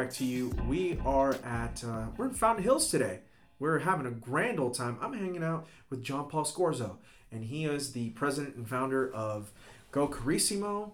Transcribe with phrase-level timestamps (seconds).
[0.00, 0.48] direct to you.
[0.66, 3.18] We are at uh, we're in Fountain Hills today.
[3.58, 4.96] We're having a grand old time.
[4.98, 6.96] I'm hanging out with Gian Paolo Scorzo,
[7.30, 9.52] and he is the president and founder of
[9.92, 10.92] Go Carissimo,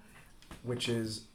[0.65, 1.27] which is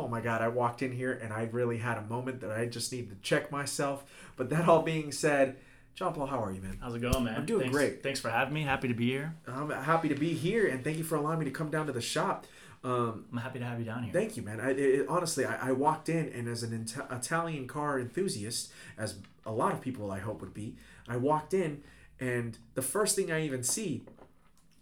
[0.00, 2.66] oh my god, I walked in here and I really had a moment that I
[2.66, 4.02] just need to check myself.
[4.34, 5.58] But that all being said,
[5.94, 6.78] Gian Paolo, how are you, man?
[6.82, 7.36] How's it going, man?
[7.36, 8.02] I'm doing thanks, great.
[8.02, 8.62] Thanks for having me.
[8.62, 9.36] Happy to be here.
[9.46, 11.92] I'm happy to be here, and thank you for allowing me to come down to
[11.92, 12.46] the shop.
[12.86, 14.12] Um, I'm happy to have you down here.
[14.12, 14.60] Thank you, man.
[14.60, 19.16] I, it, honestly, I, I walked in, and as an Ita- Italian car enthusiast, as
[19.44, 20.76] a lot of people I hope would be,
[21.08, 21.82] I walked in,
[22.20, 24.02] and the first thing I even see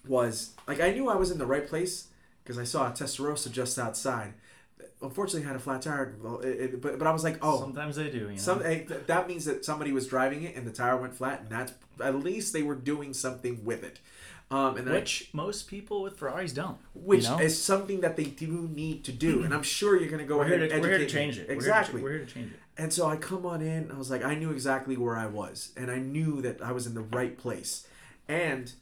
[0.07, 2.09] was like I knew I was in the right place
[2.43, 4.35] because I saw a Testarossa just outside.
[5.01, 7.59] Unfortunately, it had a flat tire, well, it, it- but but I was like, oh,
[7.61, 8.19] Sometimes they do.
[8.19, 8.37] You know?
[8.37, 8.59] some
[9.07, 12.15] that means that somebody was driving it and the tire went flat, and that's at
[12.17, 14.01] least they were doing something with it.
[14.55, 16.79] Um, and then I- which most people with Ferraris don't.
[16.95, 17.39] which you know?
[17.39, 20.39] is something that they do need to do, and I'm sure you're going to go
[20.39, 21.49] we're ahead to, and we're here to change it.
[21.49, 22.03] We're here to- Exactly.
[22.03, 22.59] We're here to change it.
[22.77, 23.91] And so I come on in.
[23.91, 26.87] I was like, I knew exactly where I was, and I knew that I was
[26.87, 27.87] in the right place.
[28.29, 28.73] And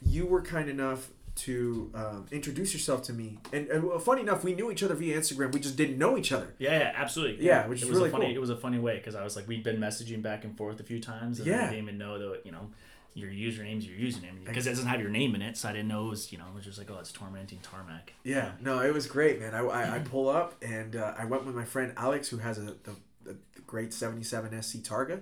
[0.00, 3.38] you were kind enough to um, introduce yourself to me.
[3.52, 5.52] And, and well, funny enough, we knew each other via Instagram.
[5.52, 6.54] We just didn't know each other.
[6.58, 7.44] Yeah, yeah, absolutely.
[7.46, 8.26] Yeah, which it is was really a funny.
[8.26, 8.34] cool.
[8.36, 10.80] It was a funny way because I was like, we'd been messaging back and forth
[10.80, 11.58] a few times, and Yeah.
[11.58, 12.70] I didn't even know that you know
[13.18, 15.88] your username's your username because it doesn't have your name in it, so I didn't
[15.88, 18.12] know it was you know it was just like oh it's tormenting tarmac.
[18.24, 19.54] Yeah, no, it was great, man.
[19.54, 22.58] I, I, I pull up and uh, I went with my friend Alex, who has
[22.58, 22.76] a the,
[23.24, 25.20] the, the great '77 SC Targa,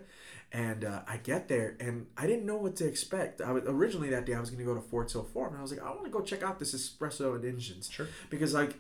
[0.53, 3.41] and uh, I get there and I didn't know what to expect.
[3.41, 5.59] I was, originally that day I was going to go to Fort Hill Forum, and
[5.59, 8.07] I was like, I want to go check out this espresso and engines, Sure.
[8.31, 8.79] because like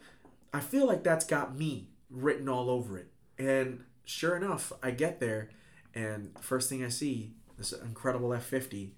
[0.53, 3.09] I feel like that's got me written all over it.
[3.39, 5.51] And sure enough, I get there,
[5.95, 8.91] and first thing I see this incredible F50,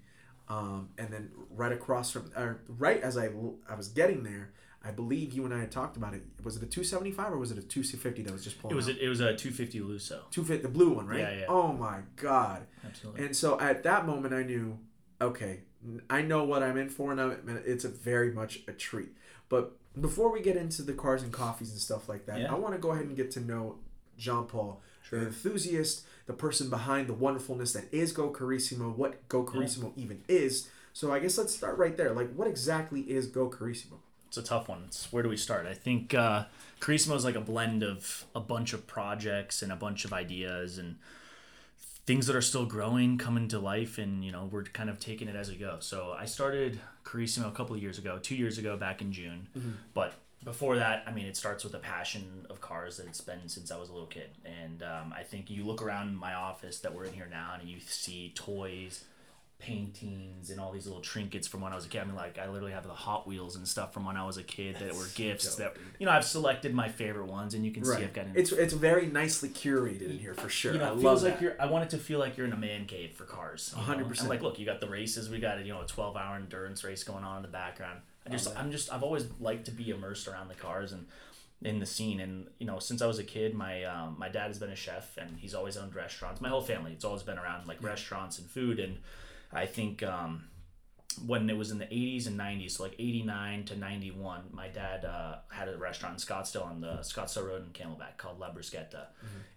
[0.49, 3.29] um, and then right across from, or right as I
[3.69, 4.51] I was getting there,
[4.83, 6.23] I believe you and I had talked about it.
[6.43, 8.73] Was it a 275 or was it a 250 that was just pulling?
[8.73, 10.29] It was a, it was a 250 Lusso.
[10.31, 11.19] 250, the blue one, right?
[11.19, 11.45] Yeah, yeah.
[11.49, 12.65] Oh my god!
[12.85, 13.25] Absolutely.
[13.25, 14.79] And so at that moment, I knew,
[15.21, 15.61] okay,
[16.09, 19.09] I know what I'm in for, and I'm, it's a very much a treat.
[19.49, 22.51] But before we get into the cars and coffees and stuff like that, Yeah.
[22.51, 23.79] I want to go ahead and get to know
[24.17, 25.19] Gian Paolo, Sure.
[25.19, 30.21] the enthusiast, the person behind the wonderfulness that is Go Carissimo, what Go Carissimo even
[30.27, 30.69] is.
[30.93, 32.11] So I guess let's start right there.
[32.11, 33.97] Like, what exactly is Go Carissimo?
[34.27, 34.83] it's a tough one.
[34.85, 35.65] It's where do we start?
[35.65, 36.45] I think uh,
[36.79, 40.77] Carissimo is like a blend of a bunch of projects and a bunch of ideas
[40.77, 40.97] and
[42.05, 45.27] things that are still growing, coming to life, and you know we're kind of taking
[45.29, 45.77] it as we go.
[45.79, 49.47] So I started Carissimo a couple of years ago, two years ago, back in June.
[49.95, 50.13] But
[50.43, 53.71] before that, I mean, it starts with a passion of cars that it's been since
[53.71, 54.29] I was a little kid.
[54.45, 57.67] And um, I think you look around my office that we're in here now, and
[57.67, 59.03] you see toys
[59.59, 62.01] paintings and all these little trinkets from when I was a kid.
[62.01, 64.37] I mean, like I literally have the Hot Wheels and stuff from when I was
[64.37, 67.65] a kid that were gifts dope, that you know I've selected my favorite ones, and
[67.65, 68.27] you can see I've got.
[68.35, 70.73] It's it's very nicely curated in here for sure.
[70.73, 71.31] you know, I it love feels that.
[71.31, 71.61] like you're.
[71.61, 73.73] I want it to feel like you're in a man cave for cars.
[73.77, 74.19] 100%.
[74.21, 75.29] And like, look, you got the races.
[75.29, 77.99] We got you know a 12 hour endurance race going on in the background.
[78.29, 78.57] I just.
[78.57, 81.07] I'm just, I've always liked to be immersed around the cars and
[81.61, 82.19] in the scene.
[82.19, 84.75] And you know, since I was a kid, my um, my dad has been a
[84.75, 86.41] chef and he's always owned restaurants.
[86.41, 88.79] My whole family, it's always been around like restaurants and food.
[88.79, 88.97] And
[89.51, 90.03] I think.
[90.03, 90.45] Um,
[91.25, 95.05] when it was in the 80s and 90s, so like 89 to 91, my dad
[95.05, 99.07] uh, had a restaurant in Scottsdale on the Scottsdale Road in Camelback called La Bruschetta.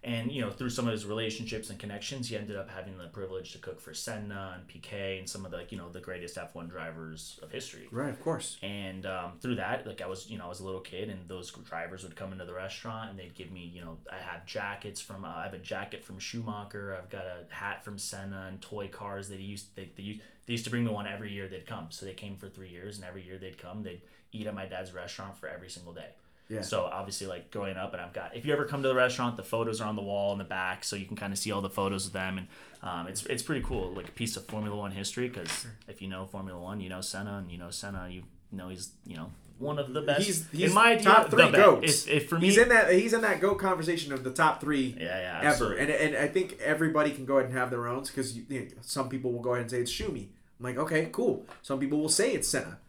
[0.03, 3.07] And, you know, through some of his relationships and connections, he ended up having the
[3.07, 6.01] privilege to cook for Senna and Piquet and some of the, like, you know, the
[6.01, 7.87] greatest F1 drivers of history.
[7.91, 8.57] right, of course.
[8.61, 11.29] And um, through that, like I was, you know, I was a little kid, and
[11.29, 14.45] those drivers would come into the restaurant, and they'd give me, you know, I have
[14.45, 18.47] jackets from, uh, I have a jacket from Schumacher, I've got a hat from Senna,
[18.49, 19.73] and toy cars that he used.
[19.75, 21.87] They, they, used, they used to bring me one every year they'd come.
[21.89, 24.01] So they came for three years, and every year they'd come, they'd
[24.31, 26.09] eat at my dad's restaurant for every single day.
[26.49, 26.61] Yeah.
[26.61, 28.35] So obviously, like growing up, and I've got.
[28.35, 30.43] If you ever come to the restaurant, the photos are on the wall in the
[30.43, 32.47] back, so you can kind of see all the photos of them, and
[32.81, 35.29] um, it's it's pretty cool, like a piece of Formula One history.
[35.29, 38.69] Because if you know Formula One, you know Senna, and you know Senna, you know
[38.69, 40.25] he's you know one of the best.
[40.25, 42.07] He's he's in my top the three goats.
[42.07, 44.61] If, if for me, he's in that he's in that goat conversation of the top
[44.61, 45.47] three yeah, yeah, ever.
[45.47, 45.79] absolutely.
[45.79, 48.59] And and I think everybody can go ahead and have their own because you, you
[48.61, 50.27] know, some people will go ahead and say it's Schumi.
[50.59, 51.45] I'm like, okay, cool.
[51.61, 52.79] Some people will say it's Senna.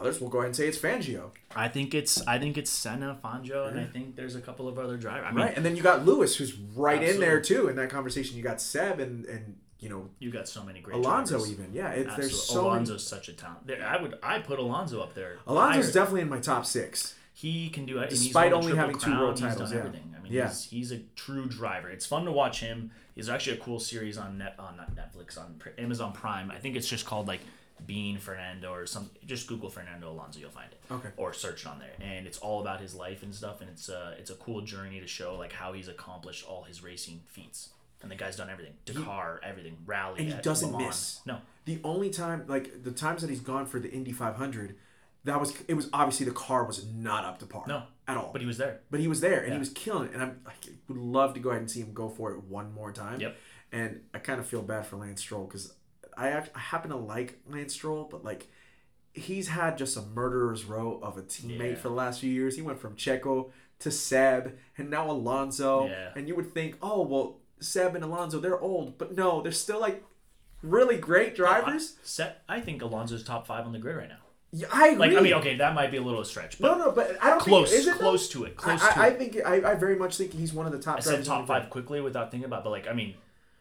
[0.00, 1.30] Others will go ahead and say it's Fangio.
[1.56, 4.78] I think it's I think it's Senna, Fangio, and I think there's a couple of
[4.78, 5.26] other drivers.
[5.26, 5.56] I mean, Right.
[5.56, 8.36] And then you got Lewis, who's right in there too in that conversation.
[8.36, 11.52] You got Seb and and you know you got so many great Alonso drivers.
[11.52, 11.72] even.
[11.72, 12.98] Yeah, it's, there's so many.
[12.98, 13.70] Such a talent.
[13.82, 15.36] I would I put Alonso up there.
[15.46, 15.92] Alonso's higher.
[15.94, 17.14] definitely in my top six.
[17.32, 18.10] he can do it.
[18.10, 19.84] Despite only having two Crown, world he's titles, done yeah.
[19.86, 20.14] everything.
[20.18, 20.48] I mean, Yeah.
[20.48, 21.88] he's, he's a true driver.
[21.90, 22.90] It's fun to watch him.
[23.14, 26.50] He's actually a cool series on net on not Netflix on Amazon Prime.
[26.50, 27.40] I think it's just called like
[27.86, 29.10] Bean Fernando or some.
[29.26, 30.80] Just Google Fernando Alonso, you'll find it.
[30.92, 31.08] Okay.
[31.16, 33.88] Or search it on there, and it's all about his life and stuff, and it's
[33.88, 37.68] a it's a cool journey to show like how he's accomplished all his racing feats.
[38.00, 41.20] And the guy's done everything: Dakar, everything, rally, And he doesn't miss.
[41.26, 44.76] No, The only time, like the times that he's gone for the Indy 500,
[45.24, 47.64] that was it was obviously the car was not up to par.
[47.66, 47.82] No.
[48.06, 48.30] at all.
[48.32, 48.80] but he was there.
[48.90, 49.54] But he was there and Yeah.
[49.54, 50.14] he was killing it.
[50.14, 50.52] And I'm, I
[50.88, 53.20] would love to go ahead and see him go for it one more time.
[53.20, 53.36] Yep.
[53.72, 55.74] And I kind of feel bad for Lance Stroll because
[56.16, 58.46] I, act- I happen to like Lance Stroll, but like
[59.12, 61.74] he's had just a murderer's row of a teammate Yeah.
[61.74, 62.54] for the last few years.
[62.56, 65.88] He went from Checo to Seb and now Alonso.
[65.88, 66.12] Yeah.
[66.16, 68.98] And you would think, oh, well, Seb and Alonso, they're old.
[68.98, 70.04] But no, they're still like
[70.62, 71.96] really great drivers.
[72.02, 72.42] Set.
[72.48, 74.16] I think Alonso's top five on the grid right now.
[74.50, 74.98] Yeah, I agree.
[75.08, 77.28] Like, I mean, okay, that might be a little stretch, but No, no, but I
[77.30, 78.40] don't close, think, is it close though?
[78.40, 80.64] to it, close I, to I, I think I, I very much think he's one
[80.64, 82.94] of the top I said top five quickly without thinking about, it, but like, I
[82.94, 83.14] mean,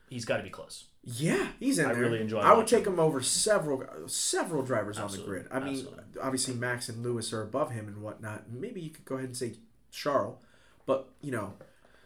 [0.10, 0.86] he's got to be close.
[1.04, 2.04] Yeah, he's in I there.
[2.04, 5.52] really enjoy I would take him over several several drivers Absolutely, on the grid.
[5.52, 6.04] I mean, absolutely.
[6.22, 8.50] obviously Max and Lewis are above him and whatnot.
[8.52, 9.56] Maybe you could go ahead and say
[9.92, 10.38] Charles,
[10.86, 11.54] but you know,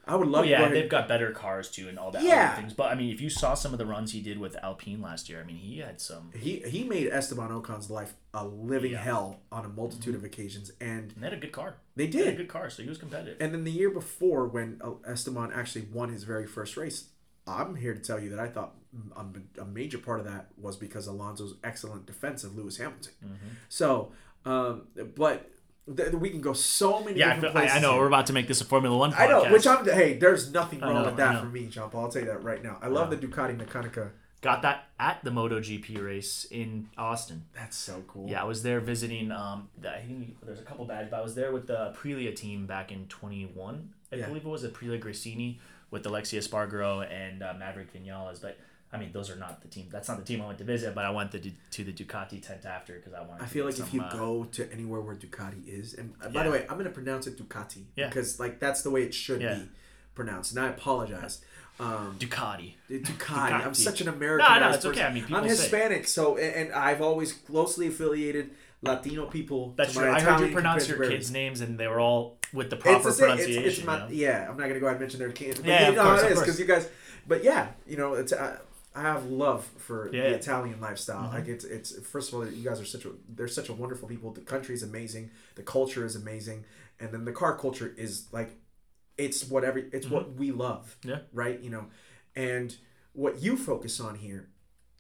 [0.07, 2.51] I would love Oh yeah, they've got better cars too, and all that Yeah.
[2.53, 2.73] other things.
[2.73, 5.29] But I mean, if you saw some of the runs he did with Alpine last
[5.29, 6.31] year, I mean, he had some.
[6.35, 8.97] He he made Esteban Ocon's life a living Yeah.
[8.99, 9.05] Mm-hmm.
[9.05, 11.75] hell on a multitude of occasions, and And they had a good car.
[11.95, 12.37] they They had a did.
[12.37, 13.37] good car, so he was competitive.
[13.39, 17.09] And then the year before, when uh, Esteban actually won his very first race,
[17.45, 18.73] I'm here to tell you that I thought
[19.15, 23.13] a, a major part of that was because Alonso's excellent defense of Lewis Hamilton.
[23.23, 23.47] Mm-hmm.
[23.69, 24.11] So,
[24.45, 25.50] um, but
[25.95, 27.77] th- we can go so many yeah, different I, places.
[27.77, 28.01] I know here.
[28.01, 29.19] we're about to make this a Formula One podcast.
[29.19, 29.85] I know, which I'm.
[29.85, 32.05] Hey, there's nothing wrong know, with that for me, Gian Paolo.
[32.05, 32.77] I'll tell you that right now.
[32.81, 34.11] I love the Ducati Meccanica.
[34.41, 37.45] got that at the MotoGP race in Austin.
[37.53, 38.29] That's so cool.
[38.29, 39.31] Yeah, I was there visiting.
[39.31, 42.65] Um, I think there's a couple badges, but I was there with the Aprilia team
[42.65, 43.89] back in 21.
[44.11, 44.27] I Yeah.
[44.27, 48.41] believe it was Aprilia Gresini with Aleix Espargaro and uh, Maverick Vinales.
[48.41, 48.57] But
[48.93, 49.87] I mean, those are not the team.
[49.89, 50.93] That's not the team I went to visit.
[50.93, 53.39] But I went to, to the Ducati tent after because I wanted.
[53.39, 56.27] To I feel like if you uh, go to anywhere where Ducati is, and uh,
[56.29, 56.43] by Yeah.
[56.43, 58.07] the way, I'm going to pronounce it Ducati Yeah.
[58.07, 59.55] because like that's the way it should Yeah.
[59.55, 59.69] be
[60.13, 60.51] pronounced.
[60.55, 61.41] And I apologize.
[61.79, 62.73] Um, Ducati.
[62.89, 63.65] Ducati.
[63.65, 64.47] I'm such an American.
[64.51, 65.03] No, no, it's okay.
[65.03, 65.45] I mean, I'm.
[65.45, 68.51] Hispanic, so and, I've always closely affiliated
[68.81, 69.73] Latino people.
[69.77, 70.05] That's true.
[70.11, 72.83] my I heard you pronounce your kids' names, and they were all with the It's
[72.83, 73.09] proper the.
[73.09, 73.63] It's, pronunciation.
[73.63, 74.07] it's my, you know?
[74.11, 74.49] yeah.
[74.49, 76.21] I'm not gonna go ahead and mention their kids, but Yeah, you know how it
[76.21, 76.39] course.
[76.41, 76.89] because you guys.
[77.27, 78.57] But yeah, you know, it's uh,
[78.93, 80.21] I have love for Yeah.
[80.23, 80.31] Mm-hmm.
[80.31, 81.29] the Italian lifestyle.
[81.31, 84.07] Like it's it's first of all, you guys are such a they're such a wonderful
[84.07, 84.31] people.
[84.31, 85.31] The country is amazing.
[85.55, 86.65] The culture is amazing,
[86.99, 88.57] and then the car culture is like
[89.17, 90.97] it's whatever it's what we love.
[91.01, 91.09] Mm-hmm.
[91.09, 91.19] Yeah.
[91.33, 91.59] Right.
[91.61, 91.85] You know,
[92.35, 92.75] and
[93.13, 94.49] what you focus on here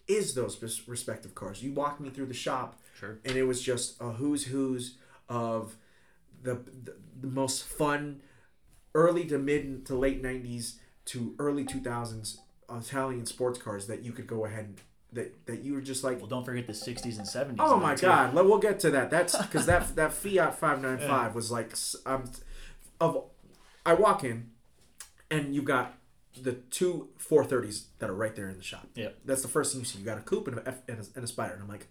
[0.07, 1.63] is those respective cars.
[1.63, 3.19] You walked me through the shop Sure.
[3.25, 4.97] and it was just a who's who's
[5.29, 5.75] of
[6.43, 8.21] the, the the most fun
[8.93, 12.37] early to mid to late 90s to early 2000s
[12.79, 14.77] Italian sports cars that you could go ahead and
[15.13, 17.55] that that you were just like Well, don't forget the 60s and 70s.
[17.59, 18.05] oh my too.
[18.07, 21.73] god we'll get to that that's because that that Fiat 595 was like
[22.05, 22.31] um
[22.99, 23.25] of
[23.85, 24.51] I walk in
[25.29, 25.97] and you've got
[26.41, 29.17] the two 430s that are right there in the shop Yep.
[29.25, 31.03] that's the first thing you see you got a coupe and a, F, and a,
[31.15, 31.87] and a spider and I'm like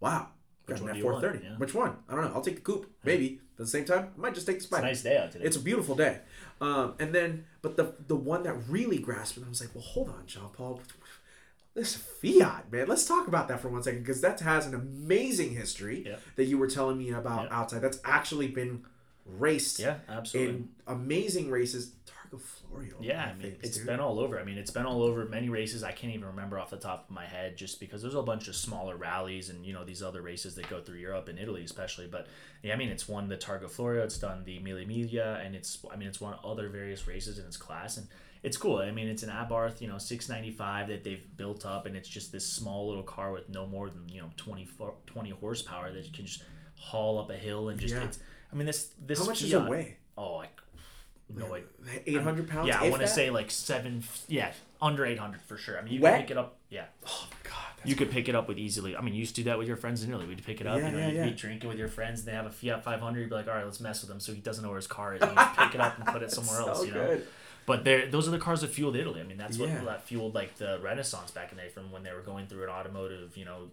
[0.00, 0.28] wow
[0.64, 1.24] Which got one an do you want?
[1.24, 1.50] F430 Yeah.
[1.58, 4.08] which one I don't know I'll take the coupe maybe but at the same time
[4.16, 5.44] I might just take the It's a spider nice day out today.
[5.44, 6.20] it's a beautiful day.
[6.62, 9.82] Um, and then, but the the one that really grasped me, I was like, well,
[9.84, 10.80] hold on, Gian Paolo.
[11.74, 12.86] This Fiat, man.
[12.86, 16.16] Let's talk about that for one second because that has an amazing history Yeah.
[16.36, 17.56] that you were telling me about Yeah.
[17.58, 17.80] outside.
[17.80, 18.84] That's actually been
[19.26, 20.54] raced yeah, absolutely.
[20.54, 21.92] in amazing races.
[22.32, 22.94] Targa Florio.
[23.00, 24.38] Yeah, I mean, it's been all over.
[24.38, 25.82] I mean, it's been all over many races.
[25.82, 28.48] I can't even remember off the top of my head, just because there's a bunch
[28.48, 31.62] of smaller rallies and you know these other races that go through Europe and Italy,
[31.62, 32.06] especially.
[32.06, 32.26] But
[32.62, 35.78] yeah, I mean, it's won the Targa Florio, it's done the Mille Miglia, and it's
[35.92, 38.06] I mean, it's won other various races in its class, and
[38.42, 38.78] it's cool.
[38.78, 42.32] I mean, it's an Abarth, you know, 695 that they've built up, and it's just
[42.32, 44.68] this small little car with no more than you know 20,
[45.06, 46.42] 20 horsepower that you can just
[46.76, 47.94] haul up a hill and just.
[47.94, 48.04] Yeah.
[48.04, 48.18] It's,
[48.52, 49.96] I mean, this this is How much does Fiat- it weigh?
[50.18, 50.42] Oh,
[51.36, 51.66] No idea.
[52.06, 52.68] Eight hundred pounds.
[52.68, 54.02] Yeah, I want to say like seven.
[54.28, 55.78] Yeah, under eight hundred for sure.
[55.78, 56.12] I mean, you Wet?
[56.14, 56.56] can pick it up.
[56.70, 57.56] Yeah, Oh my god.
[57.84, 58.96] You could pick it up with easily.
[58.96, 60.26] I mean, you used to do that with your friends in Italy.
[60.26, 60.78] We'd pick it up.
[60.78, 61.24] Yeah, you know, yeah, you'd yeah.
[61.24, 62.20] be drinking with your friends.
[62.20, 63.18] and They have a Fiat 500.
[63.20, 64.86] You'd be like, all right, let's mess with him, so he doesn't know where his
[64.86, 65.20] car is.
[65.22, 66.78] And you pick it up and put it somewhere else.
[66.78, 67.06] so You know.
[67.06, 67.26] good.
[67.66, 69.20] But they're, those are the cars that fueled Italy.
[69.20, 72.04] I mean, that's what that fueled like the Renaissance back in the day from when
[72.04, 73.70] they were going through an automotive, you know,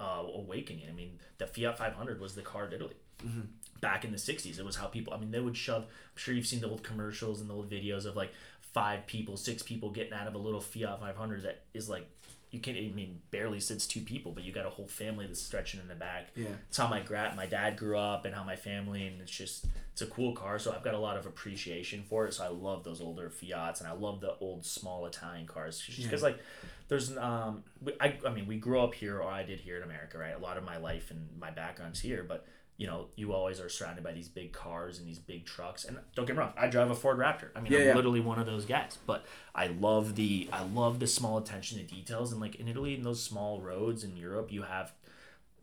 [0.00, 0.84] uh, awakening.
[0.88, 2.94] I mean, the Fiat 500 was the car of Italy.
[3.22, 3.40] Mm-hmm.
[3.84, 6.34] Back in the 60s, it was how people, I mean, they would shove, I'm sure
[6.34, 9.90] you've seen the old commercials and the old videos of like five people, six people
[9.90, 12.08] getting out of a little Fiat 500 that is like,
[12.54, 15.42] you can't I mean barely sits two people, but you got a whole family that's
[15.42, 16.28] stretching in the back.
[16.36, 16.46] Yeah.
[16.68, 19.66] It's how my gra- my dad grew up and how my family and it's just
[19.92, 20.60] it's a cool car.
[20.60, 22.34] So I've got a lot of appreciation for it.
[22.34, 26.04] So I love those older Fiats and I love the old small Italian cars just
[26.04, 26.38] because like
[26.86, 27.64] there's um
[28.00, 30.34] I I mean we grew up here or I did here in America right.
[30.34, 33.68] A lot of my life and my background's here, but you know, you always are
[33.68, 35.84] surrounded by these big cars and these big trucks.
[35.84, 37.48] And don't get me wrong, I drive a Ford Raptor.
[37.54, 37.94] I mean, Yeah, I'm yeah.
[37.94, 38.98] literally one of those guys.
[39.06, 42.32] But I love the I love the small attention to details.
[42.32, 44.92] And like in Italy, in those small roads in Europe, you have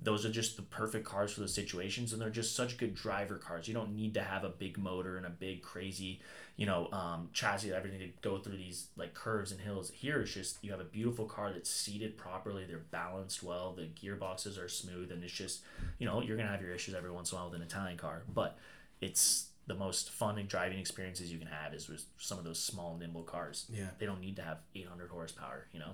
[0.03, 3.35] those are just the perfect cars for those situations, and they're just such good driver
[3.35, 3.67] cars.
[3.67, 6.21] You don't need to have a big motor and a big crazy,
[6.57, 9.91] you know, um, chassis, everything to go through these like curves and hills.
[9.93, 12.65] Here, it's just you have a beautiful car that's seated properly.
[12.65, 13.73] They're balanced well.
[13.73, 15.61] The gearboxes are smooth, and it's just,
[15.97, 17.97] you know, you're gonna have your issues every once in a while with an Italian
[17.97, 18.57] car, but
[18.99, 22.59] it's the most fun and driving experiences you can have is with some of those
[22.59, 23.65] small nimble cars.
[23.69, 23.85] Yeah.
[23.99, 25.67] they don't need to have 800 horsepower.
[25.71, 25.93] You know.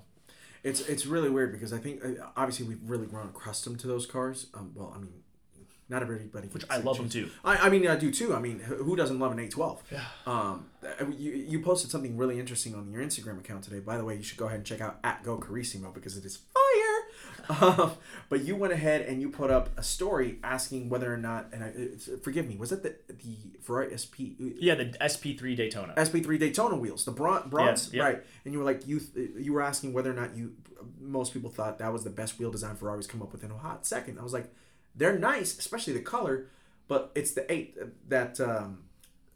[0.63, 2.01] It's it's really weird because I think
[2.35, 4.47] obviously we've really grown accustomed to those cars.
[4.53, 5.13] Um, well, I mean,
[5.89, 6.47] not everybody.
[6.49, 7.29] Which I love them too.
[7.45, 8.33] I, I mean, I do too.
[8.35, 9.83] I mean, who doesn't love an 812?
[9.91, 10.01] Yeah.
[10.25, 10.65] Um,
[11.17, 13.79] you, you posted something really interesting on your Instagram account today.
[13.79, 16.25] By the way, you should go ahead and check out at Go Carissimo because it
[16.25, 16.63] is fire.
[17.61, 17.93] Um,
[18.27, 21.63] but you went ahead and you put up a story asking whether or not, and
[21.63, 25.93] I, it's, forgive me, was that the the Ferrari SP Yeah, the SP3 Daytona.
[25.95, 28.03] SP3 Daytona wheels, the bron- bronze, yeah.
[28.03, 28.23] right?
[28.43, 28.99] And you were like, you
[29.37, 30.55] you were asking whether or not you,
[30.99, 33.57] most people thought that was the best wheel design Ferrari's come up with in a
[33.57, 34.19] hot second.
[34.19, 34.53] I was like,
[34.97, 36.47] they're nice, especially the color,
[36.87, 37.77] but it's the eight
[38.09, 38.79] that um,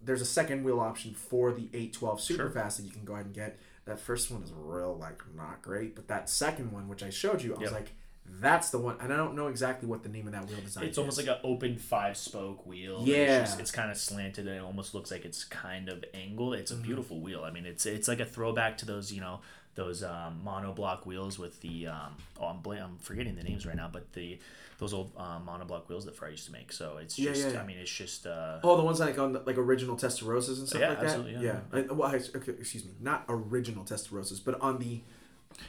[0.03, 3.27] there's a second wheel option for the 812 super fast that you can go ahead
[3.27, 3.59] and get.
[3.85, 7.41] That first one is real like not great, but that second one, which I showed
[7.41, 7.91] you, I was like,
[8.39, 10.83] that's the one, and I don't know exactly what the name of that wheel design.
[10.83, 10.89] Is.
[10.89, 13.01] It's almost like an open five spoke wheel.
[13.03, 13.41] Yeah.
[13.41, 16.53] It's, just, it's kind of slanted and it almost looks like it's kind of angled.
[16.53, 16.83] It's a Mm-hmm.
[16.83, 17.43] beautiful wheel.
[17.43, 19.41] I mean, it's it's like a throwback to those, you know,
[19.75, 23.75] those um, monoblock wheels with the um, oh I'm bl- I'm forgetting the names right
[23.75, 24.37] now, but the
[24.79, 26.71] those old um, monoblock wheels that Ferrari used to make.
[26.73, 27.61] So it's Yeah, just yeah, yeah.
[27.61, 30.67] I mean, it's just uh, Oh, the ones like on the, like original Testarossas and
[30.67, 31.27] stuff Yeah, like that.
[31.41, 31.59] yeah.
[31.71, 35.01] I- well, I, okay, excuse me, not original Testarossas, but on the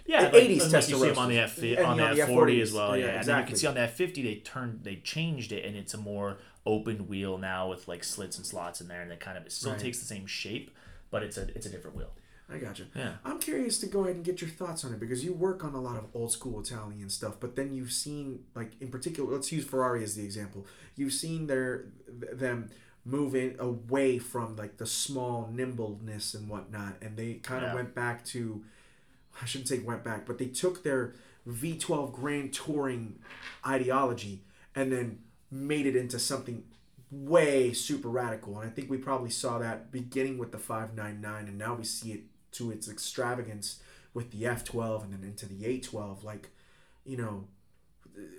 [0.07, 2.29] yeah, like, 80s like you see them on the F on the on the F
[2.29, 2.63] forty F40s.
[2.63, 2.97] as well.
[2.97, 5.53] Yeah, Yeah, and then you can see on the F fifty they turned they changed
[5.53, 9.03] it and it's a more open wheel now with like slits and slots in there
[9.03, 9.81] and it kind of it still Right.
[9.81, 10.71] takes the same shape,
[11.11, 12.11] but it's a it's a different wheel.
[12.51, 12.87] I got you.
[12.95, 13.15] Yeah.
[13.25, 15.75] I'm curious to go ahead and get your thoughts on it because you work on
[15.75, 19.51] a lot of old school Italian stuff, but then you've seen like in particular, let's
[19.51, 20.67] use Ferrari as the example.
[20.97, 22.71] You've seen their them
[23.05, 27.75] move in away from like the small nimbleness and whatnot, and they kind of Yeah.
[27.77, 28.63] went back to
[29.41, 31.15] I shouldn't say went back, but they took their
[31.49, 33.19] V12 Grand Touring
[33.67, 34.45] ideology
[34.75, 35.21] and then
[35.51, 36.65] made it into something
[37.11, 38.59] way super radical.
[38.61, 42.13] And I think we probably saw that beginning with the 599, and now we see
[42.13, 42.21] it
[42.53, 43.83] to its extravagance
[44.15, 46.25] with the F12 and then into the 812.
[46.25, 46.51] Like,
[47.05, 47.45] you know,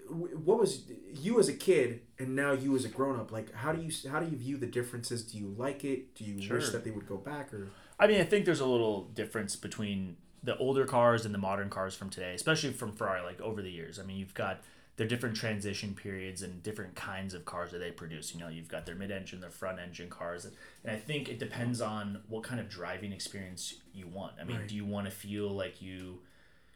[0.08, 3.32] what was you as a kid and now you as a grown up?
[3.32, 5.24] Like, how do you how do you view the differences?
[5.24, 6.16] Do you like it?
[6.16, 7.70] Do you wish that they would go back or?
[8.00, 11.70] I mean, I think there's a little difference between the older cars and the modern
[11.70, 13.24] cars from today, especially from Ferrari.
[13.24, 14.62] Like over the years, I mean, you've got
[14.96, 18.34] their different transition periods and different kinds of cars that they produce.
[18.34, 20.54] You know, you've got their mid-engine, their front-engine cars, and
[20.86, 24.34] I think it depends on what kind of driving experience you want.
[24.40, 24.68] I mean, Right.
[24.68, 26.22] do you want to feel like you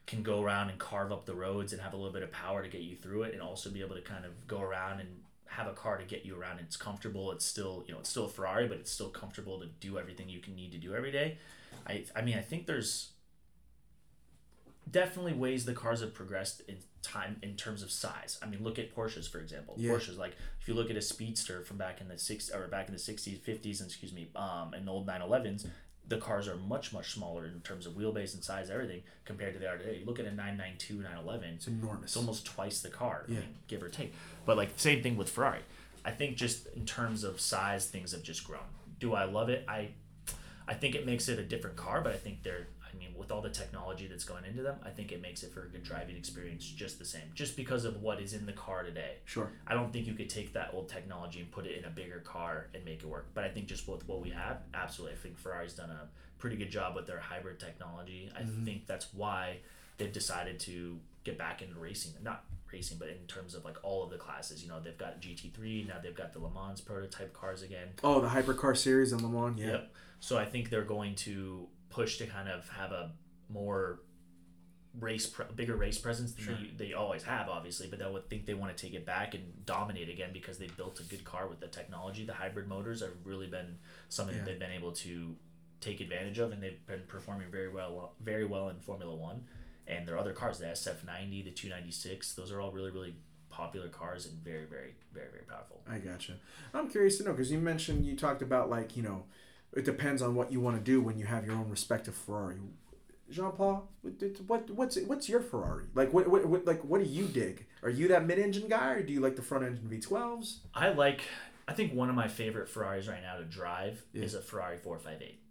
[0.08, 2.64] can go around and carve up the roads and have a little bit of power
[2.64, 5.10] to get you through it, and also be able to kind of go around and
[5.46, 6.60] have a car to get you around.
[6.60, 7.32] It's comfortable.
[7.32, 10.28] It's still you know it's still a Ferrari, but it's still comfortable to do everything
[10.30, 11.38] you can need to do every day.
[11.86, 13.12] I I mean I think there's
[14.92, 18.40] definitely ways the cars have progressed in time in terms of size.
[18.42, 19.76] I mean look at Porsches for example.
[19.78, 19.92] Yeah.
[19.92, 22.88] Porsches like if you look at a speedster from back in the six or back
[22.88, 25.66] in the sixties, fifties, and excuse me, um, and the old 911s.
[26.10, 29.60] The cars are much much smaller in terms of wheelbase and size, everything compared to
[29.60, 29.98] they are today.
[30.00, 32.04] You look at a 992, 911, It's enormous.
[32.12, 33.40] it's almost twice the car, I Yeah.
[33.42, 34.14] mean, give or take.
[34.46, 35.64] But like same thing with Ferrari.
[36.06, 38.62] I think just in terms of size, things have just grown.
[39.00, 39.66] Do I love it?
[39.68, 39.90] I
[40.70, 43.32] I think it makes it a different car, but I think they're I mean, with
[43.32, 45.84] all the technology that's going into them, I think it makes it for a good
[45.84, 47.24] driving experience just the same.
[47.34, 49.18] Just because of what is in the car today.
[49.26, 49.52] Sure.
[49.66, 52.20] I don't think you could take that old technology and put it in a bigger
[52.20, 53.28] car and make it work.
[53.34, 55.16] But I think just with what we have, absolutely.
[55.16, 56.08] I think Ferrari's done a
[56.40, 58.32] pretty good job with their hybrid technology.
[58.36, 58.66] I mm-hmm.
[58.66, 59.58] think that's why
[59.98, 62.14] they've decided to get back into racing.
[62.24, 64.64] Not racing, but in terms of like all of the classes.
[64.64, 67.90] You know, they've got GT3, now they've got the Le Mans prototype cars again.
[68.04, 69.60] Oh, the hypercar series in Le Mans.
[69.60, 69.68] Yeah.
[69.68, 69.94] Yep.
[70.20, 73.12] So I think they're going to push to kind of have a
[73.50, 74.00] more
[75.00, 76.46] race, pre- bigger race presence than
[76.78, 77.88] they, they always have, obviously.
[77.88, 80.68] But I would think they want to take it back and dominate again because they
[80.68, 82.26] built a good car with the technology.
[82.26, 83.78] The hybrid motors have really been
[84.10, 84.44] something Yeah.
[84.44, 85.36] that they've been able to
[85.82, 89.46] take advantage of, and they've been performing very well, very well in Formula One.
[89.88, 92.34] And there are other cars, the SF90, the 296.
[92.34, 93.16] Those are all really, really
[93.50, 95.82] popular cars and very, very, very, very powerful.
[95.90, 96.34] I gotcha.
[96.74, 99.24] I'm curious to know because you mentioned you talked about like you know,
[99.74, 102.58] it depends on what you want to do when you have your own respective Ferrari.
[103.30, 103.88] Gian Paolo,
[104.48, 105.86] what what's what's your Ferrari?
[105.94, 107.66] Like what, what, what like what do you dig?
[107.84, 110.60] Are you that mid engine guy or do you like the front engine V12s?
[110.74, 111.22] I like.
[111.68, 114.24] I think one of my favorite Ferraris right now to drive yeah.
[114.24, 115.42] is a Ferrari 458.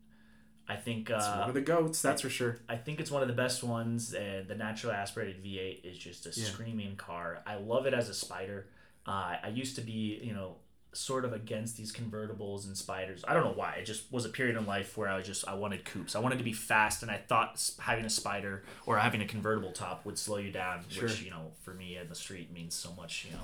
[0.69, 2.01] I think uh, it's one of the goats.
[2.01, 2.59] That's I, for sure.
[2.69, 6.27] I think it's one of the best ones, and the naturally aspirated V8 is just
[6.27, 6.47] a yeah.
[6.47, 7.43] screaming car.
[7.47, 8.69] I love it as a spider.
[9.07, 10.57] Uh, I used to be, you know,
[10.97, 13.25] sort of against these convertibles and spiders.
[13.27, 13.75] I don't know why.
[13.75, 16.17] It just was a period in life where I was just I wanted coupes.
[16.17, 19.73] I wanted to be fast, and I thought having a spider or having a convertible
[19.73, 21.05] top would slow you down, sure.
[21.05, 23.27] which you know for me in the street means so much.
[23.27, 23.43] You know,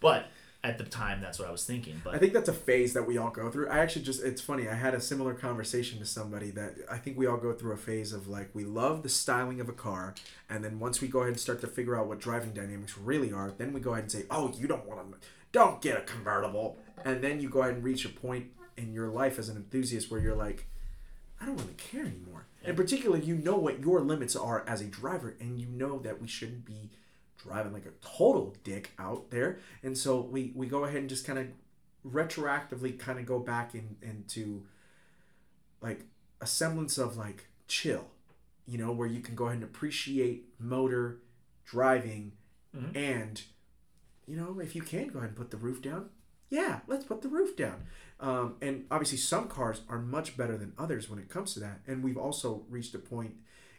[0.00, 0.26] but
[0.64, 2.00] at the time that's what I was thinking.
[2.02, 3.68] But I think that's a phase that we all go through.
[3.68, 4.68] I actually just it's funny.
[4.68, 7.76] I had a similar conversation to somebody that I think we all go through a
[7.76, 10.14] phase of like we love the styling of a car,
[10.48, 13.32] and then once we go ahead and start to figure out what driving dynamics really
[13.32, 16.02] are, then we go ahead and say, oh, you don't want to don't get a
[16.02, 16.78] convertible.
[17.04, 20.10] And then you go ahead and reach a point in your life as an enthusiast
[20.10, 20.66] where you're like,
[21.40, 22.46] I don't really care anymore.
[22.62, 22.68] Yeah.
[22.68, 26.20] And particularly, you know what your limits are as a driver, and you know that
[26.20, 26.90] we shouldn't be
[27.36, 29.60] driving like a total dick out there.
[29.82, 31.46] And so we, we go ahead and just kind of
[32.04, 34.64] retroactively kind of go back in, into
[35.80, 36.00] like
[36.40, 38.06] a semblance of like chill,
[38.66, 41.18] you know, where you can go ahead and appreciate motor
[41.64, 42.32] driving
[42.76, 42.96] mm-hmm.
[42.96, 43.42] and
[44.28, 46.10] you know, if you can go ahead and put the roof down,
[46.50, 47.84] yeah, let's put the roof down.
[48.20, 51.80] Um, and obviously, some cars are much better than others when it comes to that.
[51.86, 53.34] And we've also reached a point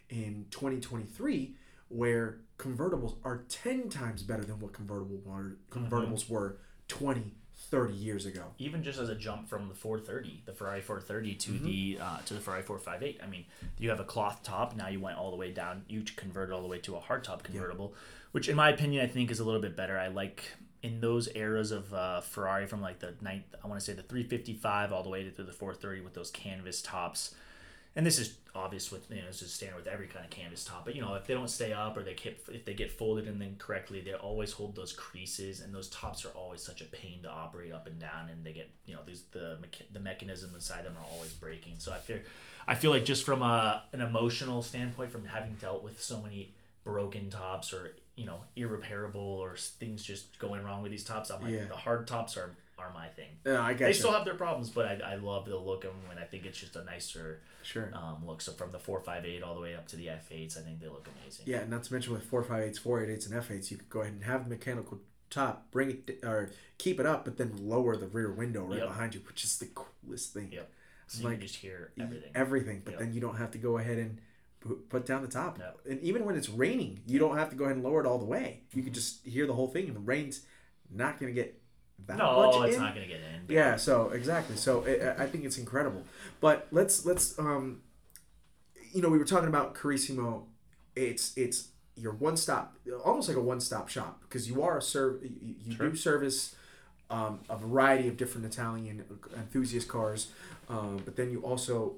[0.08, 1.54] in 2023
[1.88, 6.34] where convertibles are 10 times better than what convertible were, convertibles mm-hmm.
[6.34, 7.34] were 20,
[7.70, 8.44] 30 years ago.
[8.58, 11.64] Even just as a jump from the 430, the Ferrari 430 to mm-hmm.
[11.64, 13.20] the uh, to the Ferrari 458.
[13.22, 13.44] I mean,
[13.78, 14.76] you have a cloth top.
[14.76, 15.84] Now you went all the way down.
[15.88, 17.92] You converted all the way to a hardtop convertible.
[17.92, 18.00] Yeah
[18.32, 19.98] which in my opinion I think is a little bit better.
[19.98, 20.44] I like
[20.82, 24.02] in those eras of uh, Ferrari from like the ninth, I want to say the
[24.02, 27.34] 355 all the way to the 430 with those canvas tops.
[27.96, 30.64] And this is obvious with you know this is standard with every kind of canvas
[30.64, 30.84] top.
[30.84, 33.26] But you know if they don't stay up or they get if they get folded
[33.26, 36.84] and then correctly, they always hold those creases and those tops are always such a
[36.84, 38.28] pain to operate up and down.
[38.30, 39.58] And they get you know these the
[39.92, 41.74] the mechanism inside them are always breaking.
[41.78, 42.18] So I feel
[42.68, 46.54] I feel like just from a an emotional standpoint, from having dealt with so many
[46.84, 51.30] broken tops or you know irreparable or things just going wrong with these tops.
[51.30, 51.64] I'm like yeah.
[51.64, 53.30] the hard tops are are my thing.
[53.46, 55.92] Yeah, I guess they still have their problems, but I, I love the look of
[55.92, 58.42] them, and I think it's just a nicer sure um, look.
[58.42, 60.80] So from the four five eight all the way up to the F8s, I think
[60.80, 61.46] they look amazing.
[61.46, 63.88] Yeah, not to mention with four five eights, four eight eights, and F8s, you could
[63.88, 67.52] go ahead and have the mechanical top, bring it or keep it up, but then
[67.58, 68.88] lower the rear window right yep.
[68.88, 70.50] behind you, which is the coolest thing.
[70.52, 70.70] Yep.
[71.06, 72.30] So like, you just hear everything.
[72.34, 73.00] Everything, but yep.
[73.00, 74.20] then you don't have to go ahead and
[74.88, 75.58] put down the top.
[75.58, 75.72] No.
[75.88, 78.18] And even when it's raining, you don't have to go ahead and lower it all
[78.18, 78.60] the way.
[78.72, 80.42] You can just hear the whole thing, and the rain's
[80.90, 81.60] not going to get
[82.06, 82.82] that no, much it's in.
[82.82, 83.54] not going to get in.
[83.54, 84.56] Yeah, so exactly.
[84.56, 86.04] So it, I think it's incredible.
[86.40, 87.82] But let's let's um,
[88.92, 90.44] you know, we were talking about Carissimo.
[90.96, 94.82] It's it's your one stop, almost like a one stop shop because you are a
[94.82, 95.22] serve.
[95.22, 95.88] You, you sure.
[95.88, 96.54] do service.
[97.12, 99.04] Um, a variety of different Italian
[99.36, 100.28] enthusiast cars,
[100.68, 101.96] um, but then you also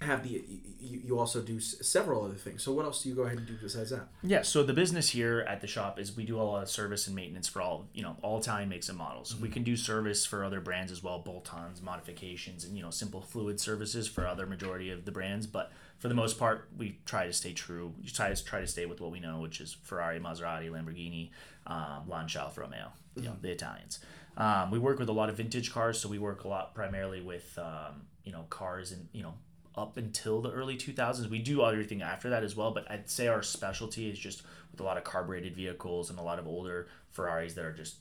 [0.00, 0.44] have the
[0.80, 2.62] you, you also do several other things.
[2.62, 4.08] So what else do you go ahead and do besides that?
[4.22, 7.06] Yeah so the business here at the shop is we do a lot of service
[7.06, 9.32] and maintenance for all you know all italian makes and models.
[9.32, 9.42] Mm-hmm.
[9.42, 13.20] we can do service for other brands as well bolt-ons modifications and you know simple
[13.20, 15.46] fluid services for other majority of the brands.
[15.46, 18.66] But for the most part we try to stay true we try to try to
[18.66, 21.30] stay with what we know which is ferrari maserati lamborghini
[21.66, 23.42] um, lancia alfa romeo you know mm-hmm.
[23.42, 24.00] the italians.
[24.36, 27.20] Um, we work with a lot of vintage cars so we work a lot primarily
[27.20, 29.34] with um, you know cars and you know
[29.76, 31.28] up until the early 2000s.
[31.28, 34.80] We do everything after that as well, but I'd say our specialty is just with
[34.80, 37.96] a lot of carbureted vehicles and a lot of older Ferraris that are just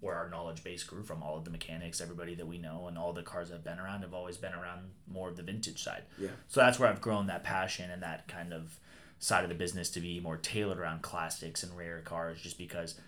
[0.00, 1.22] where our knowledge base grew from.
[1.22, 4.02] All of the mechanics, everybody that we know, and all the cars I've been around
[4.02, 6.02] have always been around more of the vintage side.
[6.18, 6.28] Yeah.
[6.48, 8.78] So that's where I've grown that passion and that kind of
[9.18, 13.00] side of the business to be more tailored around classics and rare cars, just because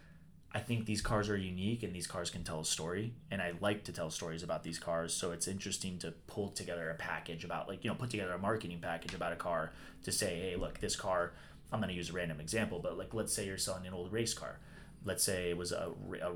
[0.55, 3.13] I think these cars are unique and these cars can tell a story.
[3.31, 5.13] And I like to tell stories about these cars.
[5.13, 8.39] So it's interesting to pull together a package about, like, you know, put together a
[8.39, 9.73] marketing package about a car
[10.05, 11.33] to say, hey, look, this car,
[11.71, 14.11] I'm going to use a random example, but like, let's say you're selling an old
[14.11, 14.59] race car.
[15.05, 15.91] Let's say it was a,
[16.23, 16.33] a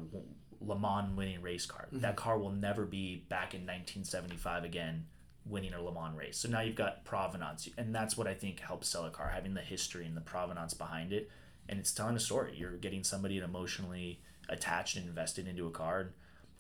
[0.61, 1.87] Le Mans winning race car.
[1.87, 2.01] Mm-hmm.
[2.01, 5.07] That car will never be back in 1975 again
[5.47, 6.37] winning a Le Mans race.
[6.37, 7.69] So now you've got provenance.
[7.79, 10.75] And that's what I think helps sell a car, having the history and the provenance
[10.75, 11.31] behind it
[11.69, 12.55] and it's telling a story.
[12.57, 16.01] You're getting somebody emotionally attached and invested into a car.
[16.01, 16.11] And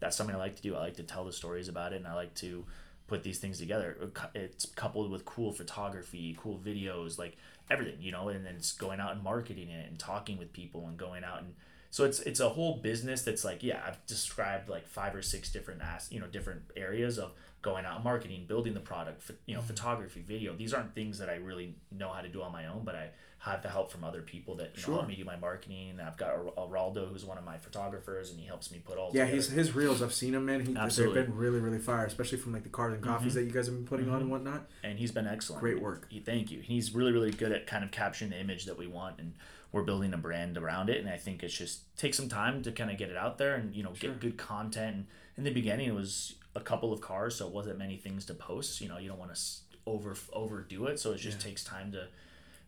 [0.00, 0.74] that's something I like to do.
[0.74, 2.64] I like to tell the stories about it, and I like to
[3.06, 4.10] put these things together.
[4.34, 7.36] It's coupled with cool photography, cool videos, like
[7.70, 10.86] everything, you know, and then it's going out and marketing it and talking with people
[10.86, 11.54] and going out and
[11.90, 15.52] so it's it's a whole business that's like yeah I've described like five or six
[15.52, 19.54] different as you know different areas of going out and marketing, building the product, you
[19.54, 19.68] know, mm-hmm.
[19.68, 20.54] photography, video.
[20.54, 23.10] These aren't things that I really know how to do on my own, but I
[23.44, 24.92] have the help from other people that you sure.
[24.92, 25.98] know, help me do my marketing.
[26.00, 29.10] I've got Araldo, who's one of my photographers, and he helps me put all.
[29.12, 29.36] Yeah, together.
[29.36, 30.00] his his reels.
[30.00, 30.64] I've seen him man.
[30.64, 31.16] He, Absolutely.
[31.16, 33.40] They've been really really fire, especially from like the cars and coffees mm-hmm.
[33.40, 34.14] that you guys have been putting mm-hmm.
[34.14, 34.70] on and whatnot.
[34.84, 35.60] And he's been excellent.
[35.60, 36.06] Great work.
[36.08, 36.60] He, thank you.
[36.60, 39.34] He's really really good at kind of capturing the image that we want, and
[39.72, 41.00] we're building a brand around it.
[41.00, 43.56] And I think it's just take some time to kind of get it out there
[43.56, 44.10] and you know sure.
[44.10, 44.94] get good content.
[44.94, 48.24] And in the beginning, it was a couple of cars, so it wasn't many things
[48.26, 48.80] to post.
[48.80, 49.40] You know, you don't want to
[49.84, 51.44] over overdo it, so it just yeah.
[51.44, 52.06] takes time to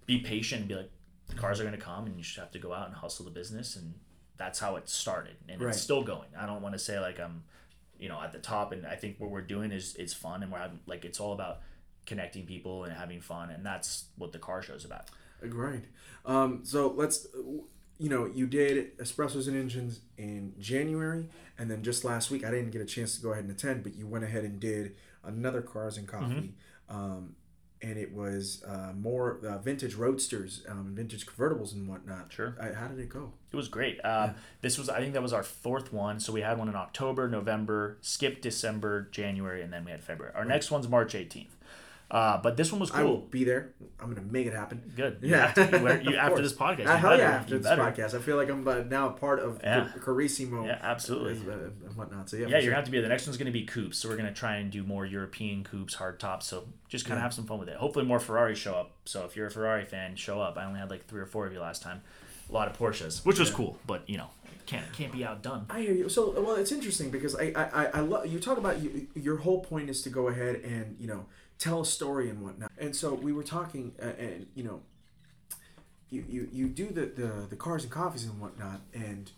[0.06, 0.90] be patient and be like
[1.28, 3.24] the cars are going to come and you just have to go out and hustle
[3.24, 3.94] the business and
[4.36, 5.70] that's how it started and right.
[5.70, 7.42] it's still going i don't want to say like i'm
[7.98, 10.52] you know at the top and i think what we're doing is it's fun and
[10.52, 11.60] we're having like it's all about
[12.04, 15.08] connecting people and having fun and that's what the car show's about
[15.42, 15.88] Agreed.
[16.24, 17.26] Um, so let's
[17.98, 22.50] you know you did espressos and engines in january and then just last week i
[22.50, 24.96] didn't get a chance to go ahead and attend but you went ahead and did
[25.22, 26.54] another cars and coffee
[26.90, 26.96] mm-hmm.
[26.96, 27.36] um,
[27.84, 32.32] and it was uh, more uh, vintage roadsters, um, vintage convertibles and whatnot.
[32.32, 32.56] Sure.
[32.58, 33.32] I, how did it go?
[33.52, 34.00] It was great.
[34.02, 34.32] Uh, yeah.
[34.62, 36.18] This was, I think, that was our fourth one.
[36.18, 40.34] So we had one in October, November, skipped December, January, and then we had February.
[40.34, 40.48] Our right.
[40.48, 41.48] next one's March 18th.
[42.14, 43.00] Uh, but this one was cool.
[43.00, 43.72] I will be there.
[43.98, 44.92] I'm gonna make it happen.
[44.94, 45.18] Good.
[45.20, 45.52] Yeah.
[45.64, 46.86] You to, you, after this podcast.
[46.86, 47.30] Uh, hell better, yeah!
[47.30, 47.82] After this better.
[47.82, 49.88] podcast, I feel like I'm uh, now a part of yeah.
[49.98, 50.64] Carissimo.
[50.64, 51.32] Yeah, absolutely.
[51.50, 52.30] Uh, and whatnot.
[52.30, 52.46] So yeah.
[52.46, 52.98] Yeah, you're gonna have to be.
[52.98, 53.02] There.
[53.02, 53.98] The next one's gonna be coupes.
[53.98, 56.46] So we're gonna try and do more European coupes, hard tops.
[56.46, 57.22] So just kind of yeah.
[57.24, 57.76] have some fun with it.
[57.76, 58.92] Hopefully, more Ferrari show up.
[59.06, 60.56] So if you're a Ferrari fan, show up.
[60.56, 62.00] I only had like three or four of you last time.
[62.48, 63.56] A lot of Porsches, which was yeah.
[63.56, 64.28] cool, but you know,
[64.66, 65.66] can't can't be outdone.
[65.68, 66.08] I hear you.
[66.08, 69.60] So well, it's interesting because I I I love you talk about you, your whole
[69.64, 71.26] point is to go ahead and you know
[71.58, 72.70] tell a story and whatnot.
[72.78, 74.80] And so we were talking, uh, and you know,
[76.10, 79.30] you, you, you do the, the, the cars and coffees and whatnot, and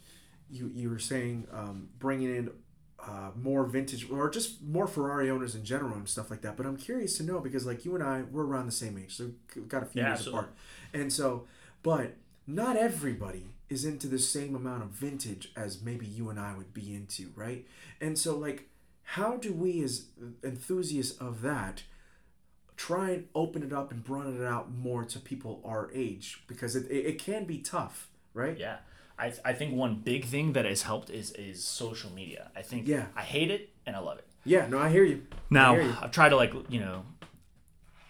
[0.51, 2.51] you, you were saying um, bringing in
[2.99, 6.57] uh, more vintage or just more Ferrari owners in general and stuff like that.
[6.57, 9.15] But I'm curious to know because like you and I, we're around the same age,
[9.17, 10.41] so we've got a few yeah, years absolutely.
[10.41, 10.55] apart,
[10.93, 11.47] and so,
[11.83, 12.15] but
[12.47, 16.73] not everybody is into the same amount of vintage as maybe you and I would
[16.73, 17.67] be into, right?
[18.01, 18.69] And so like,
[19.03, 20.07] how do we as
[20.45, 21.83] enthusiasts of that?
[22.77, 26.77] Try and open it up and broaden it out more to people our age because
[26.77, 28.59] it, it, it can be tough, right?
[28.59, 28.79] Yeah.
[29.19, 32.51] I, I think one big thing that has helped is is social media.
[32.55, 33.07] I think yeah.
[33.17, 34.27] I hate it and I love it.
[34.45, 35.27] Yeah, no, I hear you.
[35.51, 35.97] Now hear you.
[36.01, 37.05] I've tried to like you know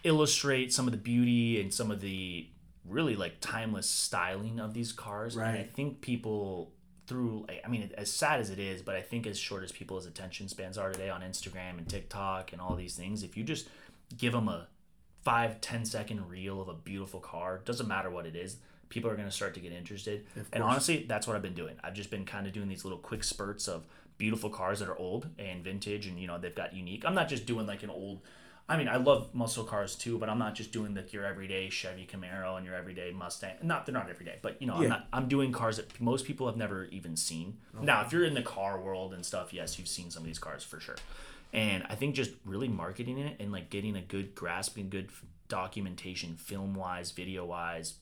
[0.03, 2.47] illustrate some of the beauty and some of the
[2.85, 5.35] really like timeless styling of these cars.
[5.35, 5.49] Right.
[5.49, 6.73] And I think people
[7.07, 10.05] through I mean as sad as it is, but I think as short as people's
[10.05, 13.69] attention spans are today on Instagram and TikTok and all these things, if you just
[14.15, 14.67] give them a
[15.23, 18.57] five ten second reel of a beautiful car doesn't matter what it is
[18.89, 20.25] people are going to start to get interested.
[20.53, 21.75] And honestly that's what i've been doing.
[21.83, 23.85] I've just been kind of doing these little quick spurts of
[24.17, 27.03] beautiful cars that are old and vintage and you know they've got unique.
[27.05, 28.21] I'm not just doing like an old
[28.69, 31.69] i mean i love muscle cars too but i'm not just doing like your everyday
[31.69, 33.55] chevy camaro and your everyday mustang.
[33.63, 34.83] Not they're not everyday but you know yeah.
[34.83, 37.57] i'm not i'm doing cars that most people have never even seen.
[37.75, 37.85] Okay.
[37.85, 40.39] now if you're in the car world and stuff yes you've seen some of these
[40.39, 40.97] cars for sure
[41.53, 45.09] and I think just really marketing it and like getting a good grasp and good
[45.47, 47.95] documentation, film wise, video wise,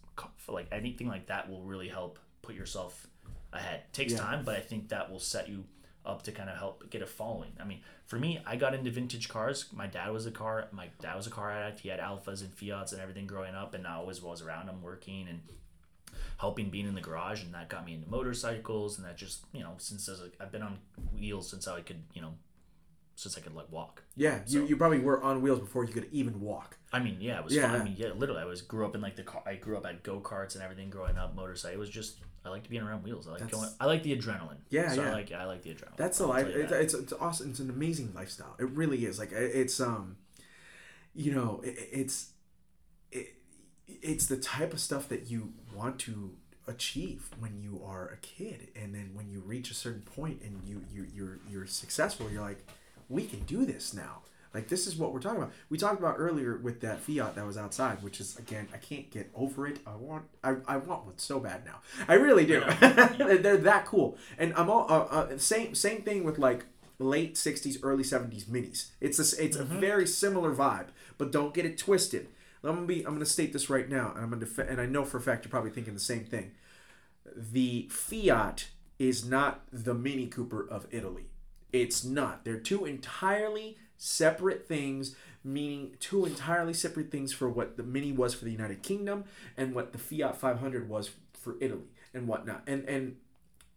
[0.47, 3.07] like anything like that will really help put yourself
[3.53, 3.81] ahead.
[3.87, 4.19] It takes yeah.
[4.19, 5.65] time, but I think that will set you
[6.05, 7.51] up to kind of help get a following.
[7.59, 9.65] I mean, for me, I got into vintage cars.
[9.73, 10.67] My dad was a car.
[10.71, 11.79] My dad was a car addict.
[11.79, 14.81] He had Alfas and Fiats and everything growing up, and I always was around him
[14.81, 15.41] working and
[16.37, 19.61] helping being in the garage, and that got me into motorcycles, and that just you
[19.61, 20.77] know since I've been on
[21.13, 22.33] wheels since I could you know
[23.15, 24.03] since I could like walk.
[24.15, 26.77] Yeah, so, you, you probably were on wheels before you could even walk.
[26.91, 27.71] I mean, yeah, it was yeah.
[27.71, 27.81] fun.
[27.81, 29.41] I mean, yeah, literally, I was grew up in like the car.
[29.45, 31.35] I grew up at go karts and everything growing up.
[31.35, 31.75] Motorcycle.
[31.75, 33.27] It was just I like to be around wheels.
[33.27, 33.69] I like That's, going.
[33.79, 34.57] I like the adrenaline.
[34.69, 35.09] Yeah, so yeah.
[35.09, 35.97] I like I like the adrenaline.
[35.97, 36.47] That's the life.
[36.47, 37.49] It's, it's, it's awesome.
[37.49, 38.55] It's an amazing lifestyle.
[38.59, 39.17] It really is.
[39.17, 40.17] Like it's um,
[41.13, 42.31] you know, it, it's
[43.11, 43.35] it,
[43.87, 46.35] it's the type of stuff that you want to
[46.67, 50.61] achieve when you are a kid and then when you reach a certain point and
[50.67, 52.65] you you you're you're successful you're like
[53.09, 54.21] we can do this now.
[54.55, 55.51] Like this is what we're talking about.
[55.69, 59.11] We talked about earlier with that Fiat that was outside, which is again, I can't
[59.11, 59.79] get over it.
[59.85, 61.81] I want, I, I want one so bad now.
[62.07, 62.61] I really do.
[62.79, 66.65] They're that cool, and I'm all uh, uh, same same thing with like
[66.99, 68.91] late '60s, early '70s minis.
[69.01, 69.75] It's a it's mm-hmm.
[69.75, 70.87] a very similar vibe,
[71.17, 72.29] but don't get it twisted.
[72.63, 74.85] I'm gonna be I'm gonna state this right now, and I'm gonna def- and I
[74.85, 76.51] know for a fact you're probably thinking the same thing.
[77.35, 81.25] The Fiat is not the Mini Cooper of Italy.
[81.71, 82.45] It's not.
[82.45, 88.33] They're two entirely separate things, meaning two entirely separate things for what the Mini was
[88.33, 89.25] for the United Kingdom
[89.57, 92.63] and what the Fiat 500 was for Italy and whatnot.
[92.67, 93.17] And and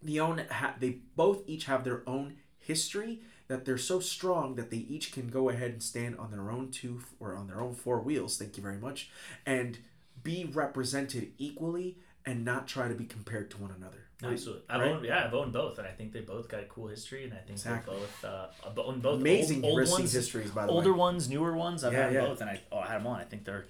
[0.03, 4.71] the own ha- they both each have their own history that they're so strong that
[4.71, 7.75] they each can go ahead and stand on their own two or on their own
[7.75, 8.37] four wheels.
[8.39, 9.11] Thank you very much,
[9.47, 9.79] and
[10.23, 14.08] be represented equally and not try to be compared to one another.
[14.23, 14.63] Absolutely.
[14.69, 14.91] I've Right?
[14.91, 17.33] owned, yeah, I've owned both, and I think they both got a cool history, and
[17.33, 17.95] I think Exactly.
[17.95, 20.99] they both uh, owned both Amazing old, old ones, histories, by the older way.
[20.99, 21.85] ones, newer ones.
[21.85, 22.21] I've Yeah, had yeah.
[22.27, 23.21] both, and I oh, I had them on.
[23.21, 23.67] I think they're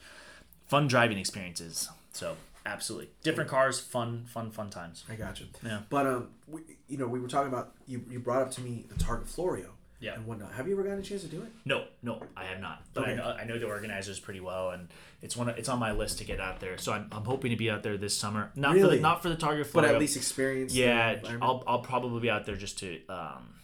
[0.66, 1.90] fun driving experiences.
[2.12, 5.04] So absolutely, different cars, fun, fun, fun times.
[5.10, 5.46] I got you.
[5.62, 5.80] Yeah.
[5.90, 8.02] But um, we, you know, we were talking about you.
[8.08, 9.72] You brought up to me the Targa Florio.
[10.00, 10.14] Yeah.
[10.14, 10.52] And whatnot.
[10.52, 11.48] Have you ever gotten a chance to do it?
[11.64, 12.82] No, no, I have not.
[12.94, 13.12] But Okay.
[13.12, 14.88] I, know, I know the organizers pretty well, and
[15.22, 15.48] it's one.
[15.48, 16.78] Of, it's on my list to get out there.
[16.78, 18.52] So I'm, I'm hoping to be out there this summer.
[18.54, 18.96] Not for Really?
[18.96, 20.74] the not for the Targa But at least experience.
[20.74, 21.16] yeah?
[21.42, 23.00] I'll I'll probably be out there just to.
[23.08, 23.54] Um,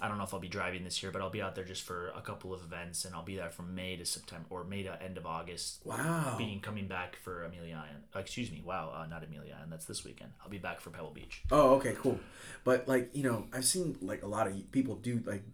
[0.00, 1.82] I don't know if I'll be driving this year, but I'll be out there just
[1.84, 4.82] for a couple of events, and I'll be there from May to September or May
[4.82, 5.80] to end of August.
[5.84, 6.34] Wow.
[6.36, 8.02] Being coming back for Amelia Island.
[8.14, 8.60] Uh, excuse me.
[8.66, 9.70] Wow, uh, not Amelia Island.
[9.70, 10.32] That's this weekend.
[10.42, 11.42] I'll be back for Pebble Beach.
[11.52, 12.18] Oh, okay, cool.
[12.64, 15.44] But like you know, I've seen like a lot of people do like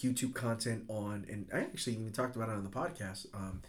[0.00, 3.26] YouTube content on, and I actually even talked about it on the podcast.
[3.34, 3.62] Um,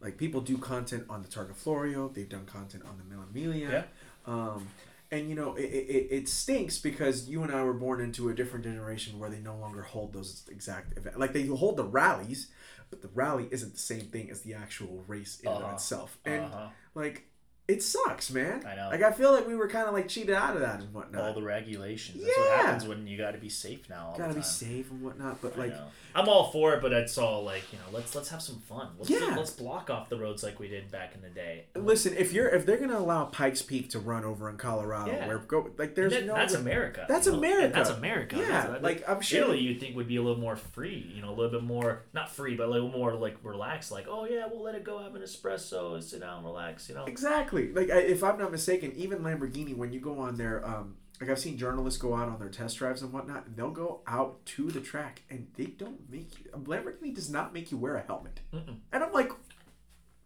[0.00, 2.08] like people do content on the Targa Florio.
[2.08, 3.70] They've done content on the Mille Miglia.
[3.70, 3.82] Yeah.
[4.26, 4.68] Um,
[5.10, 8.34] and you know, it, it, it stinks because you and I were born into a
[8.34, 11.18] different generation where they no longer hold those exact events.
[11.18, 12.48] Like they hold the rallies,
[12.90, 15.74] but the rally isn't the same thing as the actual race in and of Uh-huh.
[15.74, 16.18] itself.
[16.24, 16.68] And Uh-huh.
[16.94, 17.24] like,
[17.68, 18.64] it sucks, man.
[18.66, 18.88] I know.
[18.88, 21.22] Like I feel like we were kind of like cheated out of that and whatnot.
[21.22, 22.22] All the regulations.
[22.24, 24.08] That's what happens when you got to be safe now.
[24.12, 25.42] All gotta be safe and whatnot.
[25.42, 25.84] But I like, know.
[26.14, 28.88] I'm all for it, but it's all like you know, let's let's have some fun.
[28.98, 29.34] Let's Yeah.
[29.36, 31.66] let's block off the roads like we did back in the day.
[31.76, 35.26] listen, if you're if they're gonna allow Pikes Peak to run over in Colorado, Yeah.
[35.28, 37.04] where go like there's that- no that's re- America.
[37.06, 37.72] That's America.
[37.74, 38.36] That's America.
[38.38, 41.12] Yeah, That's- like, I'm sure- Italy, you'd think would be a little more free.
[41.14, 43.92] You know, a little bit more not free, but a little more like relaxed.
[43.92, 46.88] Like, oh yeah, we'll let it go, have an espresso, sit down, relax.
[46.88, 47.04] You know.
[47.04, 51.30] exactly like if I'm not mistaken, even Lamborghini when you go on their um like
[51.30, 54.44] I've seen journalists go out on their test drives and whatnot, and they'll go out
[54.46, 58.02] to the track and they don't make you Lamborghini does not make you wear a
[58.02, 58.76] helmet, Mm-mm.
[58.92, 59.32] and I'm like,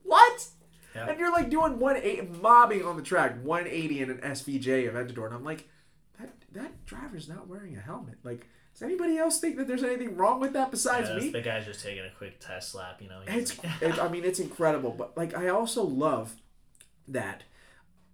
[0.03, 0.47] what?
[0.95, 1.09] Yeah.
[1.09, 5.27] And you're like doing one eight mobbing on the track, 180 in an SVJ Aventador,
[5.27, 5.69] and I'm like,
[6.21, 8.17] that that driver's not wearing a helmet.
[8.23, 11.31] Like, does anybody else think that there's anything wrong with that besides Yeah, me?
[11.31, 13.01] The guy's just taking a quick test lap.
[13.01, 13.23] You know.
[13.27, 14.91] It's, like- it, I mean, it's incredible.
[14.91, 16.37] But like, I also love
[17.09, 17.45] that,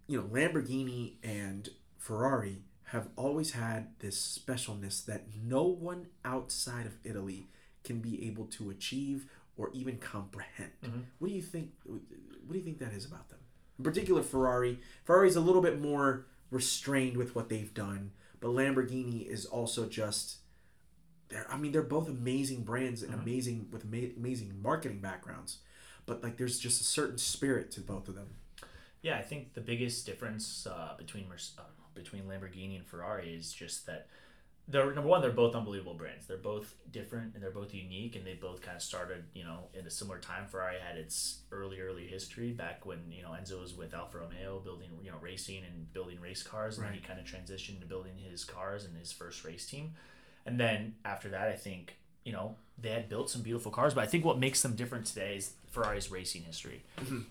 [0.06, 6.96] you know, Lamborghini and Ferrari have always had this specialness that no one outside of
[7.04, 7.48] Italy
[7.84, 10.72] can be able to achieve or even comprehend.
[10.82, 11.04] Mhm.
[11.18, 11.72] What do you think?
[11.84, 12.00] What
[12.52, 13.40] do you think that is about them?
[13.78, 14.80] In particular, Ferrari.
[15.04, 20.38] Ferrari's a little bit more restrained with what they've done, but Lamborghini is also just.
[21.28, 23.22] They're, I mean, they're both amazing brands and Mhm.
[23.22, 25.58] amazing with ama- amazing marketing backgrounds,
[26.06, 28.36] but like, there's just a certain spirit to both of them.
[29.02, 31.62] Yeah, I think the biggest difference uh, between Merce- uh,
[31.94, 34.08] between Lamborghini and Ferrari is just that
[34.66, 35.22] they're number one.
[35.22, 36.26] They're both unbelievable brands.
[36.26, 39.68] They're both different and they're both unique, and they both kind of started, you know,
[39.72, 40.46] in a similar time.
[40.46, 44.60] Ferrari had its early, early history back when you know Enzo was with Alfa Romeo,
[44.60, 47.86] building, you know, racing and building race cars, and then he kind of transitioned to
[47.86, 49.94] building his cars and his first race team.
[50.44, 51.96] And then after that, I think
[52.28, 55.06] you know they had built some beautiful cars, but I think what makes them different
[55.06, 56.84] today is Ferrari's racing history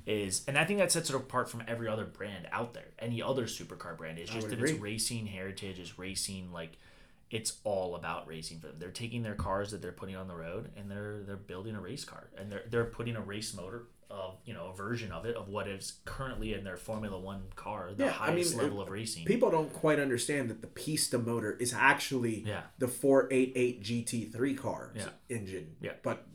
[0.06, 2.88] is, and I think that sets it apart from every other brand out there.
[3.00, 6.72] Any other supercar brand is just that its racing heritage is racing like
[7.30, 8.78] it's all about racing for them.
[8.80, 11.80] They're taking their cars that they're putting on the road and they're they're building a
[11.80, 15.26] race car and they're they're putting a race motor of you know a version of
[15.26, 18.64] it of what is currently in their Formula One car, the Yeah, I highest mean,
[18.64, 19.26] level of racing.
[19.26, 22.64] People don't quite understand that the Pista motor is actually Yeah.
[22.78, 25.10] the 488 GT3 car Yeah.
[25.30, 25.94] engine, Yeah.
[26.04, 26.26] but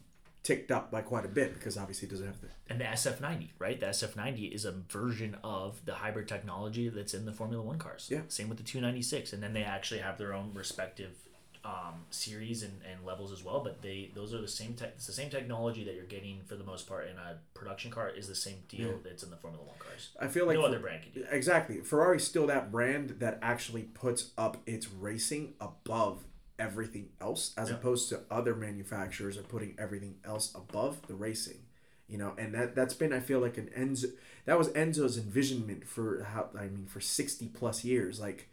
[0.43, 3.53] ticked up by quite a bit because obviously it doesn't have the and the SF90,
[3.59, 3.79] right?
[3.79, 8.09] The SF90 is a version of the hybrid technology that's in the Formula One cars.
[8.11, 8.23] Yeah.
[8.29, 11.17] Same with the 296, and then they actually have their own respective
[11.65, 13.61] um, series and, and levels as well.
[13.63, 14.93] But they those are the same tech.
[14.97, 18.09] It's the same technology that you're getting for the most part in a production car
[18.11, 18.95] is the same deal Yeah.
[19.05, 20.11] that's in the Formula One cars.
[20.21, 21.23] I feel like no for- other brand can do.
[21.23, 21.33] that.
[21.35, 21.81] Exactly.
[21.81, 26.25] Ferrari's still that brand that actually puts up its racing above
[26.59, 27.77] everything else, as Yeah.
[27.77, 31.67] opposed to other manufacturers are putting everything else above the racing.
[32.09, 34.13] You know, and that that's been I feel like an Enzo
[34.45, 38.21] that was Enzo's envisionment for how I mean for sixty plus years.
[38.21, 38.49] Like,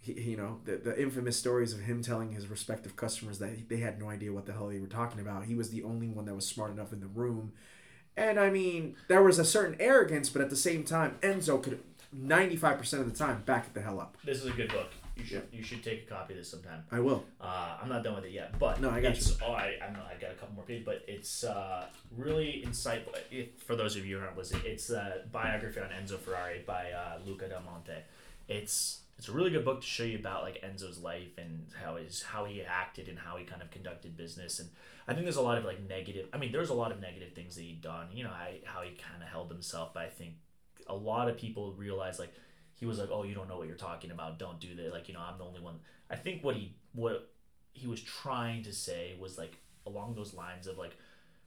[0.00, 3.78] he, you know, the the infamous stories of him telling his respective customers that they
[3.78, 5.44] had no idea what the hell they were talking about.
[5.44, 7.52] He was the only one that was smart enough in the room.
[8.16, 11.80] And I mean, there was a certain arrogance, but at the same time, Enzo could
[12.16, 14.16] 95% of the time back it the hell up.
[14.24, 14.88] This is a good book.
[15.16, 16.82] You should you should take a copy of this sometime.
[16.90, 17.24] I will.
[17.40, 19.92] Uh, I'm not done with it yet, but No, I got it's, Oh, I I
[19.92, 21.84] know I got a couple more pages, but it's uh,
[22.16, 23.14] really insightful.
[23.30, 26.90] If, for those of you who aren't listening, it's a biography on Enzo Ferrari by
[26.92, 27.92] uh, Luca Dal Monte.
[28.48, 31.96] It's it's a really good book to show you about like Enzo's life and how
[31.96, 34.58] his how he acted and how he kind of conducted business.
[34.58, 34.70] And
[35.06, 36.28] I think there's a lot of like negative.
[36.32, 38.06] I mean, there's a lot of negative things that he'd done.
[38.14, 39.92] You know, how, how he kind of held himself.
[39.92, 40.36] But I think
[40.86, 42.32] a lot of people realize like
[42.76, 44.38] he was like, oh, you don't know what you're talking about.
[44.38, 44.90] Don't do that.
[44.90, 45.80] Like, you know, I'm the only one.
[46.10, 47.30] I think what he what
[47.74, 50.96] he was trying to say was like along those lines of like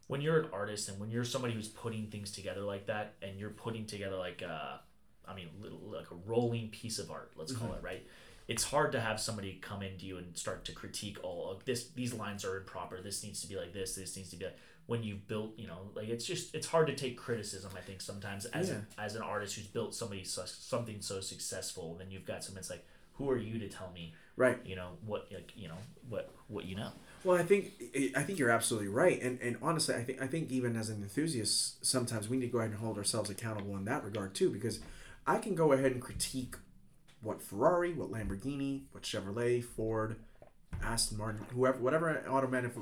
[0.05, 3.39] when you're an artist and when you're somebody who's putting things together like that and
[3.39, 4.79] you're putting together like a,
[5.27, 7.77] I mean, little, like a rolling piece of art, let's call mm-hmm.
[7.77, 8.07] it right.
[8.47, 11.87] It's hard to have somebody come into you and start to critique all of this.
[11.89, 12.99] These lines are improper.
[13.01, 13.95] This needs to be like this.
[13.95, 15.57] This needs to be like when you've built.
[15.57, 17.71] You know, like it's just it's hard to take criticism.
[17.77, 18.75] I think sometimes as Yeah.
[18.75, 22.55] an, as an artist who's built somebody su- something so successful, then you've got someone
[22.55, 24.13] that's like, who are you to tell me?
[24.35, 24.57] Right.
[24.65, 25.27] You know what?
[25.31, 25.77] Like you know
[26.09, 26.91] what what you know.
[27.23, 27.71] Well, I think
[28.17, 31.01] I think you're absolutely right, and and honestly, I think I think even as an
[31.01, 34.49] enthusiast, sometimes we need to go ahead and hold ourselves accountable in that regard too,
[34.49, 34.79] because
[35.25, 36.55] I can go ahead and critique
[37.21, 40.17] what Ferrari, what Lamborghini, what Chevrolet, Ford,
[40.83, 42.77] Aston Martin, whoever, whatever automotive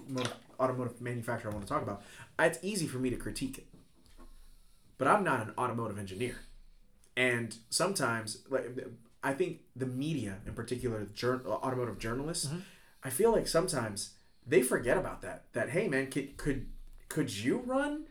[0.60, 2.04] automotive manufacturer I want to talk about.
[2.40, 3.68] It's easy for me to critique it,
[4.98, 6.38] but I'm not an automotive engineer,
[7.16, 8.76] and sometimes like
[9.24, 12.60] I think the media, in particular, jour- automotive journalists, mm-hmm.
[13.04, 14.14] I feel like sometimes
[14.46, 15.46] they forget about that.
[15.54, 16.68] That hey man, could could
[17.10, 18.06] could you run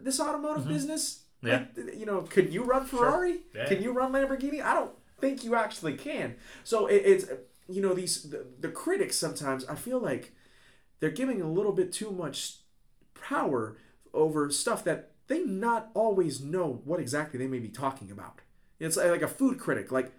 [0.00, 0.74] this automotive mm-hmm.
[0.74, 1.21] business?
[1.42, 1.64] Yeah.
[1.76, 3.40] Like, you know, could you run Ferrari?
[3.54, 3.66] Yeah.
[3.66, 4.62] Can you run Lamborghini?
[4.62, 6.36] I don't think you actually can.
[6.64, 7.26] So it, it's
[7.68, 10.32] you know these the, the critics sometimes I feel like
[11.00, 12.58] they're giving a little bit too much
[13.14, 13.76] power
[14.14, 18.40] over stuff that they not always know what exactly they may be talking about.
[18.78, 19.92] It's like a food critic.
[19.92, 20.12] Like,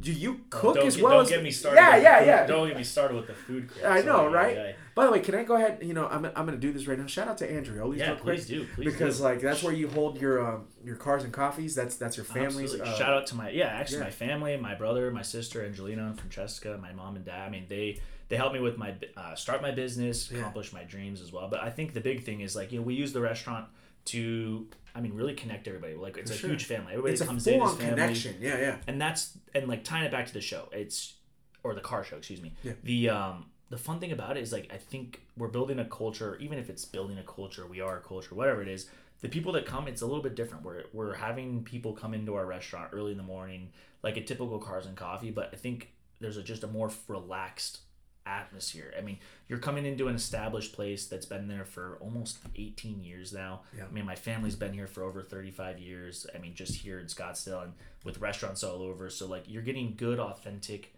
[0.00, 1.76] do you cook Oh, don't as get, well don't as get me started.
[1.80, 2.46] Yeah, yeah, food- yeah.
[2.46, 3.68] Don't get me started with the food.
[3.68, 3.86] critics.
[3.86, 4.56] I know, yeah, right?
[4.56, 4.72] yeah.
[4.94, 5.78] By the way, can I go ahead?
[5.82, 7.06] You know, I'm, I'm gonna do this right now.
[7.06, 8.66] Shout out to Andreoli Yeah, please do.
[8.74, 9.24] Please because do.
[9.24, 11.74] like that's where you hold your um, your cars and coffees.
[11.76, 12.74] That's that's your family's.
[12.74, 14.04] Uh, Shout out to my yeah, actually yeah.
[14.04, 17.46] my family, my brother, my sister Angelina and Francesca, my mom and dad.
[17.46, 21.20] I mean, they they helped me with my uh, start my business, accomplish my dreams
[21.20, 21.48] as well.
[21.48, 23.66] But I think the big thing is like you know we use the restaurant
[24.06, 25.94] to I mean really connect everybody.
[25.94, 26.50] Like it's For a sure.
[26.50, 26.92] huge family.
[26.92, 28.36] Everybody It's a comes in as on family connection.
[28.40, 28.76] Yeah, yeah.
[28.86, 31.14] and that's and like tying it back to the show it's
[31.62, 32.72] or the car show excuse me Yeah.
[32.82, 36.36] the um the fun thing about it is like i think we're building a culture
[36.40, 38.88] even if it's building a culture we are a culture whatever it is
[39.22, 42.34] the people that come it's a little bit different we're, we're having people come into
[42.34, 43.70] our restaurant early in the morning
[44.02, 47.78] like a typical cars and coffee but i think there's a, just a more relaxed
[48.26, 48.92] atmosphere.
[48.98, 53.32] I mean you're coming into an established place that's been there for almost 18 years
[53.32, 53.60] now.
[53.76, 53.84] Yeah.
[53.88, 57.06] i mean my family's been here for over 35 years i mean just here in
[57.06, 57.72] scottsdale and
[58.04, 59.10] with restaurants all over.
[59.10, 60.92] So like you're getting good authentic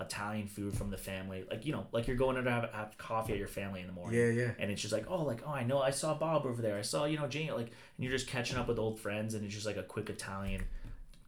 [0.00, 1.44] italian food from the family.
[1.50, 3.92] Like you know like you're going to have, have coffee at your family in the
[3.92, 4.18] morning.
[4.18, 4.50] Yeah, yeah.
[4.58, 6.78] and it's just like oh like oh i know i saw bob over there.
[6.78, 9.44] I saw you know jane like and you're just catching up with old friends and
[9.44, 10.62] it's just like a quick italian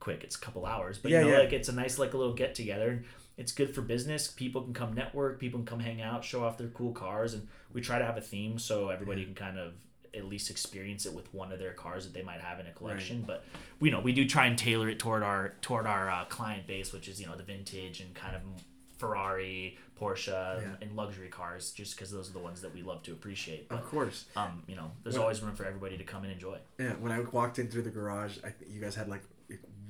[0.01, 1.39] quick it's a couple hours but Yeah, you know yeah.
[1.41, 3.05] like it's a nice like a little get together
[3.37, 6.59] it's good for business people can come network people can come hang out show off
[6.59, 9.73] their cool cars and we try to have a theme so everybody can kind of
[10.15, 12.73] at least experience it with one of their cars that they might have in a
[12.73, 13.45] collection but
[13.81, 16.93] we know we do try and tailor it toward our toward our uh, client base
[16.93, 18.43] which is you know the vintage and kind of
[18.99, 20.29] ferrari porsche
[20.61, 20.69] Yeah.
[20.81, 23.79] and luxury cars just because those are the ones that we love to appreciate but
[23.79, 24.27] Of course.
[24.37, 26.59] um, you know, there's always room for everybody to come and enjoy.
[26.79, 26.93] Yeah.
[26.95, 29.23] When I walked in through the garage, I you guys had like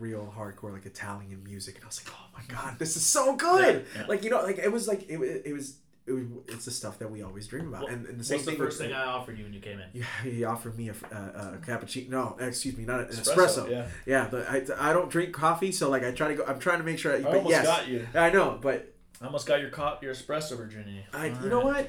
[0.02, 3.36] real hardcore like Italian music, and I was like, oh my god, this is so
[3.36, 3.86] good.
[3.94, 4.06] Yeah, yeah.
[4.08, 5.76] Like you know, like it was like it, it was.
[6.04, 8.46] It was, it's the stuff that we always dream about, and, and the same What's
[8.46, 8.58] the thing.
[8.58, 9.88] first thing I offered you when you came in?
[9.92, 12.08] Yeah, he offered me a, a, a cappuccino.
[12.08, 13.36] No, excuse me, not an espresso.
[13.36, 13.86] Espresso, yeah.
[14.04, 14.26] yeah.
[14.26, 16.44] The, I, I don't drink coffee, so like I try to go.
[16.44, 17.14] I'm trying to make sure.
[17.14, 18.04] I but almost yes, got you.
[18.16, 21.06] I know, but I almost got your cop, your espresso virginity.
[21.14, 21.88] I, All you know what?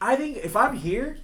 [0.00, 1.18] I think if I'm here,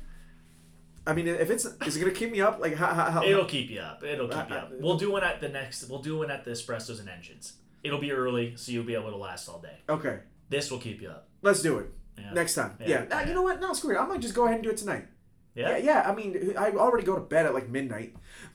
[1.08, 2.60] I mean, if it's is it gonna keep me up?
[2.60, 2.88] Like how?
[2.92, 4.04] how, how It'll keep you up.
[4.04, 4.70] It'll keep you Uh, up.
[4.72, 5.88] uh, We'll do one at the next.
[5.88, 7.54] We'll do one at the espressos and engines.
[7.82, 9.78] It'll be early, so you'll be able to last all day.
[9.88, 11.28] okay, This will keep you up.
[11.42, 11.86] let's do it
[12.18, 12.32] Yeah.
[12.34, 12.76] next time.
[12.80, 13.04] Yeah, Yeah.
[13.10, 13.28] Ah, yeah.
[13.28, 13.60] you know what?
[13.60, 13.98] No, screw it.
[13.98, 15.06] I might just go ahead and do it tonight.
[15.54, 15.70] Yeah.
[15.70, 16.10] Yeah, yeah.
[16.10, 18.14] I mean, I already go to bed at like midnight.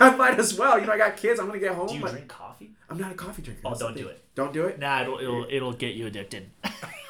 [0.00, 0.78] I might as well.
[0.78, 1.38] You know, I got kids.
[1.40, 1.86] I'm gonna get home.
[1.88, 2.74] Do you drink coffee?
[2.90, 3.62] I'm not a coffee drinker.
[3.64, 4.22] Oh, That's don't do it.
[4.34, 4.78] Don't do it.
[4.78, 6.50] Nah, it'll it'll it'll get you addicted.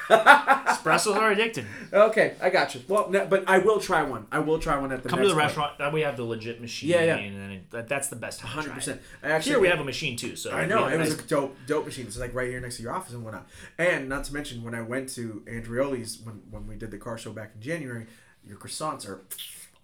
[0.09, 1.65] Espressos are addicted.
[1.91, 2.81] Okay, I got you.
[2.87, 4.27] Well, no, but I will try one.
[4.31, 5.45] I will try one at the Come to next the one.
[5.45, 5.77] restaurant.
[5.77, 6.89] Then we have the legit machine.
[6.89, 7.15] Yeah, yeah.
[7.17, 8.49] And then it, that, that's the best time.
[8.49, 8.75] to try Hundred it.
[8.75, 9.01] percent.
[9.23, 10.35] Actually, Here we have a machine too.
[10.35, 12.05] So I know it was a dope, dope machine.
[12.05, 13.47] It's like right here next to your office and whatnot.
[13.77, 17.17] And not to mention, when I went to Andreoli's when when we did the car
[17.17, 18.05] show back in January,
[18.47, 19.21] your croissants are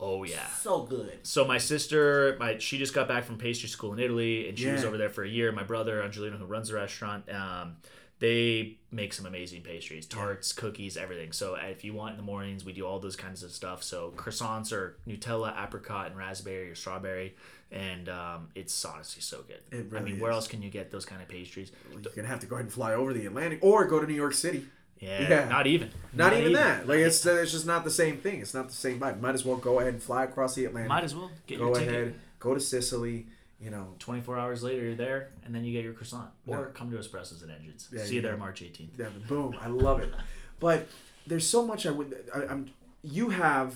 [0.03, 0.47] Oh yeah.
[0.47, 1.19] so good.
[1.24, 4.67] So my sister, my she just got back from pastry school in Italy, and she
[4.67, 4.88] was Yeah.
[4.88, 5.51] over there for a year.
[5.51, 7.76] My brother Angelino, who runs the restaurant, um,
[8.22, 11.32] they make some amazing pastries, tarts, cookies, everything.
[11.32, 13.82] So uh, if you want in the mornings, we do all those kinds of stuff.
[13.82, 17.34] So croissants are Nutella, apricot, and raspberry or strawberry,
[17.72, 19.59] and um, it's honestly so good.
[19.72, 21.72] It I really mean, where else can you get those kind of pastries?
[21.91, 24.13] You're gonna have to go ahead and fly over the Atlantic or go to New
[24.13, 24.67] York City.
[24.99, 25.49] Yeah, Yeah.
[25.49, 25.89] not even.
[26.13, 26.88] Not, even, that.
[26.88, 28.39] Like it's it's just not the same thing.
[28.39, 29.19] It's not the same vibe.
[29.19, 30.89] Might as well go ahead and fly across the Atlantic.
[30.89, 31.89] Might as well get go your ticket.
[31.95, 33.26] ahead, go to Sicily.
[33.62, 36.30] You know, 24 hours later, you're there, and then you get your croissant.
[36.47, 36.64] Or No.
[36.74, 37.88] come to Espressos and Engines.
[37.93, 38.36] Yeah, See you there.
[38.36, 38.97] March 18th.
[38.97, 39.55] yeah, boom.
[39.62, 40.12] I love it.
[40.59, 40.88] But
[41.28, 42.16] there's so much I would.
[42.34, 42.72] I, I'm.
[43.03, 43.76] You have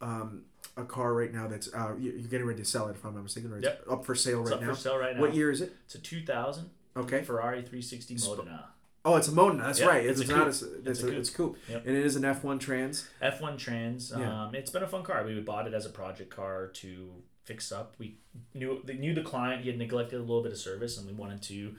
[0.00, 0.42] um,
[0.76, 2.92] a car right now that's uh, you- you're getting ready to sell it.
[2.96, 3.84] If I'm not mistaken, it's Yep.
[3.90, 4.74] up for sale It's right up now.
[4.74, 5.20] for sale right now.
[5.20, 5.74] What year is it?
[5.86, 7.22] It's a 2000 Okay.
[7.24, 8.68] Ferrari 360 Modena.
[9.04, 9.64] Oh, it's a Modena.
[9.64, 10.06] That's Yeah, right.
[10.06, 10.46] it's It's, a not.
[10.46, 11.14] A, it's, It's a coupe.
[11.14, 11.86] it's coupe, Yep.
[11.86, 13.08] and it is an F1 Trans.
[13.20, 14.12] F1 Trans.
[14.16, 14.44] Yeah.
[14.46, 15.24] Um, it's been a fun car.
[15.24, 17.10] We bought it as a project car to
[17.44, 17.94] fix up.
[17.98, 18.16] We
[18.54, 19.62] knew they knew the client.
[19.62, 21.74] He had neglected a little bit of service, and we wanted to.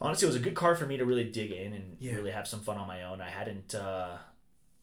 [0.00, 2.14] Honestly, it was a good car for me to really dig in and Yeah.
[2.14, 3.20] really have some fun on my own.
[3.20, 4.16] I hadn't uh,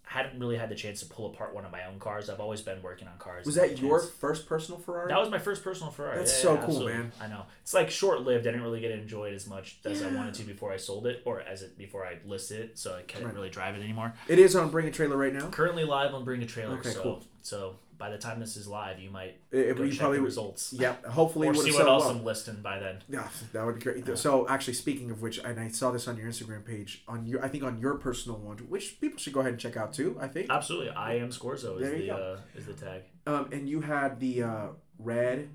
[0.07, 2.29] hadn't really had the chance to pull apart one of my own cars.
[2.29, 3.45] I've always been working on cars.
[3.45, 4.11] Was that your chance.
[4.11, 5.09] first personal Ferrari?
[5.09, 6.17] That was my first personal Ferrari.
[6.19, 6.93] That's Yeah, so yeah, cool, absolutely.
[6.93, 7.11] man.
[7.19, 7.45] I know.
[7.63, 8.45] It's like short lived.
[8.45, 10.77] I didn't really get to enjoy it as much as I wanted to before I
[10.77, 12.77] sold it, or as it before I listed it.
[12.77, 13.35] So I couldn't Right.
[13.35, 14.13] really drive it anymore.
[14.27, 15.49] it is on Bring a Trailer right now.
[15.49, 16.77] Currently live on Bring a Trailer.
[16.77, 17.23] Okay, so, cool.
[17.41, 20.73] So by the time this is live, you might It, check probably results.
[20.73, 22.05] Yeah, hopefully Or see what else.
[22.05, 23.01] I'm listing by then.
[23.09, 24.17] Yeah, that would be great.
[24.17, 27.43] So actually, speaking of which, and I saw this on your Instagram page on your,
[27.43, 30.17] I think on your personal one, which people should go ahead and check out too.
[30.19, 30.47] I think.
[30.49, 33.03] Absolutely, I am Scorzo is the uh, is the tag.
[33.27, 34.67] Um, and you had the uh,
[34.99, 35.49] red,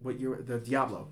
[0.00, 0.42] what year?
[0.44, 1.08] The Diablo.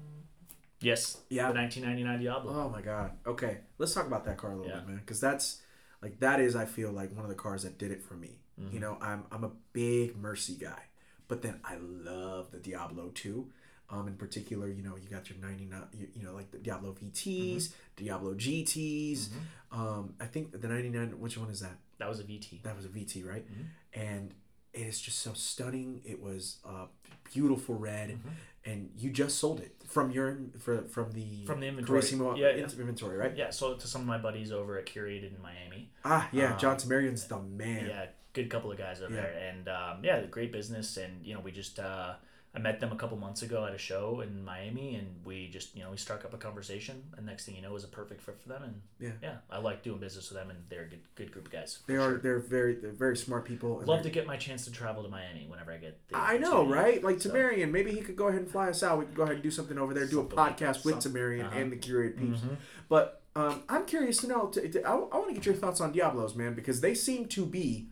[0.80, 1.48] Yes, Yeah.
[1.52, 2.52] the 1999 Diablo.
[2.64, 3.12] Oh my god.
[3.26, 4.78] Okay, let's talk about that car a little Yeah.
[4.80, 5.62] bit, man, because that's
[6.02, 8.40] like that is I feel like one of the cars that did it for me.
[8.62, 8.74] Mm-hmm.
[8.74, 10.82] You know, I'm I'm a big Murci guy,
[11.28, 13.48] but then I love the Diablo too.
[13.90, 16.92] Um, in particular, you know, you got your 99, you, you know, like the Diablo
[16.92, 18.04] VTs, Mm-hmm.
[18.04, 19.28] Diablo GTs.
[19.70, 21.76] Um, I think the 99, which one is that?
[21.98, 22.62] That was a VT.
[22.62, 23.44] That was a VT, right?
[23.44, 24.00] Mm-hmm.
[24.00, 24.34] And
[24.72, 26.00] it is just so stunning.
[26.06, 26.86] It was uh,
[27.34, 28.28] beautiful red, Mm-hmm.
[28.64, 32.00] and you just sold it from your for, from the From the inventory.
[32.00, 32.64] Carissimo Yeah, yeah.
[32.64, 33.36] inventory, right?
[33.36, 35.90] Yeah, sold it to some of my buddies over at Curated in Miami.
[36.04, 37.86] Ah, yeah, Um, John Tamarian's the man.
[37.88, 39.20] Yeah, good couple of guys over Yeah.
[39.22, 40.96] there, and um, yeah, great business.
[40.96, 42.14] And you know, we just uh,
[42.54, 45.74] I met them a couple months ago at a show in Miami, and we just
[45.74, 47.02] you know we struck up a conversation.
[47.16, 48.62] And next thing you know, it was a perfect fit for them.
[48.62, 49.10] And Yeah.
[49.22, 51.78] yeah, I like doing business with them, and they're a good good group of guys.
[51.86, 53.82] They are they're very they're very smart people.
[53.86, 55.98] Love to get my chance to travel to Miami whenever I get.
[56.08, 57.02] The I know, right?
[57.02, 58.98] Like So- Tamarian, maybe he could go ahead and fly us out.
[58.98, 60.84] We could go ahead and do something over there, do a Something like podcast that.
[60.84, 61.58] with Tamarian uh-huh.
[61.58, 62.40] and the curated peeps.
[62.40, 62.56] Mhm.
[62.88, 64.48] But um, I'm curious to know.
[64.48, 67.46] To, to- I, want to get your thoughts on Diablos, man, because they seem to
[67.46, 67.88] be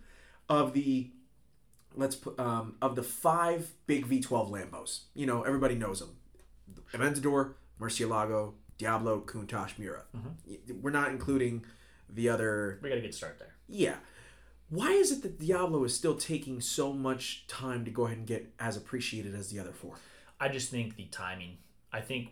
[0.50, 1.10] of the
[1.94, 5.04] let's put um, of the five big V12 Lambos.
[5.14, 6.16] You know, everybody knows them:
[6.92, 10.02] Aventador, Murcielago, Diablo, Countach, Miura.
[10.14, 10.82] Mm-hmm.
[10.82, 11.64] We're not including
[12.08, 13.54] the other We got a good start there.
[13.68, 13.96] yeah.
[14.68, 18.26] Why is it that Diablo is still taking so much time to go ahead and
[18.26, 19.96] get as appreciated as the other four?
[20.38, 21.56] I just think the timing.
[21.92, 22.28] I think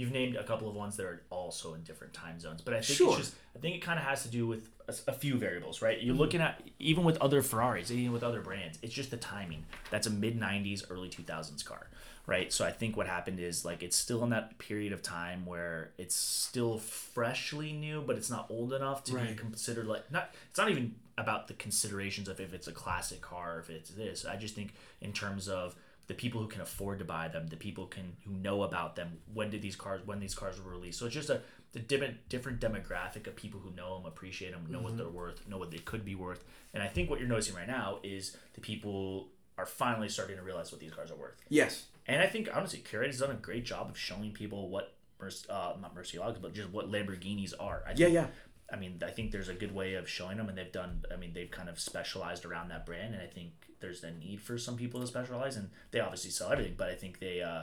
[0.00, 2.80] you've named a couple of ones that are also in different time zones, but I
[2.80, 3.10] think Sure.
[3.10, 5.82] it's just I think it kind of has to do with a, a few variables,
[5.82, 6.00] right?
[6.00, 6.20] You're mm-hmm.
[6.22, 9.66] looking at even with other Ferraris, even with other brands, it's just the timing.
[9.90, 11.88] That's a mid '90s, early 2000s car,
[12.26, 12.50] right?
[12.50, 15.90] So I think what happened is like it's still in that period of time where
[15.98, 20.30] it's still freshly new, but it's not old enough to be considered like not.
[20.48, 23.90] It's not even about the considerations of if it's a classic car, or if it's
[23.90, 24.24] this.
[24.24, 24.72] I just think
[25.02, 25.76] in terms of
[26.10, 29.18] the people who can afford to buy them, the people can who know about them.
[29.32, 30.00] When did these cars?
[30.04, 30.98] When these cars were released?
[30.98, 31.40] So it's just a
[31.72, 34.84] the different different demographic of people who know them, appreciate them, know Mm-hmm.
[34.88, 36.42] what they're worth, know what they could be worth.
[36.74, 40.42] And I think what you're noticing right now is the people are finally starting to
[40.42, 41.36] realize what these cars are worth.
[41.48, 41.84] Yes.
[42.08, 45.48] And I think honestly, Curate has done a great job of showing people what Merc-
[45.48, 47.84] uh, not Murcielagos, but just what Lamborghinis are.
[47.86, 48.26] I Yeah, yeah.
[48.72, 51.04] I mean, I think there's a good way of showing them, and they've done.
[51.12, 53.50] I mean, they've kind of specialized around that brand, and I think
[53.80, 56.94] there's a need for some people to specialize, and they obviously sell everything, but I
[56.94, 57.62] think they uh,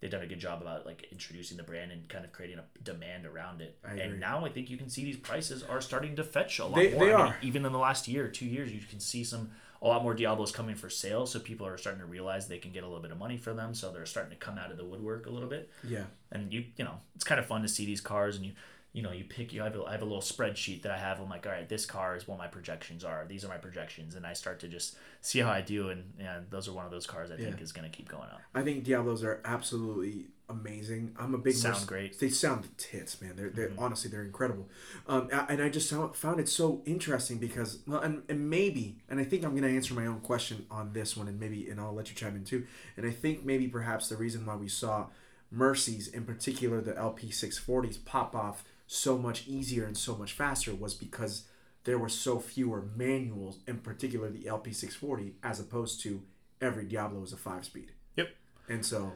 [0.00, 2.64] they've done a good job about like introducing the brand and kind of creating a
[2.82, 3.78] demand around it.
[3.84, 4.00] I agree.
[4.02, 6.76] and now I think you can see these prices are starting to fetch a lot
[6.76, 7.06] They- more.
[7.06, 9.50] they I mean, even in the last year, two years, you can see some
[9.82, 12.70] a lot more Diablos coming for sale, so people are starting to realize they can
[12.70, 14.76] get a little bit of money for them, so they're starting to come out of
[14.76, 16.04] the woodwork a little bit Yeah.
[16.32, 18.52] and you you know it's kind of fun to see these cars and you
[18.92, 21.20] you know you pick you have a, I have a little spreadsheet that I have
[21.20, 24.14] I'm like all right this car is what my projections are these are my projections
[24.16, 26.90] and I start to just see how I do and yeah those are one of
[26.90, 30.26] those cars I think is going to keep going up I think Diablos are absolutely
[30.48, 31.14] amazing.
[31.16, 32.18] I'm a big Sound Merc- great.
[32.18, 33.36] They sound tits, man.
[33.36, 33.78] They're, they're Mm-hmm.
[33.78, 34.68] honestly they're incredible.
[35.06, 39.20] Um, and I just found- found it so interesting because well, and, and maybe, and
[39.20, 41.94] I think I'm gonna answer my own question on this one, and maybe, and I'll
[41.94, 42.66] let you chime in too.
[42.96, 45.06] And I think maybe perhaps the reason why we saw
[45.54, 50.94] Murcis, in particular the LP640s, pop off so much easier and so much faster was
[50.94, 51.44] because
[51.84, 56.22] there were so fewer manuals, in particular the LP640, as opposed to
[56.60, 57.92] every Diablo was a five speed.
[58.16, 58.30] Yep.
[58.68, 59.12] And so,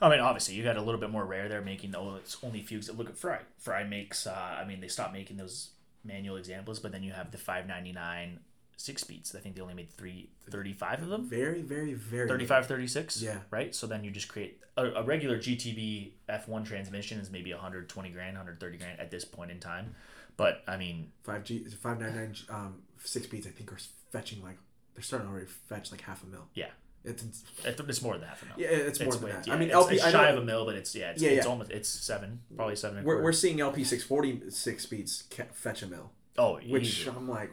[0.00, 2.62] I mean, obviously, you got a little bit more rare there, making oh, it's only
[2.62, 2.80] few.
[2.96, 3.40] Look at Fry.
[3.58, 4.26] Fry makes.
[4.26, 5.72] Uh, I mean, they stopped making those
[6.02, 8.40] manual examples, but then you have the 599
[8.78, 9.34] six speeds.
[9.34, 11.28] I think they only made three, 35 of them.
[11.28, 13.20] very, very, very 35, 36.
[13.20, 13.38] Yeah.
[13.50, 13.74] Right.
[13.74, 18.36] So then you just create a, a regular GTB F1 transmission is maybe 120 grand,
[18.36, 19.94] 130 grand at this point in time.
[20.36, 23.46] But I mean, five G five nine nine um six speeds.
[23.48, 23.78] I think are
[24.12, 24.56] fetching like
[24.94, 26.46] they're starting to already fetch like half a mil.
[26.54, 26.66] yeah,
[27.04, 27.24] It's
[27.64, 28.54] it- it's more than that for now.
[28.56, 29.46] yeah, it's more It's than that.
[29.48, 29.94] yeah, I mean, it's, LP.
[29.96, 31.50] it's I shy know, of a mil, but it's yeah, it's, Yeah, it's yeah.
[31.50, 32.98] almost it's seven, probably seven.
[32.98, 35.24] and we're, we're seeing LP six forty six speeds
[35.54, 37.10] fetch a mil, oh, which easy.
[37.10, 37.50] I'm like,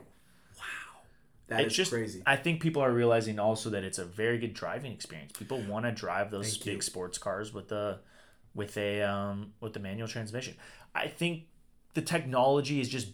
[1.47, 2.23] that is it's just crazy.
[2.25, 5.31] I think people are realizing also that it's a very good driving experience.
[5.37, 6.81] People want to drive those Thank big you.
[6.81, 7.99] sports cars with the
[8.53, 10.55] with a um, with the manual transmission.
[10.95, 11.43] I think
[11.93, 13.09] the technology is just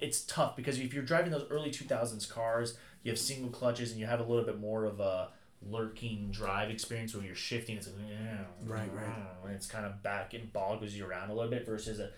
[0.00, 4.00] it's tough because if you're driving those early 2000s cars, you have single clutches and
[4.00, 5.28] you have a little bit more of a
[5.62, 7.76] lurking drive experience where you're shifting.
[7.76, 7.96] It's like,
[8.66, 9.26] Right, right.
[9.44, 12.10] And it's kind of back and boggles you around a little bit versus a,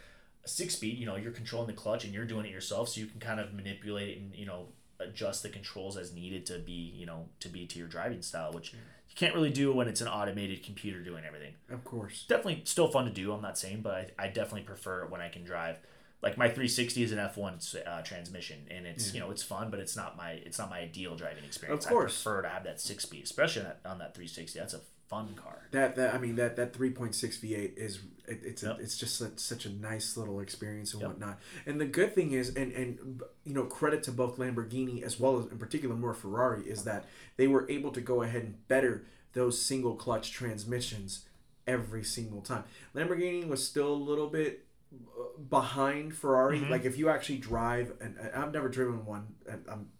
[0.45, 0.99] a six speed.
[0.99, 3.39] You know, you're controlling the clutch and you're doing it yourself, so you can kind
[3.39, 4.69] of manipulate it and you know
[5.01, 8.53] adjust the controls as needed to be you know to be to your driving style,
[8.53, 12.25] which you can't really do when it's an automated computer doing everything of course.
[12.29, 13.33] definitely still fun to do.
[13.33, 15.79] I'm not saying, but I, I definitely prefer it when I can drive.
[16.21, 19.79] Like my 360 is an F1 uh, transmission, and it's you know it's fun, but
[19.79, 21.85] it's not my it's not my ideal driving experience.
[21.85, 22.13] Of course.
[22.13, 24.59] I prefer to have that six speed, especially on that, on that 360.
[24.59, 25.67] That's a fun car.
[25.73, 28.79] That that I mean that that three point six V eight is it, it's Yep.
[28.79, 31.11] a, it's just such, such a nice little experience and Yep.
[31.11, 31.41] whatnot.
[31.67, 35.39] And the good thing is, and and you know credit to both Lamborghini as well
[35.39, 37.05] as in particular more Ferrari is that
[37.37, 41.27] they were able to go ahead and better those single clutch transmissions
[41.67, 42.65] every single time.
[42.95, 46.61] Lamborghini was still a little bit uh, behind Ferrari.
[46.61, 46.71] Mhm.
[46.71, 49.91] Like if you actually drive, and I've never driven one, and I'm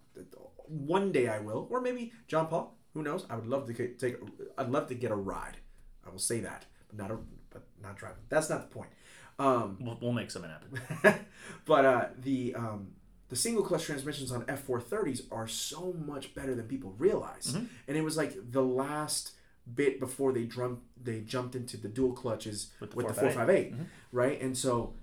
[0.67, 2.73] one day I will, or maybe Gian Paolo.
[2.95, 3.27] Who knows?
[3.31, 4.17] I would love to get- take.
[4.57, 5.59] I'd love to get a ride.
[6.07, 7.19] I will say that, but not a,
[7.51, 8.23] but not driving.
[8.29, 8.91] That's not the point.
[9.39, 11.25] Um, We'll, we'll make something happen.
[11.65, 12.89] but uh, the um,
[13.29, 17.67] the single clutch transmissions on F430s are so much better than people realize, Mhm.
[17.87, 19.33] and it was like the last
[19.75, 23.71] bit before they drum they jumped into the dual clutches With the with the 458.
[23.75, 24.41] 458, right?
[24.41, 24.95] And so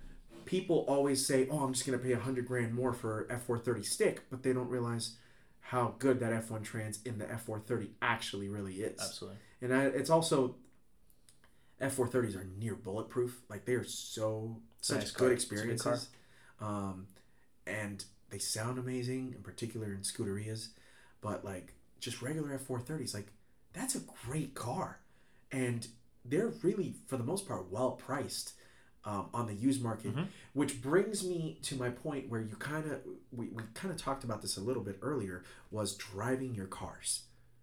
[0.44, 4.22] people always say, "Oh, I'm just gonna pay a hundred grand more for F430 stick,"
[4.28, 5.16] but they don't realize
[5.70, 9.00] how good that F1 trans in the F430 actually really is.
[9.00, 9.38] Absolutely.
[9.60, 10.54] And I, it's also
[11.80, 13.42] F430s are near bulletproof.
[13.48, 15.32] Like they are so such Nice good car.
[15.32, 16.08] It's a good experiences.
[16.60, 17.08] Um,
[17.66, 20.68] and they sound amazing, in particular in scuderias,
[21.20, 23.32] But like just regular F430s, like
[23.72, 25.00] that's a great car,
[25.50, 25.88] and
[26.24, 28.52] they're really for the most part well priced.
[29.08, 30.26] Um, on the used market, Mhm.
[30.52, 33.00] which brings me to my point where you kind of
[33.30, 37.22] we, we kind of talked about this a little bit earlier was driving your cars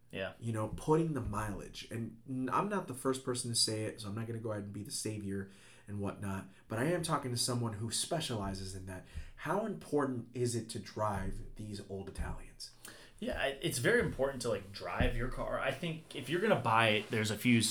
[0.09, 0.31] Yeah.
[0.39, 1.85] you know, putting the mileage.
[1.91, 2.15] And
[2.49, 4.63] I'm not the first person to say it, so I'm not going to go ahead
[4.63, 5.49] and be the savior
[5.89, 6.45] and whatnot.
[6.69, 9.05] But I am talking to someone who specializes in that.
[9.35, 12.71] How important is it to drive these old Italians?
[13.19, 15.59] Yeah, it's very important to like drive your car.
[15.59, 17.61] I think if you're gonna buy it, there's a few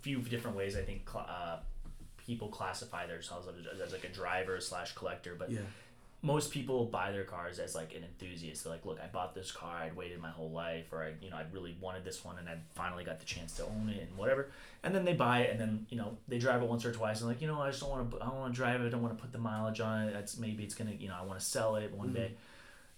[0.00, 0.76] few different ways.
[0.76, 1.58] I think uh,
[2.28, 5.62] people classify themselves as, as like a driver slash collector, but Yeah.
[6.20, 8.64] most people buy their cars as like an enthusiast.
[8.64, 9.78] They're like, look, I bought this car.
[9.78, 12.46] I'd waited my whole life, or I, you know, I really wanted this one, and
[12.46, 14.50] I finally got the chance to own it, and whatever.
[14.82, 17.20] And then they buy it, and then you know they drive it once or twice,
[17.20, 18.16] and like, you know, I just don't want to.
[18.22, 18.86] I don't want to drive it.
[18.86, 20.12] I don't want to put the mileage on it.
[20.12, 22.16] That's maybe it's gonna, you know, I want to sell it one mm-hmm.
[22.16, 22.34] day.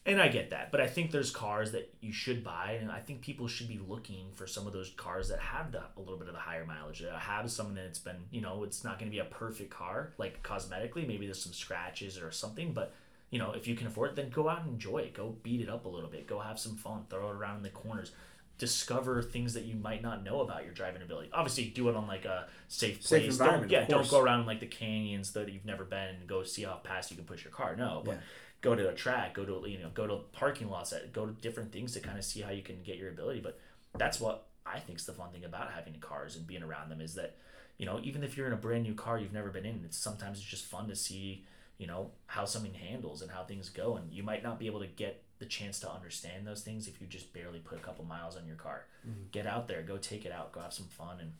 [0.06, 3.00] And I get that, but I think there's cars that you should buy, and I
[3.00, 6.16] think people should be looking for some of those cars that have the, a little
[6.16, 7.00] bit of the higher mileage.
[7.00, 10.12] That have something that's been, you know, it's not going to be a perfect car,
[10.16, 11.06] like cosmetically.
[11.06, 12.94] Maybe there's some scratches or something, but
[13.30, 15.14] you know, if you can afford it, then go out and enjoy it.
[15.14, 16.26] Go beat it up a little bit.
[16.26, 17.04] Go have some fun.
[17.10, 18.10] Throw it around in the corners.
[18.58, 21.30] Discover things that you might not know about your driving ability.
[21.32, 23.32] Obviously, do it on like a safe Safe place.
[23.32, 26.26] environment, Don't, yeah, don't go around in like the canyons that you've never been and
[26.26, 27.76] go see how fast you can push your car.
[27.76, 28.20] No, but Yeah.
[28.60, 31.72] Go to a track, go to you know, go to parking lots, go to different
[31.72, 33.40] things to kind of see how you can get your ability.
[33.40, 33.58] But
[33.96, 37.00] that's what I think is the fun thing about having cars and being around them
[37.00, 37.36] is that
[37.78, 39.96] you know even if you're in a brand new car you've never been in, it's
[39.96, 41.44] sometimes it's just fun to see
[41.78, 44.80] you know how something handles and how things go, and you might not be able
[44.80, 48.04] to get the chance to understand those things if you just barely put a couple
[48.04, 48.84] miles on your car.
[49.08, 49.22] Mm-hmm.
[49.32, 51.32] Get out there, go take it out, go have some fun, and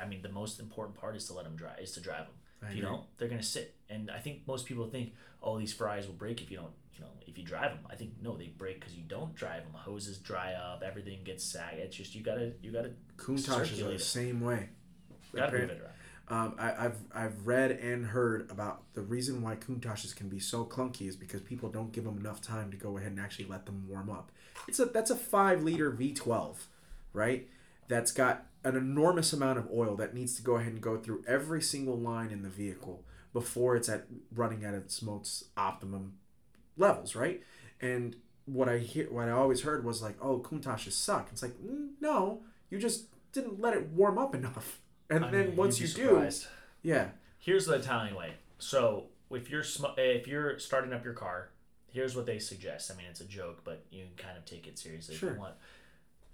[0.00, 2.34] I mean the most important part is to let them drive, is to drive them.
[2.62, 2.90] I If you agree.
[2.90, 3.74] don't, they're gonna sit.
[3.88, 7.00] And I think most people think, oh, these fries will break if you don't, you
[7.00, 7.80] know, if you drive them.
[7.90, 9.72] I think no, they break because you don't drive them.
[9.74, 11.78] Hoses dry up, everything gets sag.
[11.78, 14.00] It's just you gotta, you gotta, Countach is the it.
[14.00, 14.68] same way.
[15.34, 15.92] gotta move it around.
[16.28, 20.64] Um, I, I've I've read and heard about the reason why Countachs can be so
[20.64, 23.66] clunky is because people don't give them enough time to go ahead and actually let
[23.66, 24.30] them warm up.
[24.68, 26.54] It's a that's a five liter V12,
[27.12, 27.48] right?
[27.88, 31.24] That's got an enormous amount of oil that needs to go ahead and go through
[31.26, 36.14] every single line in the vehicle before it's at running at its most optimum
[36.76, 37.42] levels, right?
[37.80, 41.52] And what I hear, what I always heard was like, "Oh, Countachs suck." It's like,
[41.62, 44.80] mm, no, you just didn't let it warm up enough.
[45.08, 46.30] And I then mean, once you you'd do,
[46.82, 47.08] yeah,
[47.38, 48.34] Here's the Italian way.
[48.58, 51.48] So if you're sm- if you're starting up your car,
[51.90, 52.90] here's what they suggest.
[52.92, 55.34] I mean, it's a joke, but you can kind of take it seriously if you
[55.38, 55.54] want.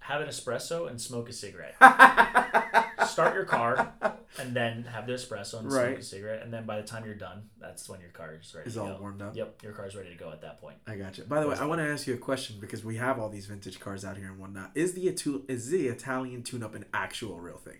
[0.07, 1.75] Have an espresso and smoke a cigarette.
[3.07, 3.93] Start your car
[4.39, 7.13] and then have the espresso and smoke a cigarette, and then by the time you're
[7.15, 8.97] done, that's when your car is ready Is all go.
[9.01, 9.35] warmed up?
[9.35, 10.77] Yep, your car's ready to go at that point.
[10.87, 11.25] I got you.
[11.25, 13.47] By the way, I want to ask you a question because we have all these
[13.47, 14.71] vintage cars out here and whatnot.
[14.75, 15.07] Is the
[15.49, 17.79] is the Italian tune-up an actual real thing?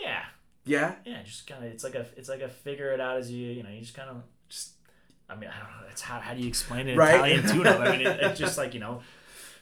[0.00, 0.22] Yeah,
[0.64, 3.30] Yeah, yeah, just kind of it's like a it's like a figure it out as
[3.32, 4.74] you you know you just kind of just
[5.28, 7.14] I mean I don't know it's how how do you explain it Right.
[7.14, 9.00] Italian tune-up I mean it, it's just like you know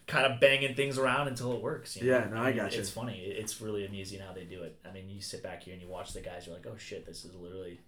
[0.07, 2.19] kind of banging things around until it works you know?
[2.19, 2.79] Yeah, no, I mean, gotcha.
[2.79, 3.19] it's funny.
[3.21, 4.79] It's really amusing how they do it.
[4.89, 7.07] I mean you sit back here and you watch the guys you're like oh shit
[7.07, 7.81] this is literally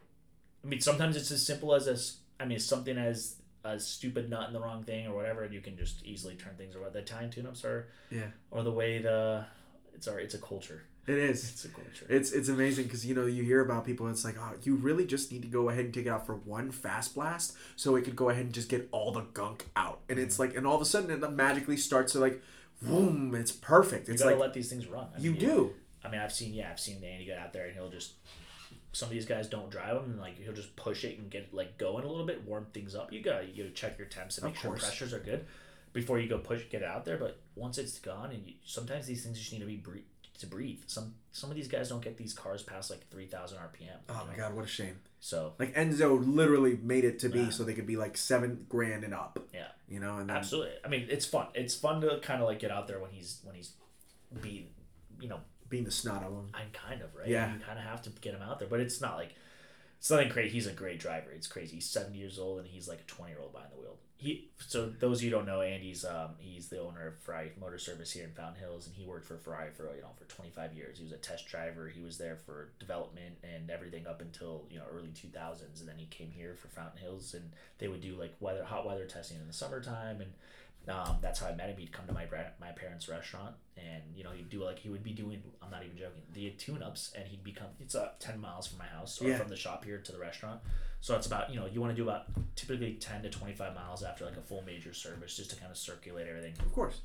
[0.65, 4.49] I mean sometimes it's as simple as this I mean something as a stupid nut
[4.49, 6.93] in the wrong thing or whatever and you can just easily turn things around.
[6.93, 9.45] The Italian tune-ups are yeah, or the way the
[9.95, 11.51] it's our it's a culture it is.
[11.51, 14.09] it's a culture It's it's amazing because you know you hear about people.
[14.09, 16.35] It's like, oh, you really just need to go ahead and take it out for
[16.37, 20.01] one fast blast, so it could go ahead and just get all the gunk out.
[20.09, 20.43] And it's Mm-hmm.
[20.43, 22.41] like, and all of a sudden it magically starts to like,
[22.81, 24.09] boom, it's perfect.
[24.09, 25.73] you It's gotta like let these things run I you mean, do.
[26.05, 28.13] I mean, I've seen yeah, I've seen Andy get out there and he'll just
[28.95, 31.53] some of these guys don't drive them and like he'll just push it and get
[31.55, 33.13] like going a little bit, warm things up.
[33.13, 35.47] You gotta you gotta check your temps and make sure pressures are good
[35.93, 37.17] before you go push get it out there.
[37.17, 39.99] But once it's gone, and you, sometimes these things just need to be bre-
[40.43, 40.81] to breathe.
[40.87, 43.97] Some some of these guys don't get these cars past like three thousand RPM.
[44.11, 44.99] Oh you my god, what a shame.
[45.21, 47.51] So Like Enzo literally made it to be Yeah.
[47.51, 49.39] so they could be like seven grand and up.
[49.55, 50.73] yeah, You know, and then absolutely.
[50.85, 51.47] I mean, it's fun.
[51.55, 53.71] It's fun to kind of like get out there when he's when he's
[54.41, 54.67] being,
[55.21, 56.49] you know, being the snot of them.
[56.55, 57.29] I'm kind of right.
[57.29, 57.53] Yeah.
[57.55, 59.35] you kind of have to get him out there, but it's not like
[59.99, 60.51] it's nothing crazy.
[60.51, 61.31] He's a great driver.
[61.31, 61.77] It's crazy.
[61.77, 63.97] He's seventy years old and he's like a twenty year old behind the wheel.
[64.23, 67.79] He so those of you don't know, Andy's um he's the owner of fry Motor
[67.79, 70.51] Service here in Fountain Hills, and he worked for Ferrari for you know for twenty
[70.53, 70.99] five years.
[70.99, 71.89] He was a test driver.
[71.89, 75.89] He was there for development and everything up until you know early two thousands, and
[75.89, 79.07] then he came here for Fountain Hills, and they would do like weather hot weather
[79.07, 80.31] testing in the summertime and.
[80.89, 81.77] Um, that's how I met him.
[81.77, 82.27] He'd come to my
[82.61, 85.41] my parents' restaurant, and you know he'd do like he would be doing.
[85.63, 86.23] I'm not even joking.
[86.33, 87.69] The tune ups, and he'd become.
[87.81, 89.39] It's uh, ten miles from my house, or Yeah.
[89.39, 90.61] from the shop here to the restaurant.
[91.01, 92.27] So it's about you know you want to do about
[92.57, 95.71] typically ten to twenty five miles after like a full major service, just to kind
[95.71, 96.55] of circulate everything.
[96.61, 97.01] Of course.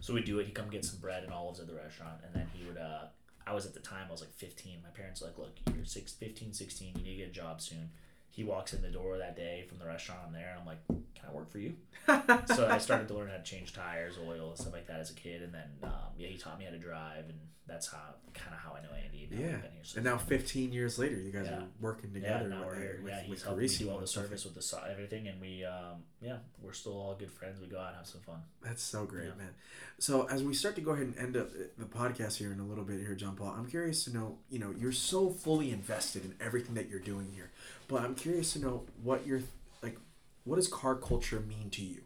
[0.00, 0.46] So we'd do it.
[0.46, 2.78] He'd come get some bread and olives at the restaurant, and then he would.
[2.78, 3.04] uh
[3.44, 4.06] I was at the time.
[4.08, 4.78] I was like 15.
[4.84, 6.92] My parents were like, look, you're six, 15, 16.
[6.96, 7.90] You need to get a job soon.
[8.32, 10.20] He walks in the door that day from the restaurant.
[10.26, 11.74] I'm there, and I'm like, can I work for you?
[12.54, 15.10] so I started to learn how to change tires, oil, and stuff like that as
[15.10, 15.42] a kid.
[15.42, 17.98] And then, um, yeah, he taught me how to drive, and that's how
[18.34, 19.28] kind of how I know Andy.
[19.30, 19.46] And Yeah.
[19.52, 21.58] we've been here since And now 15 years later, you guys Yeah.
[21.58, 22.48] are working together.
[22.48, 23.00] yeah, now we're uh, here.
[23.02, 25.40] with, yeah, with he's helping me do all the service with the so- everything, and
[25.40, 27.60] we, um, yeah, we're still all good friends.
[27.60, 28.42] We go out and have some fun.
[28.62, 29.34] That's so great, Yeah.
[29.34, 29.54] man.
[29.98, 32.66] So as we start to go ahead and end up the podcast here in a
[32.66, 36.24] little bit here, Gian Paolo, I'm curious to know, you know, you're so fully invested
[36.24, 37.51] in everything that you're doing here,
[37.88, 39.42] but I'm curious to know what you're
[39.82, 39.98] like.
[40.44, 42.02] What does car culture mean to you?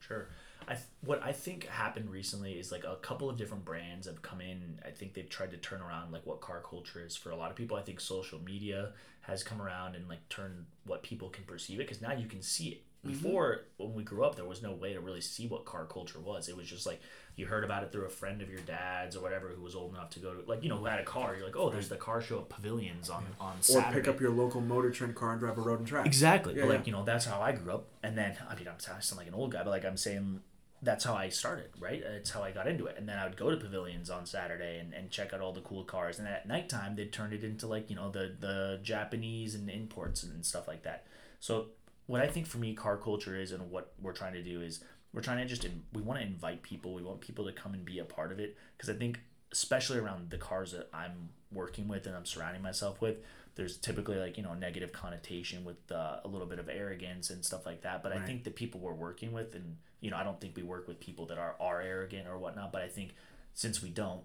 [0.00, 0.28] Sure.
[0.66, 4.22] I th- what I think happened recently is like a couple of different brands have
[4.22, 4.80] come in.
[4.84, 7.50] I think they've tried to turn around like what car culture is for a lot
[7.50, 7.76] of people.
[7.76, 8.92] I think social media
[9.22, 12.42] has come around and like turned what people can perceive it because now you can
[12.42, 12.82] see it.
[13.04, 13.10] Mm-hmm.
[13.10, 16.20] Before, when we grew up, there was no way to really see what car culture
[16.20, 16.48] was.
[16.48, 17.00] It was just like
[17.36, 19.92] you heard about it through a friend of your dad's or whatever who was old
[19.92, 21.34] enough to go to, like you know, who had a car.
[21.34, 23.88] You're like, oh, there's the car show at Pavilions on on Saturday.
[23.88, 26.06] Or pick up your local Motor Trend car and drive a road and track.
[26.06, 26.54] Exactly.
[26.54, 27.86] Yeah, but like, you know, that's how I grew up.
[28.02, 30.40] And then, I mean, I'm I sound like an old guy, but like I'm saying,
[30.84, 32.00] that's how I started, right?
[32.00, 32.96] It's how I got into it.
[32.98, 35.62] And then I would go to pavilions on Saturday and, and check out all the
[35.62, 36.18] cool cars.
[36.18, 40.22] And at nighttime, they'd turn it into like, you know, the, the Japanese and imports
[40.22, 41.06] and stuff like that.
[41.40, 41.68] So,
[42.06, 44.84] what I think for me, car culture is and what we're trying to do is
[45.14, 46.92] we're trying to just, we want to invite people.
[46.92, 48.56] We want people to come and be a part of it.
[48.76, 49.20] Because I think,
[49.52, 53.18] especially around the cars that I'm working with and I'm surrounding myself with,
[53.56, 57.44] there's typically like you know negative connotation with uh, a little bit of arrogance and
[57.44, 60.24] stuff like that but i think the people we're working with and you know i
[60.24, 63.14] don't think we work with people that are are arrogant or whatnot but i think
[63.54, 64.20] since we don't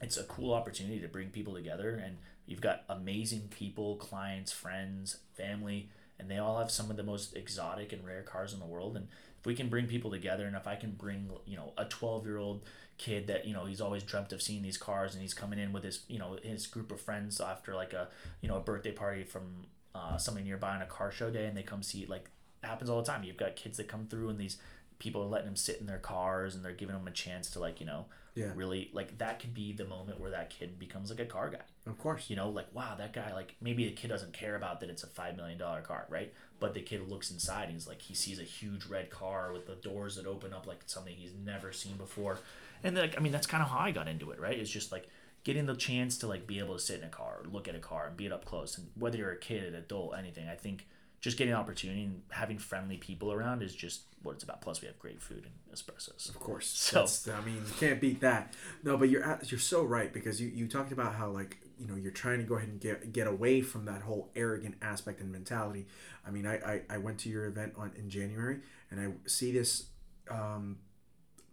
[0.00, 2.16] it's a cool opportunity to bring people together and
[2.46, 7.34] you've got amazing people clients friends family and they all have some of the most
[7.34, 9.08] exotic and rare cars in the world and
[9.40, 12.26] if we can bring people together and if I can bring you know a 12
[12.26, 12.64] year old
[12.98, 15.72] kid that you know he's always dreamt of seeing these cars and he's coming in
[15.72, 18.08] with his you know his group of friends after like a
[18.42, 21.56] you know a birthday party from uh, somebody nearby on a car show day and
[21.56, 22.30] they come see like
[22.62, 23.24] happens all the time.
[23.24, 24.58] You've got kids that come through and these
[24.98, 27.58] people are letting them sit in their cars and they're giving them a chance to
[27.58, 28.52] like you know Yeah.
[28.54, 31.64] really like that could be the moment where that kid becomes like a car guy.
[31.86, 32.30] Of course.
[32.30, 35.02] you know like wow that guy like maybe the kid doesn't care about that it's
[35.02, 36.32] a five million dollar car right?
[36.60, 39.66] But the kid looks inside and he's like he sees a huge red car with
[39.66, 42.38] the doors that open up like something he's never seen before.
[42.84, 44.58] And like i mean that's kind of how i got into it right?
[44.58, 45.08] It's just like
[45.42, 47.74] getting the chance to like be able to sit in a car or look at
[47.74, 48.76] a car and be it up close.
[48.78, 50.86] And whether you're a kid an adult anything i think
[51.20, 54.80] just getting an opportunity and having friendly people around is just what it's about plus
[54.82, 56.66] we have great food and espressos Of course.
[56.66, 58.54] So- That's, I mean, you can't beat that.
[58.82, 61.86] No, but you're at- you're so right because you, you talked about how like you
[61.86, 65.20] know you're trying to go ahead and get get away from that whole arrogant aspect
[65.20, 65.86] and mentality.
[66.26, 68.60] I mean, I I, I went to your event on in January
[68.90, 69.86] and I see this
[70.30, 70.78] um,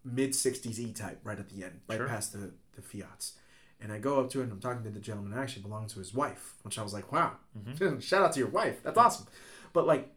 [0.03, 2.07] mid '60s E type right at the end, right Sure.
[2.07, 3.33] past the the Fiats.
[3.79, 5.89] And I go up to it and I'm talking to the gentleman that actually belonged
[5.89, 7.33] to his wife, which I was like, wow,
[7.99, 8.81] shout out to your wife.
[8.83, 9.27] That's awesome.
[9.73, 10.13] But like,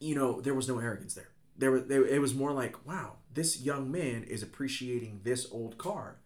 [0.00, 1.28] you know, there was no arrogance there.
[1.58, 5.78] There was, there, it was more like, wow, this young man is appreciating this old
[5.78, 6.16] car.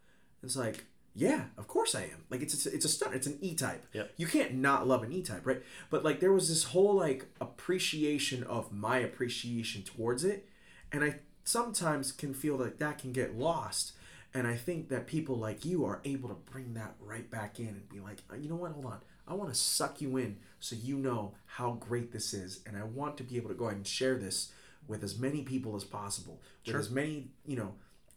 [0.42, 2.24] It's like, yeah, of course I am.
[2.30, 3.14] Like, it's it's, it's a stunt.
[3.14, 3.84] It's an E type.
[3.92, 4.12] Yep.
[4.16, 5.62] You can't not love an E type, right?
[5.90, 10.48] But like, there was this whole like appreciation of my appreciation towards it,
[10.92, 13.92] and I sometimes can feel like that can get lost.
[14.32, 17.66] And I think that people like you are able to bring that right back in
[17.66, 18.70] and be like, "Uh, you know what?
[18.72, 19.00] Hold on.
[19.30, 22.60] I want to suck you in so you know how great this is.
[22.66, 24.52] And I want to be able to go ahead and share this
[24.88, 26.40] with as many people as possible.
[26.66, 27.74] With as many, you know,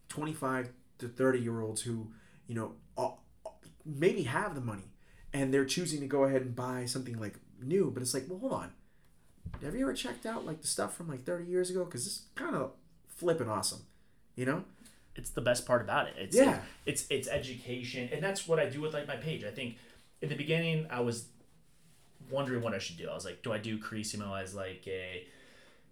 [0.09, 2.11] 25 to 30 year olds who,
[2.47, 2.73] you know,
[3.85, 4.91] maybe have the money
[5.33, 7.91] and they're choosing to go ahead and buy something like new.
[7.91, 8.71] But it's like, well, hold on.
[9.63, 11.85] Have you ever checked out like the stuff from like 30 years ago?
[11.85, 12.71] Because it's kind of
[13.07, 13.81] flipping awesome,
[14.35, 14.63] you know?
[15.15, 16.15] it's the best part about it.
[16.17, 16.61] It's Yeah.
[16.85, 19.43] it's it's education, and that's what I do with like my page.
[19.43, 19.77] I think
[20.23, 21.27] in the beginning I was
[22.31, 23.09] wondering what I should do.
[23.09, 25.27] I was like, do I do Carissimo as like a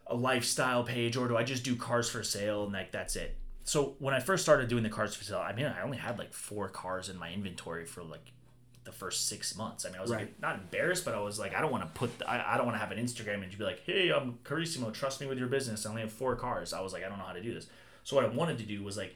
[0.07, 3.38] a lifestyle page, or do I just do cars for sale and like that's it?
[3.63, 6.17] So when I first started doing the cars for sale, I mean, I only had
[6.17, 8.32] like four cars in my inventory for like
[8.84, 9.86] the first six months.
[9.86, 11.89] I mean, I was like, not embarrassed, but I was like, I don't want to
[11.99, 14.39] put, the, I, I don't want to have an Instagram and be like, hey, I'm
[14.43, 15.86] Carissimo, trust me with your business.
[15.86, 16.73] I only have four cars.
[16.73, 17.67] I was like, I don't know how to do this.
[18.03, 19.15] So what I wanted to do was like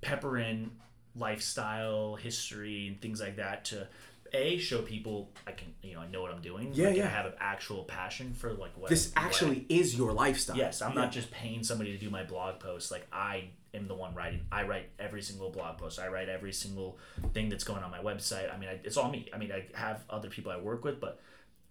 [0.00, 0.70] pepper in
[1.14, 3.86] lifestyle, history, and things like that to
[4.34, 6.70] a show people I can, you know, I know what I'm doing.
[6.72, 7.04] Yeah, like, yeah.
[7.04, 10.56] I have an actual passion for like what This what I- actually is your lifestyle.
[10.56, 11.02] Yes, I'm Yeah.
[11.02, 12.90] not just paying somebody to do my blog post.
[12.90, 14.46] Like I am the one writing.
[14.50, 15.98] I write every single blog post.
[15.98, 16.98] I write every single
[17.34, 18.52] thing that's going on my website.
[18.52, 19.28] I mean, I, it's all me.
[19.34, 21.20] I mean, I have other people I work with, but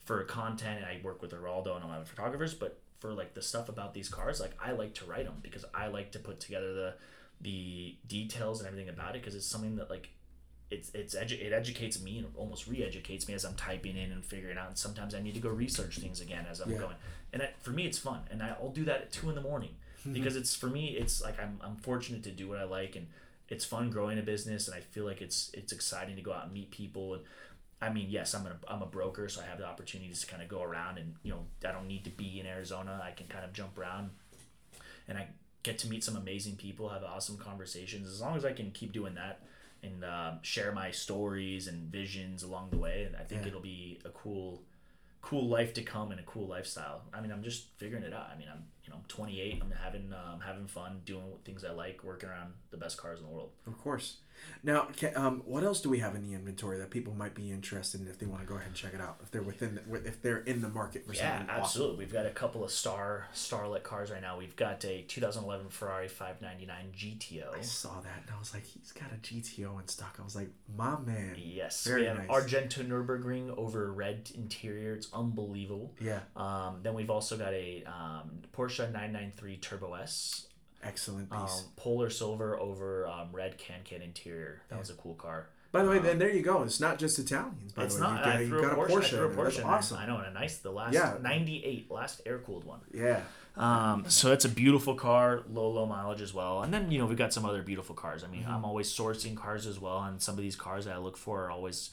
[0.05, 2.53] for content, I work with Geraldo and a lot of photographers.
[2.53, 5.65] But for like the stuff about these cars, like I like to write them because
[5.73, 6.93] I like to put together the
[7.41, 10.09] the details and everything about it because it's something that like
[10.71, 14.25] it's it's edu- it educates me and almost re-educates me as I'm typing in and
[14.25, 14.69] figuring out.
[14.69, 16.77] And sometimes I need to go research things again as I'm Yeah.
[16.77, 16.95] going.
[17.33, 20.13] And for me, it's fun, and I'll do that at two in the morning mm-hmm.
[20.13, 20.97] because it's for me.
[20.97, 23.07] It's like I'm I'm fortunate to do what I like, and
[23.49, 26.45] it's fun growing a business, and I feel like it's it's exciting to go out
[26.45, 27.15] and meet people.
[27.15, 27.23] And
[27.81, 30.41] I mean, yes, I'm a I'm a broker, so I have the opportunities to kind
[30.41, 33.01] of go around, and you know, I don't need to be in Arizona.
[33.03, 34.11] I can kind of jump around,
[35.07, 35.27] and I
[35.63, 38.07] get to meet some amazing people, have awesome conversations.
[38.07, 39.41] As long as I can keep doing that
[39.83, 43.47] and uh, share my stories and visions along the way, and I think Yeah.
[43.49, 44.61] it'll be a cool,
[45.21, 47.03] cool life to come and a cool lifestyle.
[47.13, 48.29] I mean, I'm just figuring it out.
[48.33, 49.59] I mean, I'm you know I'm 28.
[49.61, 53.25] I'm having um, having fun doing things I like, working around the best cars in
[53.25, 53.51] the world.
[53.67, 54.17] Of course.
[54.63, 57.99] Now, um, what else do we have in the inventory that people might be interested
[58.01, 59.17] in if they want to go ahead and check it out?
[59.23, 61.63] If they're within, the, if they're in the market for Yeah, something awesome.
[61.63, 62.05] absolutely.
[62.05, 64.37] We've got a couple of star starlet cars right now.
[64.37, 67.57] We've got a 2011 Ferrari 599 GTO.
[67.57, 70.17] I saw that and I was like, he's got a GTO in stock.
[70.19, 71.35] I was like, my man.
[71.37, 72.29] Yes, Very we have nice.
[72.29, 74.93] Argento Nurburgring over red interior.
[74.93, 75.95] It's unbelievable.
[75.99, 80.47] Yeah, Um, then we've also got a um, Porsche 993 Turbo S,
[80.83, 81.63] excellent um, piece.
[81.75, 84.61] polar silver over um, red can can interior.
[84.69, 85.47] That was a cool car.
[85.71, 86.63] by the way, then there you go.
[86.63, 87.71] It's not just Italians.
[87.73, 88.17] By It's the way, not.
[88.19, 89.03] you got, I you threw got a Porsche.
[89.03, 89.55] I threw a Porsche.
[89.55, 89.97] That's awesome.
[89.99, 90.57] I know, and a nice.
[90.57, 91.15] The last Yeah.
[91.21, 92.79] 98, last air cooled one.
[92.93, 93.21] Yeah,
[93.55, 96.61] Um, so that's a beautiful car, low low mileage as well.
[96.63, 98.23] And then you know we've got some other beautiful cars.
[98.23, 98.51] I mean, Mm-hmm.
[98.53, 101.45] I'm always sourcing cars as well, and some of these cars that I look for
[101.45, 101.89] are always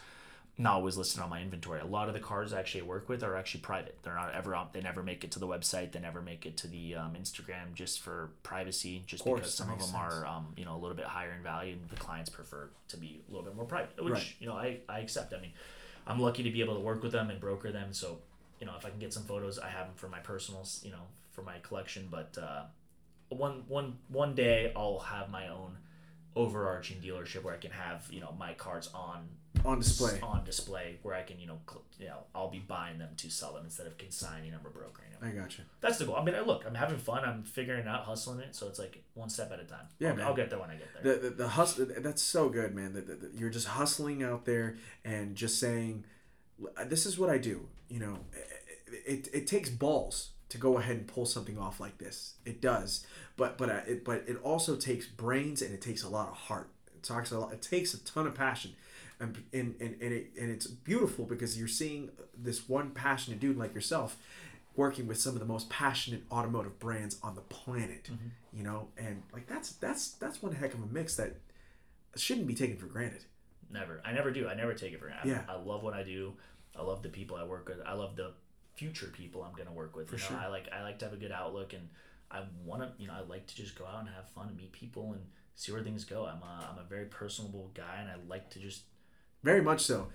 [0.61, 1.81] not always listed on my inventory.
[1.81, 3.97] A lot of the cars I actually work with are actually private.
[4.03, 4.69] They're not ever on.
[4.73, 5.93] They never make it to the website.
[5.93, 9.05] They never make it to the um, Instagram just for privacy.
[9.07, 11.43] Just course, because some of them are um, you know a little bit higher in
[11.43, 14.35] value, and the clients prefer to be a little bit more private, which Right.
[14.41, 15.33] you know I I accept.
[15.33, 15.53] I mean,
[16.07, 17.93] I'm lucky to be able to work with them and broker them.
[17.93, 18.19] So
[18.61, 20.81] you know if I can get some photos, I have them for my personals.
[20.85, 22.37] You know for my collection, but.
[22.37, 22.63] Uh,
[23.31, 25.77] one one one day I'll have my own
[26.37, 29.29] overarching dealership where I can have you know my cards on
[29.64, 30.20] On display.
[30.22, 33.31] on display where I can you know cl- you know I'll be buying them to
[33.31, 35.29] sell them instead of consigning them or brokering them.
[35.29, 35.64] I got you.
[35.81, 36.14] That's the goal.
[36.16, 37.24] I mean, I look, I'm having fun.
[37.24, 38.55] I'm figuring out, hustling it.
[38.55, 39.87] So it's like one step at a time.
[39.99, 40.26] Yeah, I'll, man.
[40.26, 41.14] I'll get there when I get there.
[41.14, 42.93] The the, the hustle that's so good, man.
[42.93, 46.05] That you're just hustling out there and just saying,
[46.87, 48.18] "This is what I do." You know,
[48.87, 52.34] it, it, it takes balls to go ahead and pull something off like this.
[52.44, 56.09] It does, but but uh, it but it also takes brains and it takes a
[56.09, 56.70] lot of heart.
[56.94, 57.53] It talks a lot.
[57.53, 58.72] It takes a ton of passion.
[59.20, 63.57] And, and, and, and, it, and it's beautiful because you're seeing this one passionate dude
[63.57, 64.16] like yourself
[64.76, 68.11] working with some of the most passionate automotive brands on the planet
[68.53, 71.34] you know and like that's that's that's one heck of a mix that
[72.14, 73.24] shouldn't be taken for granted
[73.70, 74.01] Never.
[74.05, 74.49] I never do.
[74.49, 75.28] I never take it for granted.
[75.28, 75.42] Yeah.
[75.49, 76.34] I love what I do.
[76.76, 77.78] I love the people I work with.
[77.84, 78.32] I love the
[78.79, 80.07] future people I'm gonna work with.
[80.12, 80.37] you know, sure.
[80.37, 81.89] I like I like to have a good outlook and
[82.31, 84.57] I want to you know I like to just go out and have fun and
[84.57, 85.22] meet people and
[85.57, 86.24] see where things go.
[86.24, 88.83] I'm a, I'm a very personable guy and I like to just
[89.43, 90.09] very much so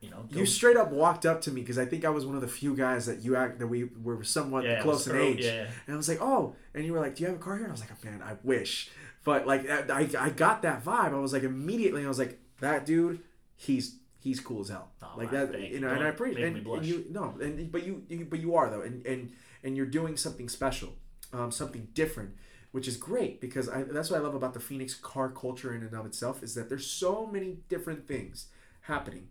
[0.00, 2.26] you know go, you straight up walked up to me because i think i was
[2.26, 5.16] one of the few guys that you act that we were somewhat Yeah, close in
[5.16, 5.66] age yeah.
[5.86, 7.64] and i was like oh and you were like do you have a car here
[7.64, 8.90] and i was like man i wish
[9.24, 12.84] but like I, I got that vibe i was like immediately i was like that
[12.84, 13.20] dude
[13.56, 13.96] he's
[14.26, 15.80] he's cool as hell Oh, like that you you.
[15.80, 18.68] know and i appreciate and, and you no and but you, you but you are
[18.72, 19.20] though and and
[19.64, 20.90] and you're doing something special
[21.32, 22.30] um, something different
[22.72, 25.82] which is great because I, that's what i love about the phoenix car culture in
[25.82, 28.48] and of itself is that there's so many different things
[28.92, 29.28] happening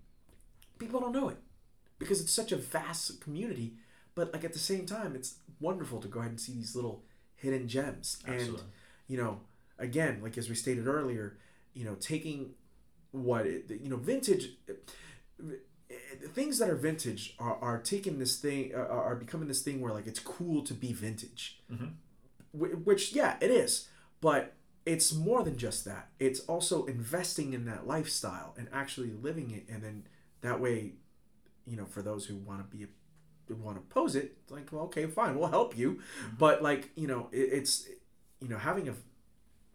[0.79, 1.37] people don't know it
[1.99, 3.73] because it's such a vast community
[4.15, 7.03] but like at the same time it's wonderful to go ahead and see these little
[7.35, 8.65] hidden gems and Absolutely.
[9.07, 9.39] you know
[9.79, 11.37] again like as we stated earlier
[11.73, 12.51] you know taking
[13.23, 14.49] what it, you know vintage
[16.33, 19.93] things that are vintage are, are taking this thing are, are becoming this thing where
[19.93, 21.59] like it's cool to be vintage.
[21.71, 21.93] Mhm.
[22.53, 23.87] Which yeah it is.
[24.21, 24.53] But
[24.85, 26.09] it's more than just that.
[26.19, 29.65] It's also investing in that lifestyle and actually living it.
[29.73, 30.07] And then
[30.41, 30.93] that way
[31.65, 32.85] you know for those who want to be
[33.53, 35.99] want to pose it it's like well okay fine we'll help you.
[36.37, 37.87] But like you know it, it's
[38.39, 38.93] you know having a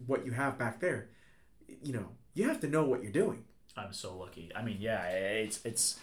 [0.06, 1.10] what you have back there
[1.82, 3.44] you know you have to know what you're doing
[3.76, 4.50] I'm so lucky.
[4.54, 5.98] I mean, yeah, it's it's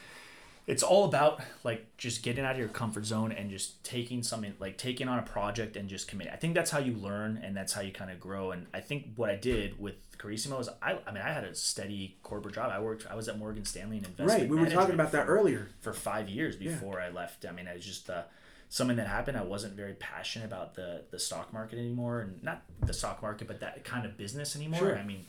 [0.66, 4.54] it's all about like just getting out of your comfort zone and just taking something
[4.60, 6.34] like taking on a project and just committing.
[6.34, 8.52] I think that's how you learn and that's how you kind of grow.
[8.52, 11.56] And I think what I did with Carissimo is I I mean I had a
[11.56, 12.72] steady corporate job.
[12.72, 14.42] I worked I was at Morgan Stanley in investment.
[14.42, 17.46] right we were talking about that for- earlier for five years before I left.
[17.46, 18.24] I mean, it was just uh,
[18.70, 19.38] something that happened.
[19.38, 23.48] I wasn't very passionate about the the stock market anymore, and not the stock market,
[23.48, 24.80] but that kind of business anymore.
[24.80, 24.98] Sure.
[24.98, 25.26] I mean,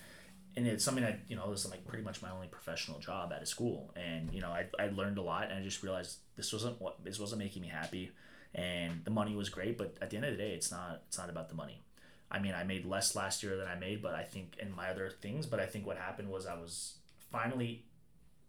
[0.58, 3.40] and it's something that you know is like pretty much my only professional job out
[3.40, 6.52] of school, and you know I I learned a lot, and I just realized this
[6.52, 8.10] wasn't what this wasn't making me happy,
[8.54, 11.16] and the money was great, but at the end of the day, it's not it's
[11.16, 11.82] not about the money.
[12.30, 14.90] I mean, I made less last year than I made, but I think in my
[14.90, 15.46] other things.
[15.46, 16.96] But I think what happened was I was
[17.30, 17.84] finally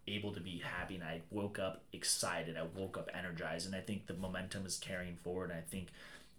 [0.08, 2.58] able to be happy and I woke up excited.
[2.58, 5.90] I woke up energized and I think the momentum is carrying forward and I think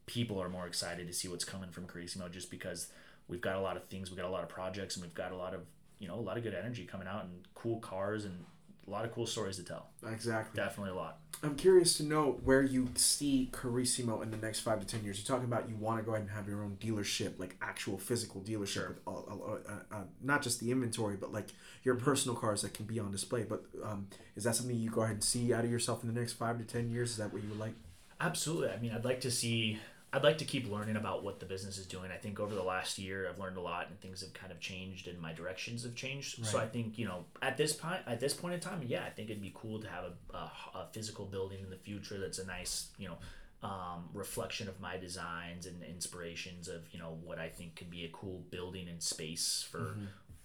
[0.06, 2.88] people are more excited to see what's coming from Carissimo just because
[3.30, 5.32] we've got a lot of things, we've got a lot of projects and we've got
[5.32, 5.60] a lot of
[5.98, 8.42] you know, a lot of good energy coming out and cool cars and
[8.86, 9.90] a lot of cool stories to tell.
[10.10, 11.18] exactly Definitely a lot.
[11.42, 15.18] I'm curious to know where you see Carissimo in the next five to ten years.
[15.18, 17.98] You're talking about you want to go ahead and have your own dealership, like actual
[17.98, 21.48] physical dealership, with all, all- uh, uh, not just the inventory, but like
[21.84, 23.42] your personal cars that can be on display.
[23.44, 26.18] But um, is that something you go ahead and see out of yourself in the
[26.18, 27.10] next five to ten years?
[27.10, 27.74] Is that what you would like?
[28.20, 28.70] Absolutely.
[28.70, 29.78] I mean, I'd like to see.
[30.12, 32.10] I'd like to keep learning about what the business is doing.
[32.10, 34.58] I think over the last year, I've learned a lot, and things have kind of
[34.58, 36.44] changed, and my directions have changed.
[36.44, 39.10] So I think you know, at this point, at this point in time, yeah, I
[39.10, 42.38] think it'd be cool to have a, a, a physical building in the future that's
[42.40, 43.18] a nice, you know,
[43.62, 48.04] um, reflection of my designs and inspirations of you know what I think could be
[48.04, 49.96] a cool building and space for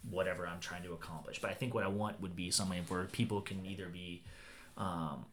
[0.10, 1.42] whatever I'm trying to accomplish.
[1.42, 4.24] But I think what I want would be something where people can either be
[4.78, 5.26] um,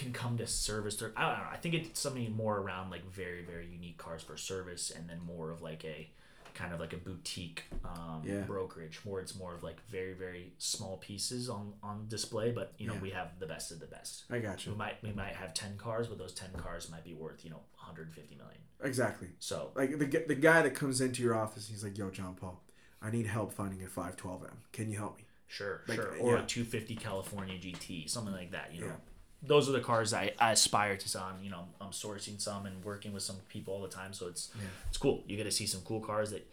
[0.00, 1.50] can come to service their I don't know.
[1.52, 5.20] I think it's something more around like very very unique cars for service, and then
[5.26, 6.10] more of like a
[6.52, 8.40] kind of like a boutique um, Yeah.
[8.40, 12.50] brokerage, where it's more of like very very small pieces on on display.
[12.50, 13.00] But you know Yeah.
[13.06, 14.24] we have the best of the best.
[14.30, 14.72] I got you.
[14.72, 17.50] We might we might have ten cars, but those ten cars might be worth you
[17.50, 18.60] know 150 million.
[18.82, 19.28] Exactly.
[19.38, 22.60] So Like the the guy that comes into your office, he's like, "Yo, Gian Paolo,
[23.02, 24.56] I need help finding a 512M.
[24.72, 26.16] Can you help me?" Sure, Like, sure.
[26.20, 26.44] Or yeah.
[26.44, 28.72] a 250 California GT, something like that.
[28.74, 28.96] You know.
[29.42, 31.24] Those are the cars I, I aspire to sell.
[31.24, 34.26] I'm, you know, I'm sourcing some and working with some people all the time, so
[34.28, 34.50] it's
[34.88, 35.22] it's cool.
[35.26, 36.46] You get to see some cool cars that,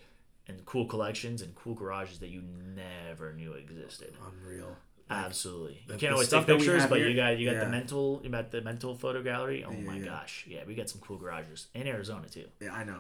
[0.48, 2.42] and cool collections and cool garages that you
[2.76, 4.14] never knew existed.
[4.26, 4.76] Unreal.
[5.10, 7.64] Absolutely, the- you can't always take pictures, but here- you got you got yeah.
[7.66, 9.64] the mental you got the mental photo gallery.
[9.64, 10.06] Oh Yeah, my yeah.
[10.06, 12.46] gosh, yeah, we got some cool garages in Arizona too.
[12.60, 13.00] Yeah, I know.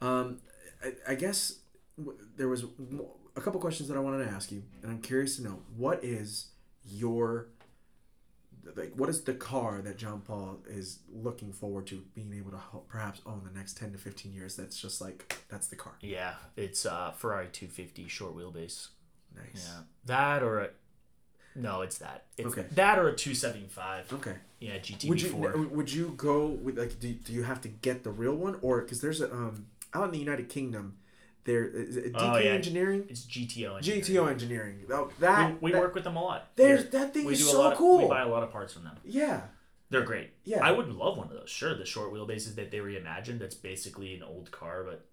[0.00, 0.38] Um,
[0.82, 1.58] I, I guess
[1.98, 2.64] w- there was
[3.36, 6.02] a couple questions that I wanted to ask you, and I'm curious to know what
[6.02, 6.46] is
[6.84, 7.48] your
[8.76, 12.56] like what is the car that Gian Paolo is looking forward to being able to
[12.58, 15.94] ho- perhaps own the next 10 to 15 years that's just like that's the car
[16.00, 18.88] Yeah, it's uh, Ferrari 250 short wheelbase.
[19.34, 20.68] nice Yeah, that or a
[21.54, 22.24] no, it's that.
[22.38, 22.64] It's Okay.
[22.74, 24.12] that or a 275.
[24.14, 25.08] okay Yeah, GTB4.
[25.08, 28.34] would you would you go with like do, do you have to get the real
[28.34, 30.96] one or because there's a um out in the United Kingdom
[31.44, 32.50] there DK Oh, yeah.
[32.52, 33.76] engineering it's GTO.
[33.76, 34.02] engineering.
[34.02, 36.48] GTO engineering oh, that We, we that- work with them a lot.
[36.56, 36.90] there's Here.
[36.92, 38.96] that thing we is so of, cool We buy a lot of parts from them.
[39.04, 39.42] yeah
[39.90, 40.30] They're great.
[40.44, 40.64] Yeah.
[40.64, 41.50] I would love one of those.
[41.50, 43.38] Sure, the short wheelbases that they reimagined.
[43.40, 45.04] That's basically an old car, but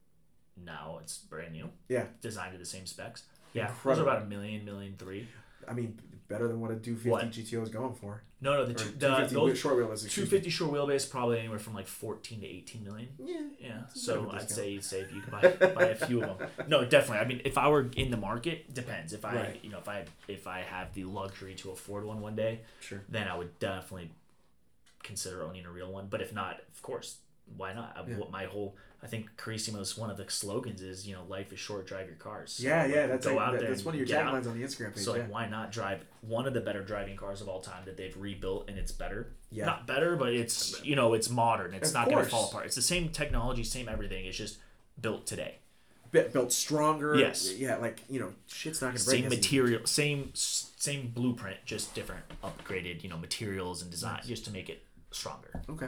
[0.63, 3.23] now it's brand new, yeah designed to the same specs.
[3.53, 5.27] Yeah, those are about a million, million three.
[5.67, 5.99] I mean
[6.29, 7.29] better than what a 250 What?
[7.31, 10.31] GTO is going for No, no, the, two, the 250 those short wheel is excuse
[10.31, 10.39] me.
[10.39, 13.09] 250 short wheelbase probably anywhere from like 14 to 18 million.
[13.19, 15.85] yeah Yeah, so bit of a I'd say you'd say if you could buy, buy
[15.87, 16.47] a few of them.
[16.67, 17.17] No, definitely.
[17.19, 19.11] I mean, if I were in the market, depends.
[19.11, 19.59] If I, Right.
[19.63, 23.01] you know, if I if I have the luxury to afford one one day, sure
[23.09, 24.11] then I would definitely
[25.03, 26.07] consider owning a real one.
[26.09, 27.17] But if not, of course,
[27.57, 27.95] why not?
[27.97, 28.17] I, Yeah.
[28.17, 31.59] what My whole, I think Carissimo's one of the slogans is, you know, life is
[31.59, 32.53] short, drive your cars.
[32.53, 34.59] So, Yeah, yeah, that's go like, out that- there that's one of your taglines on
[34.59, 35.03] the Instagram page.
[35.03, 35.21] So yeah.
[35.23, 38.15] like, why not drive one of the better driving cars of all time that they've
[38.17, 39.31] rebuilt and it's better?
[39.51, 39.65] Yeah.
[39.65, 41.73] Not better, but it's you know it's modern.
[41.73, 42.65] It's Of not going to fall apart.
[42.65, 44.25] It's the same technology, same everything.
[44.25, 44.57] It's just
[44.99, 45.59] built today.
[46.11, 47.15] Built stronger.
[47.15, 47.53] Yes.
[47.55, 49.21] Yeah, like you know, shit's not gonna break.
[49.21, 54.51] Same material, same same blueprint, just different upgraded you know materials and design, just to
[54.51, 55.61] make it stronger.
[55.69, 55.87] Okay.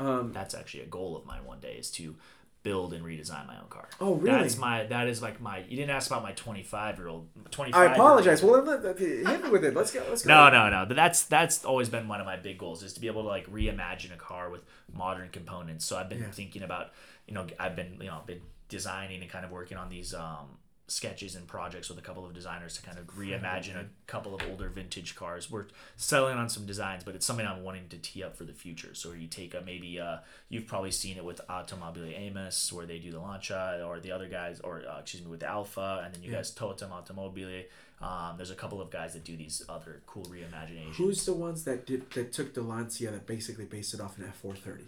[0.00, 2.16] Um, That's actually a goal of mine one day is to
[2.62, 3.88] build and redesign my own car.
[4.00, 4.38] Oh, really?
[4.38, 5.58] That's my that is like my.
[5.58, 7.28] You didn't ask about my twenty five year old.
[7.50, 7.92] Twenty I five.
[7.92, 8.42] apologize.
[8.42, 9.74] Well, let, let, hit me with it.
[9.74, 10.02] Let's go.
[10.08, 10.28] Let's go.
[10.28, 10.84] No, no, no.
[10.86, 13.28] But that's that's always been one of my big goals is to be able to
[13.28, 15.84] like reimagine a car with modern components.
[15.84, 16.30] So I've been Yeah.
[16.30, 16.92] thinking about,
[17.26, 20.58] you know, I've been you know been designing and kind of working on these um,
[20.90, 24.42] sketches and projects with a couple of designers to kind of reimagine a couple of
[24.50, 25.50] older vintage cars.
[25.50, 25.66] We're
[25.96, 28.94] settling on some designs, but it's something I'm wanting to tee up for the future.
[28.94, 30.18] So you take a maybe uh,
[30.48, 34.26] you've probably seen it with Automobili Amos where they do the Lancia or the other
[34.28, 36.38] guys or uh, excuse me with Alfa and then you Yeah.
[36.38, 37.64] guys Totem Automobili.
[38.02, 40.94] Um, there's a couple of guys that do these other cool reimaginations.
[40.96, 44.24] Who's the ones that did that took the Lancia that basically based it off an
[44.26, 44.84] F four thirty?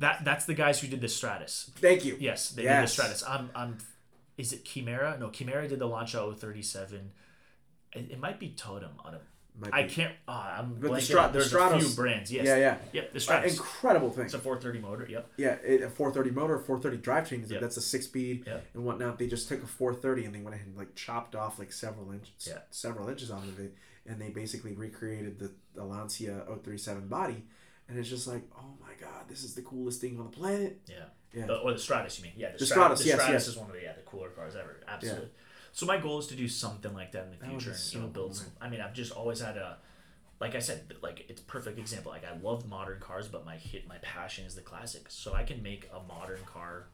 [0.00, 0.24] that?
[0.24, 1.70] That's the guys who did the Stratos.
[1.76, 2.16] Thank you.
[2.20, 2.94] Yes, they Yes.
[2.96, 3.24] did the Stratos.
[3.30, 3.78] I'm, I'm.
[4.36, 5.18] Is it Kimera?
[5.18, 7.10] No, Kimera did the launch Lancia 037.
[7.94, 9.20] It, it might be Totem on a.
[9.72, 10.12] I can't.
[10.28, 12.30] Uh, I'm But the Strat- There's the a few brands.
[12.30, 12.44] Yes.
[12.44, 12.76] Yeah, yeah.
[12.92, 13.12] Yep.
[13.14, 14.26] The Uh, incredible thing.
[14.26, 15.06] It's a 430 motor.
[15.10, 15.30] Yep.
[15.38, 17.50] Yeah, it, a 430 motor, 430 drivetrain.
[17.50, 17.62] Yep.
[17.62, 18.66] That's a six speed Yep.
[18.74, 19.18] and whatnot.
[19.18, 22.12] They just took a 430 and they went ahead and like chopped off like several
[22.12, 22.58] inches, Yeah.
[22.70, 23.74] several inches off of it,
[24.04, 27.42] and they basically recreated the, the Lancia 037 body.
[27.88, 30.82] And it's just like, oh my god, this is the coolest thing on the planet.
[30.86, 31.04] Yeah.
[31.36, 31.46] Yeah.
[31.46, 32.32] The- or the Stratos, you mean?
[32.36, 32.52] Yeah.
[32.52, 32.98] The, The Stratos.
[32.98, 33.48] The yes, Stratos yes.
[33.48, 34.80] is one of the yeah the cooler cars ever.
[34.88, 35.28] Absolutely.
[35.72, 37.98] So my goal is to do something like that in the That future and so
[37.98, 38.46] you know build cool, some.
[38.60, 39.78] I mean, I've just always had a.
[40.40, 42.10] Like I said, like it's a perfect example.
[42.12, 45.14] Like I love modern cars, but my hit, my passion is the classics.
[45.14, 46.86] So I can make a modern car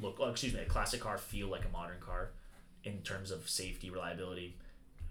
[0.00, 2.30] look, oh, excuse me, a classic car feel like a modern car,
[2.84, 4.56] in terms of safety, reliability,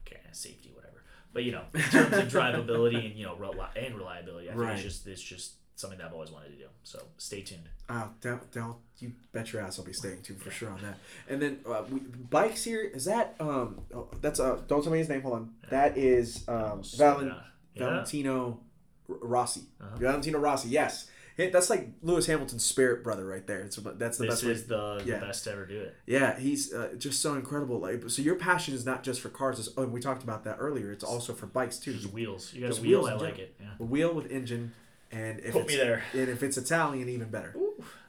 [0.06, 1.04] okay, eh, safety, whatever.
[1.34, 3.34] But you know, in terms of drivability and you know,
[3.76, 4.74] and reliability, I think Right.
[4.74, 6.66] it's just it's just something that I've always wanted to do.
[6.84, 7.70] So stay tuned.
[7.90, 10.98] Oh, down, down, you bet your ass I'll be staying tuned for sure on that.
[11.30, 14.98] And then uh, we, bikes here is that um oh, that's uh don't tell me
[14.98, 15.22] his name.
[15.22, 15.54] Hold on.
[15.70, 17.34] That is um Valen,
[17.74, 17.86] Yeah.
[17.86, 18.60] Valentino
[19.08, 19.62] Rossi.
[19.80, 19.96] Uh-huh.
[19.98, 20.68] Valentino Rossi.
[20.70, 21.08] Yes,
[21.38, 23.60] Hey, that's like Lewis Hamilton's spirit brother right there.
[23.60, 24.52] It's that's the This best way.
[24.54, 25.20] is the, yeah.
[25.20, 25.96] the best to ever do it.
[26.08, 27.80] Yeah, he's uh, just so incredible.
[27.80, 29.60] Like, so your passion is not just for cars.
[29.60, 30.92] It's, oh, we talked about that earlier.
[30.92, 31.94] It's also for bikes too.
[31.94, 32.52] Just wheels.
[32.56, 33.56] You got a wheel, I like it.
[33.62, 33.68] Yeah.
[33.80, 34.74] A wheel with engine,
[35.12, 36.04] and if Put it's me there.
[36.14, 37.56] and if it's Italian, even better.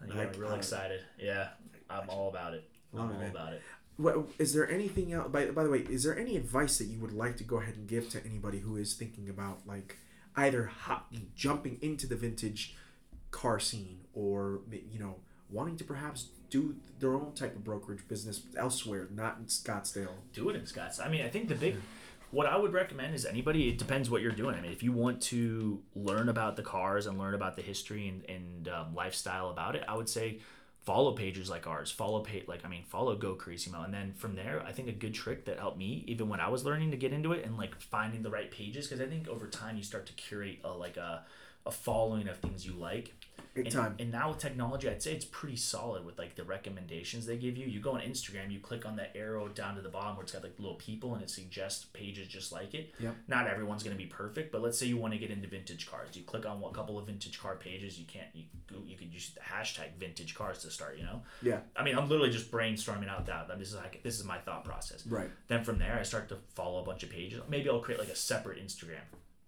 [0.07, 1.01] Like, me real excited.
[1.19, 1.49] Yeah,
[1.91, 2.69] I'm all about it.
[2.95, 3.63] I'm all about it.
[3.97, 5.29] What, is there anything else?
[5.31, 7.75] By, by the way, is there any advice that you would like to go ahead
[7.75, 9.99] and give to anybody who is thinking about like
[10.37, 12.77] either hop, jumping into the vintage
[13.31, 15.17] car scene or you know
[15.51, 20.09] wanting to perhaps do their own type of brokerage business elsewhere, not in Scottsdale?
[20.33, 21.05] do it in Scottsdale.
[21.07, 21.77] I mean, I think the big,
[22.31, 23.69] what I would recommend is anybody.
[23.69, 24.55] It depends what you're doing.
[24.55, 28.09] I mean, if you want to learn about the cars and learn about the history
[28.09, 30.41] and, and um, lifestyle about it, I would say
[30.83, 31.91] follow pages like ours.
[31.91, 34.93] Follow page like I mean, follow Go Carissimo, and then from there, I think a
[34.93, 37.57] good trick that helped me even when I was learning to get into it and
[37.57, 40.71] like finding the right pages because I think over time you start to curate a
[40.71, 41.25] like a
[41.67, 43.15] a following of things you like.
[43.59, 43.95] Big and, time.
[43.99, 47.57] And now with technology, I'd say it's pretty solid with like the recommendations they give
[47.57, 47.67] you.
[47.67, 50.33] You go on Instagram, you click on the arrow down to the bottom where it's
[50.33, 52.95] got like little people and it suggests pages just like it.
[53.01, 53.17] Yep.
[53.27, 56.17] Not everyone's gonna be perfect, but let's say you want to get into vintage cars.
[56.17, 57.99] You click on a couple of vintage car pages.
[57.99, 58.29] You can't.
[58.33, 58.45] You
[58.85, 60.97] you could use the hashtag vintage cars to start.
[60.99, 61.23] You know.
[61.43, 61.61] Yeah.
[61.77, 63.49] I mean, I'm literally just brainstorming out that.
[63.59, 65.07] This is like this is my thought process.
[65.07, 65.31] Right.
[65.49, 67.41] Then from there, I start to follow a bunch of pages.
[67.49, 69.03] Maybe I'll create like a separate Instagram.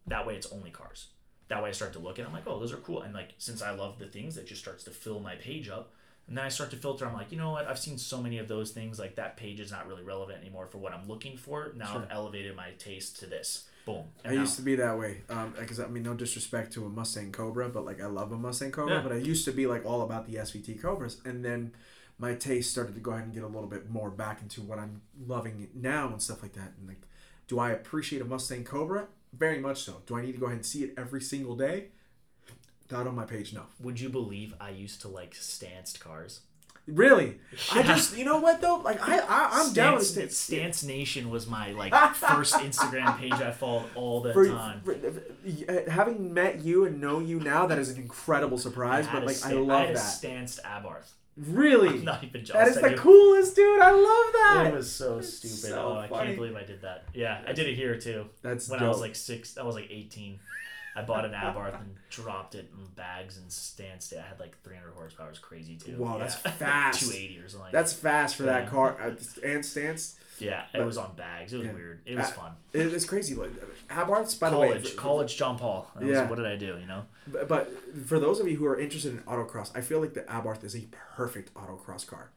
[0.07, 1.09] That way, it's only cars.
[1.51, 2.23] That way, I start to look at.
[2.25, 3.03] it, I'm like, oh, those are cool.
[3.03, 5.93] And like, since I love the things, that just starts to fill my page up.
[6.29, 7.05] And then I start to filter.
[7.07, 7.67] I'm like, you know what?
[7.67, 8.99] I've seen so many of those things.
[8.99, 11.73] Like that page is not really relevant anymore for what I'm looking for.
[11.77, 12.03] Now Sure.
[12.03, 13.69] I've elevated my taste to this.
[13.85, 14.05] Boom.
[14.25, 15.23] I now- used to be that way.
[15.29, 18.37] Um, because I mean, no disrespect to a Mustang Cobra, but like I love a
[18.39, 18.97] Mustang Cobra.
[18.97, 19.03] Yeah.
[19.03, 21.73] But I used to be like all about the SVT Cobras, and then
[22.19, 24.79] my taste started to go ahead and get a little bit more back into what
[24.79, 26.75] I'm loving now and stuff like that.
[26.79, 27.01] And like,
[27.49, 29.09] do I appreciate a Mustang Cobra?
[29.33, 30.03] Very much so.
[30.07, 31.87] Do I need to go ahead and see it every single day?
[32.91, 33.63] Not on my page, no.
[33.81, 36.41] would you believe I used to like stanced cars?
[36.89, 37.39] Really,
[37.73, 41.31] I just you know what though, like I, I I'm down with Stance, Stance Nation
[41.31, 44.81] was my like first Instagram page I followed all the for, time.
[44.83, 49.07] for- uh, having met you and know you now, that is an incredible surprise.
[49.13, 49.99] But like, I I love a that.
[50.01, 51.13] stanced Abarth.
[51.37, 52.77] Really, I'm not even that jealous.
[52.77, 53.01] is I the do.
[53.01, 53.81] coolest, dude.
[53.81, 54.57] I love that.
[54.61, 54.75] It that.
[54.75, 55.57] was so stupid.
[55.57, 57.05] so oh, I can't believe I did that.
[57.15, 58.27] Yeah, I did it here too.
[58.43, 58.87] That's when dope.
[58.87, 60.39] I was like six, I was like 18.
[60.97, 64.19] I bought an Abarth and dropped it in bags and stanced it.
[64.25, 65.27] I had like 300 horsepower.
[65.27, 65.97] It was crazy too.
[65.99, 67.01] Wow, that's fast.
[67.01, 67.65] 280 or something.
[67.65, 69.13] Like That's fast for that car uh,
[69.45, 70.17] and stance.
[70.41, 71.53] yeah, it was on bags.
[71.53, 71.73] It was Yeah.
[71.75, 72.01] weird.
[72.07, 72.53] It was Uh, fun.
[72.73, 73.35] It is crazy.
[73.35, 73.51] Like
[73.89, 74.95] Habarths, by College, the way.
[74.97, 75.87] college, Gian Paolo.
[75.99, 76.29] Was- Yeah.
[76.29, 76.77] what did I do?
[76.81, 77.05] You know.
[77.29, 77.73] But, but
[78.07, 80.75] for those of you who are interested in autocross, I feel like the Abarth is
[80.75, 82.31] a perfect autocross car.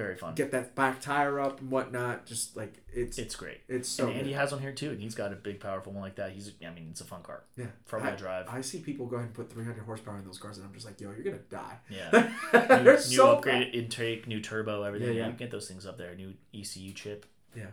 [0.00, 0.34] Very fun.
[0.34, 2.24] Get that back tire up and whatnot.
[2.24, 3.60] Just like it's it's, great.
[3.68, 4.06] It's so.
[4.08, 4.36] and Andy good.
[4.38, 6.32] has one here too, and he's got a big, powerful one like that.
[6.32, 7.44] He's, I mean, it's a fun car.
[7.56, 8.46] yeah, front I, wheel drive.
[8.48, 10.86] I see people go ahead and put 300 horsepower in those cars, and I'm just
[10.86, 11.76] like, yo, you're gonna die.
[11.90, 12.30] Yeah.
[12.82, 15.08] New, new so upgraded intake, new turbo, everything.
[15.08, 15.26] Yeah, Yeah.
[15.26, 16.14] You can get those things up there.
[16.14, 17.26] New ECU chip.
[17.54, 17.66] Yeah.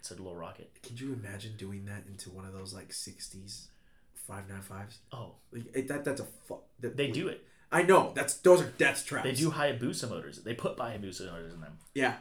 [0.00, 0.70] It's a little rocket.
[0.82, 3.68] Could you imagine doing that into one of those like '60s
[4.28, 4.98] 595s?
[5.12, 7.46] Oh, Like it, that that's a fu- that, they do it.
[7.74, 9.24] I know that's those are death traps.
[9.24, 10.38] They do Hayabusa motors.
[10.38, 11.76] They put Hayabusa motors in them.
[11.94, 12.14] Yeah,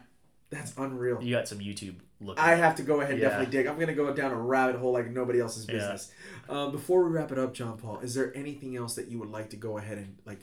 [0.49, 1.21] that's unreal.
[1.21, 2.39] You got some YouTube look.
[2.39, 3.29] I have to go ahead and Yeah.
[3.29, 3.67] definitely dig.
[3.67, 5.73] I'm gonna go down a rabbit hole like nobody else's Yeah.
[5.75, 6.11] business.
[6.49, 9.29] Um, before we wrap it up, Gian Paolo, is there anything else that you would
[9.29, 10.39] like to go ahead and like,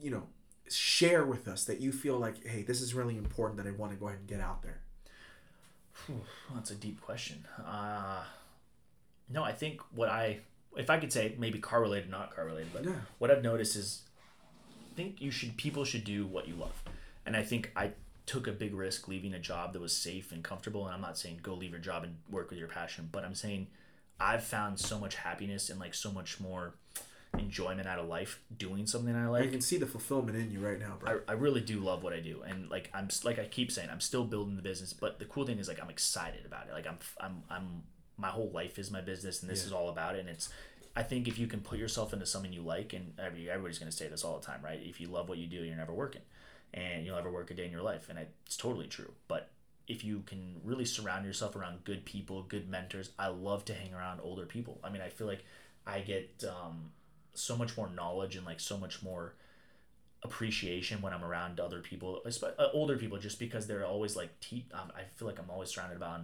[0.00, 0.28] you know,
[0.68, 3.92] share with us that you feel like, hey, this is really important that I want
[3.92, 4.80] to go ahead and get out there?
[6.06, 6.20] Whew,
[6.54, 7.44] that's a deep question.
[7.66, 8.22] Uh,
[9.28, 10.40] no, I think what I,
[10.76, 13.00] if I could say maybe car related, not car related, but Yeah.
[13.18, 14.02] what I've noticed is,
[14.94, 16.82] think you should people should do what you love,
[17.26, 17.92] and I think I
[18.26, 20.86] took a big risk leaving a job that was safe and comfortable.
[20.86, 23.34] And I'm not saying go leave your job and work with your passion, but I'm
[23.34, 23.66] saying
[24.20, 26.74] I've found so much happiness and like so much more
[27.38, 29.44] enjoyment out of life doing something I like.
[29.44, 31.20] I can see the fulfillment in you right now, bro.
[31.28, 33.88] I, I really do love what I do, and like I'm like I keep saying,
[33.90, 34.92] I'm still building the business.
[34.92, 36.72] But the cool thing is like I'm excited about it.
[36.72, 37.82] Like I'm I'm I'm
[38.16, 39.66] my whole life is my business, and this Yeah.
[39.68, 40.20] is all about it.
[40.20, 40.50] And it's
[40.96, 43.92] I think if you can put yourself into something you like, and every, everybody's gonna
[43.92, 44.80] say this all the time, right?
[44.82, 46.22] If you love what you do, you're never working,
[46.74, 49.12] and you'll never work a day in your life, and it's totally true.
[49.28, 49.50] But
[49.86, 53.92] if you can really surround yourself around good people, good mentors, I love to hang
[53.92, 54.78] around older people.
[54.84, 55.44] I mean, I feel like
[55.86, 56.92] I get um,
[57.34, 59.34] so much more knowledge and like so much more
[60.22, 64.66] appreciation when I'm around other people, uh, older people, just because they're always like, te-
[64.72, 66.20] um, I feel like I'm always surrounded by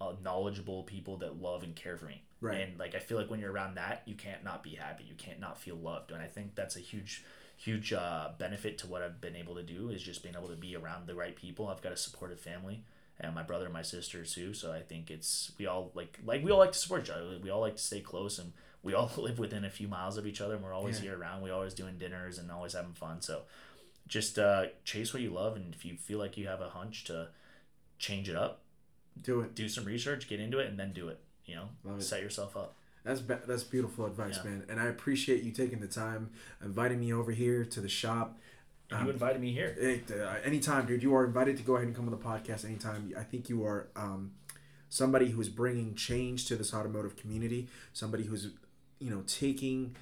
[0.00, 2.22] uh, knowledgeable people that love and care for me.
[2.44, 2.60] Right.
[2.60, 5.04] And like, I feel like when you're around that, you can't not be happy.
[5.04, 6.10] You can't not feel loved.
[6.10, 7.24] And I think that's a huge,
[7.56, 10.56] huge uh, benefit to what I've been able to do is just being able to
[10.56, 11.68] be around the right people.
[11.68, 12.84] I've got a supportive family
[13.20, 14.54] and my brother and my sister too.
[14.54, 17.38] So I think it's, we all like, like we all like to support each other.
[17.42, 20.26] We all like to stay close and we all live within a few miles of
[20.26, 21.10] each other and we're always Yeah.
[21.10, 21.42] here around.
[21.42, 23.22] We always doing dinners and always having fun.
[23.22, 23.42] So
[24.06, 25.56] just uh, chase what you love.
[25.56, 27.28] And if you feel like you have a hunch to
[27.98, 28.60] change it up,
[29.22, 29.54] Do it.
[29.54, 31.20] do some research, get into it, and then do it.
[31.46, 32.02] You know, Love it.
[32.02, 32.74] set yourself up.
[33.04, 34.50] That's be- that's beautiful advice, Yeah.
[34.50, 34.64] man.
[34.68, 36.30] And I appreciate you taking the time,
[36.62, 38.38] inviting me over here to the shop.
[38.90, 39.74] Um, you invited me here.
[39.78, 41.02] Hey, uh, anytime, dude.
[41.02, 43.12] You are invited to go ahead and come on the podcast anytime.
[43.18, 44.32] I think you are um,
[44.88, 47.68] somebody who's bringing change to this automotive community.
[47.92, 48.48] Somebody who's,
[48.98, 49.96] you know, taking,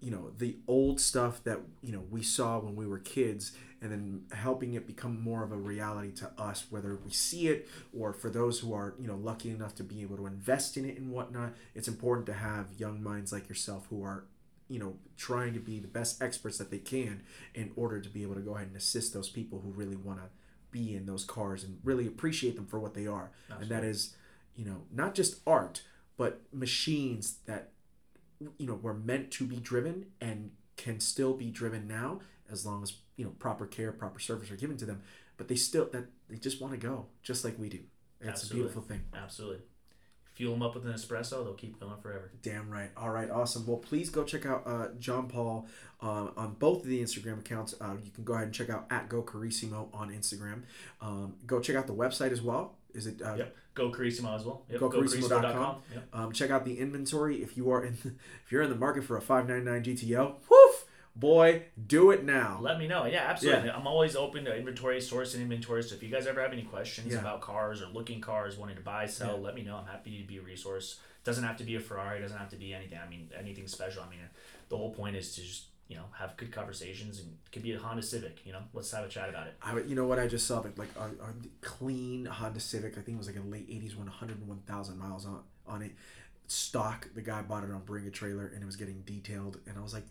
[0.00, 3.52] you know, the old stuff that you know we saw when we were kids,
[3.82, 7.68] and then helping it become more of a reality to us, whether we see it
[7.98, 10.84] or for those who are, you know, lucky enough to be able to invest in
[10.84, 11.52] it and whatnot.
[11.74, 14.24] It's important to have young minds like yourself who are
[14.68, 17.22] you know trying to be the best experts that they can
[17.54, 20.18] in order to be able to go ahead and assist those people who really want
[20.18, 20.24] to
[20.70, 23.30] be in those cars and really appreciate them for what they are
[23.60, 24.16] and that is
[24.56, 25.82] you know not just art
[26.16, 27.70] but machines that
[28.56, 32.20] you know were meant to be driven and can still be driven now
[32.52, 35.02] as long as you know proper care, proper service are given to them.
[35.36, 37.80] But they still that they just want to go just like we do.
[38.20, 38.60] It's Absolutely.
[38.60, 39.02] a beautiful thing.
[39.14, 39.58] Absolutely.
[40.34, 42.30] Fuel them up with an espresso, they'll keep going forever.
[42.40, 42.90] Damn right.
[42.96, 43.66] All right, awesome.
[43.66, 45.66] Well, please go check out uh, Gian Paolo
[46.00, 47.74] uh, on both of the Instagram accounts.
[47.78, 50.62] Uh, you can go ahead and check out at Go Carissimo on Instagram.
[51.02, 52.76] Um, go check out the website as well.
[52.94, 53.56] Is it uh, Yep.
[53.74, 54.62] Go Carissimo as well.
[54.70, 54.80] Yep.
[54.80, 55.42] GoCarissimo.com.
[55.42, 55.76] GoCarissimo.com.
[55.92, 56.08] Yep.
[56.14, 58.08] Um, check out the inventory if you are in the,
[58.44, 60.34] if you're in the market for a 599 GTO.
[60.48, 60.71] Woof,
[61.14, 62.58] boy, do it now.
[62.60, 63.04] Let me know.
[63.04, 63.70] Yeah, absolutely.
[63.70, 65.82] I'm always open to inventory, sourcing inventory.
[65.82, 67.20] So if you guys ever have any questions Yeah.
[67.20, 69.76] about cars or looking cars, wanting to buy, sell, let me know.
[69.76, 71.00] I'm happy to be a resource.
[71.24, 72.20] Doesn't have to be a Ferrari.
[72.20, 72.98] Doesn't have to be anything.
[73.04, 74.02] I mean, anything special.
[74.02, 74.18] I mean,
[74.68, 77.72] the whole point is to just you know have good conversations and it could be
[77.74, 78.40] a Honda Civic.
[78.46, 79.54] You know, let's have a chat about it.
[79.62, 80.18] I, you know what?
[80.18, 82.92] I just saw that like a, a clean Honda Civic.
[82.96, 85.92] I think it was like a late '80s one, 101,000 miles on on it.
[86.48, 87.08] Stock.
[87.14, 89.58] The guy bought it on Bring a Trailer, and it was getting detailed.
[89.66, 90.04] And I was like,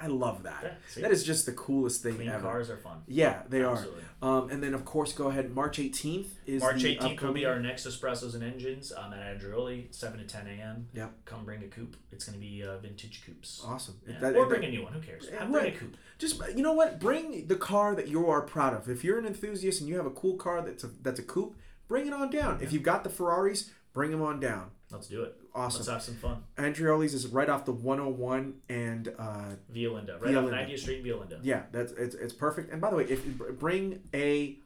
[0.00, 0.78] I love that.
[0.96, 2.42] Yeah, that is just the coolest thing Clean ever.
[2.42, 3.02] cars are fun.
[3.06, 4.02] Yeah, they Absolutely.
[4.22, 4.38] are.
[4.38, 5.50] Um, and then of course, go ahead.
[5.54, 9.20] March 18th is March the 18th will be our next espressos and engines um, at
[9.40, 10.88] Andreoli, 7 to 10 a.m.
[10.94, 11.12] Yep.
[11.24, 11.96] Come bring a coupe.
[12.12, 13.62] It's going to be uh, vintage coupes.
[13.66, 14.00] Awesome.
[14.06, 14.18] Yeah.
[14.20, 14.92] That- or that- bring a new one.
[14.92, 15.28] Who cares?
[15.32, 15.74] Yeah, bring right.
[15.74, 15.96] a coupe.
[16.18, 19.26] just you know what bring the car that you are proud of if you're an
[19.26, 21.56] enthusiast and you have a cool car that's a that's a coupe
[21.86, 25.22] bring it on down if you've got the ferraris bring them on down Let's do
[25.24, 25.34] it.
[25.54, 26.42] awesome Let's have some fun.
[26.56, 30.14] andreoli's is right off the 101 and uh Via Linda.
[30.20, 31.40] Right Via off 90th Street in Via Linda.
[31.42, 34.58] yeah that's it's, it's perfect and by the way if you bring a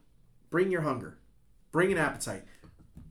[0.51, 1.19] bring your hunger
[1.73, 2.45] bring an appetite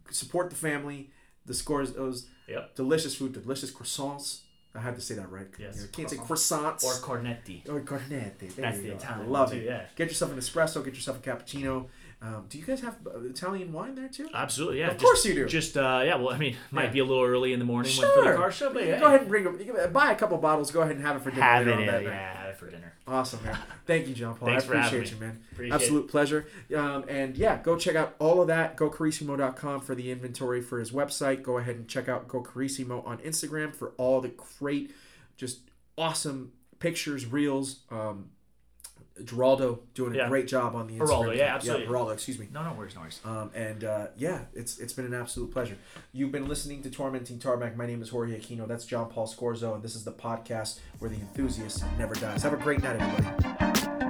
[0.09, 1.09] support the family
[1.45, 2.75] the Scorzos Yep.
[2.75, 4.41] delicious food delicious croissants
[4.75, 6.81] i had to say that right Yes, you can't say croissants.
[6.81, 7.67] croissants Or Cornetti.
[7.69, 8.38] Or cornette.
[8.39, 8.95] There That's the go.
[8.95, 9.65] Italian I love one it.
[9.65, 9.85] yeah.
[9.95, 10.83] Get yourself an espresso.
[10.83, 11.88] Get yourself a cappuccino.
[12.23, 14.30] Um, do you guys have uh, Italian wine there too?
[14.31, 14.88] Absolutely, yeah.
[14.89, 15.45] Of just- course you do.
[15.48, 16.89] Just, uh, yeah, well, I mean, might Yeah.
[16.91, 18.99] be a little early in the morning when for the car show, but yeah.
[18.99, 19.57] Go ahead and bring them.
[19.91, 20.69] Buy a couple bottles.
[20.69, 21.41] Go ahead and have it for dinner.
[21.41, 22.93] Have it, yeah, that yeah, have it for dinner.
[23.07, 23.57] Awesome, man.
[23.88, 24.52] Thank you, Gian Paolo.
[24.52, 25.43] Thanks I for having appreciate you, man.
[25.52, 26.45] Appreciate Absolute pleasure.
[26.76, 28.77] Um, and yeah, go check out all of that.
[28.77, 31.41] GoCarissimo.com for the inventory for his website.
[31.41, 34.93] Go ahead and check out Go Carissimo on Instagram for all the great,
[35.38, 35.61] just
[35.98, 37.80] awesome pictures, reels.
[37.89, 38.30] Um,
[39.26, 40.27] Geraldo doing a Yeah.
[40.30, 41.07] great job on the Instagram.
[41.07, 41.85] Geraldo, yeah, absolutely.
[41.85, 42.48] Yeah, Geraldo, excuse me.
[42.53, 43.19] No, no worries, no worries.
[43.26, 45.77] Um, and uh, yeah, it's it's been an absolute pleasure.
[46.14, 47.76] You've been listening to Tormenting Tarmac.
[47.77, 48.68] My name is Jorge Aquino.
[48.68, 52.43] That's Gian Paolo Scorzo, and this is the podcast where the enthusiast never dies.
[52.43, 54.01] Have a great night, everybody.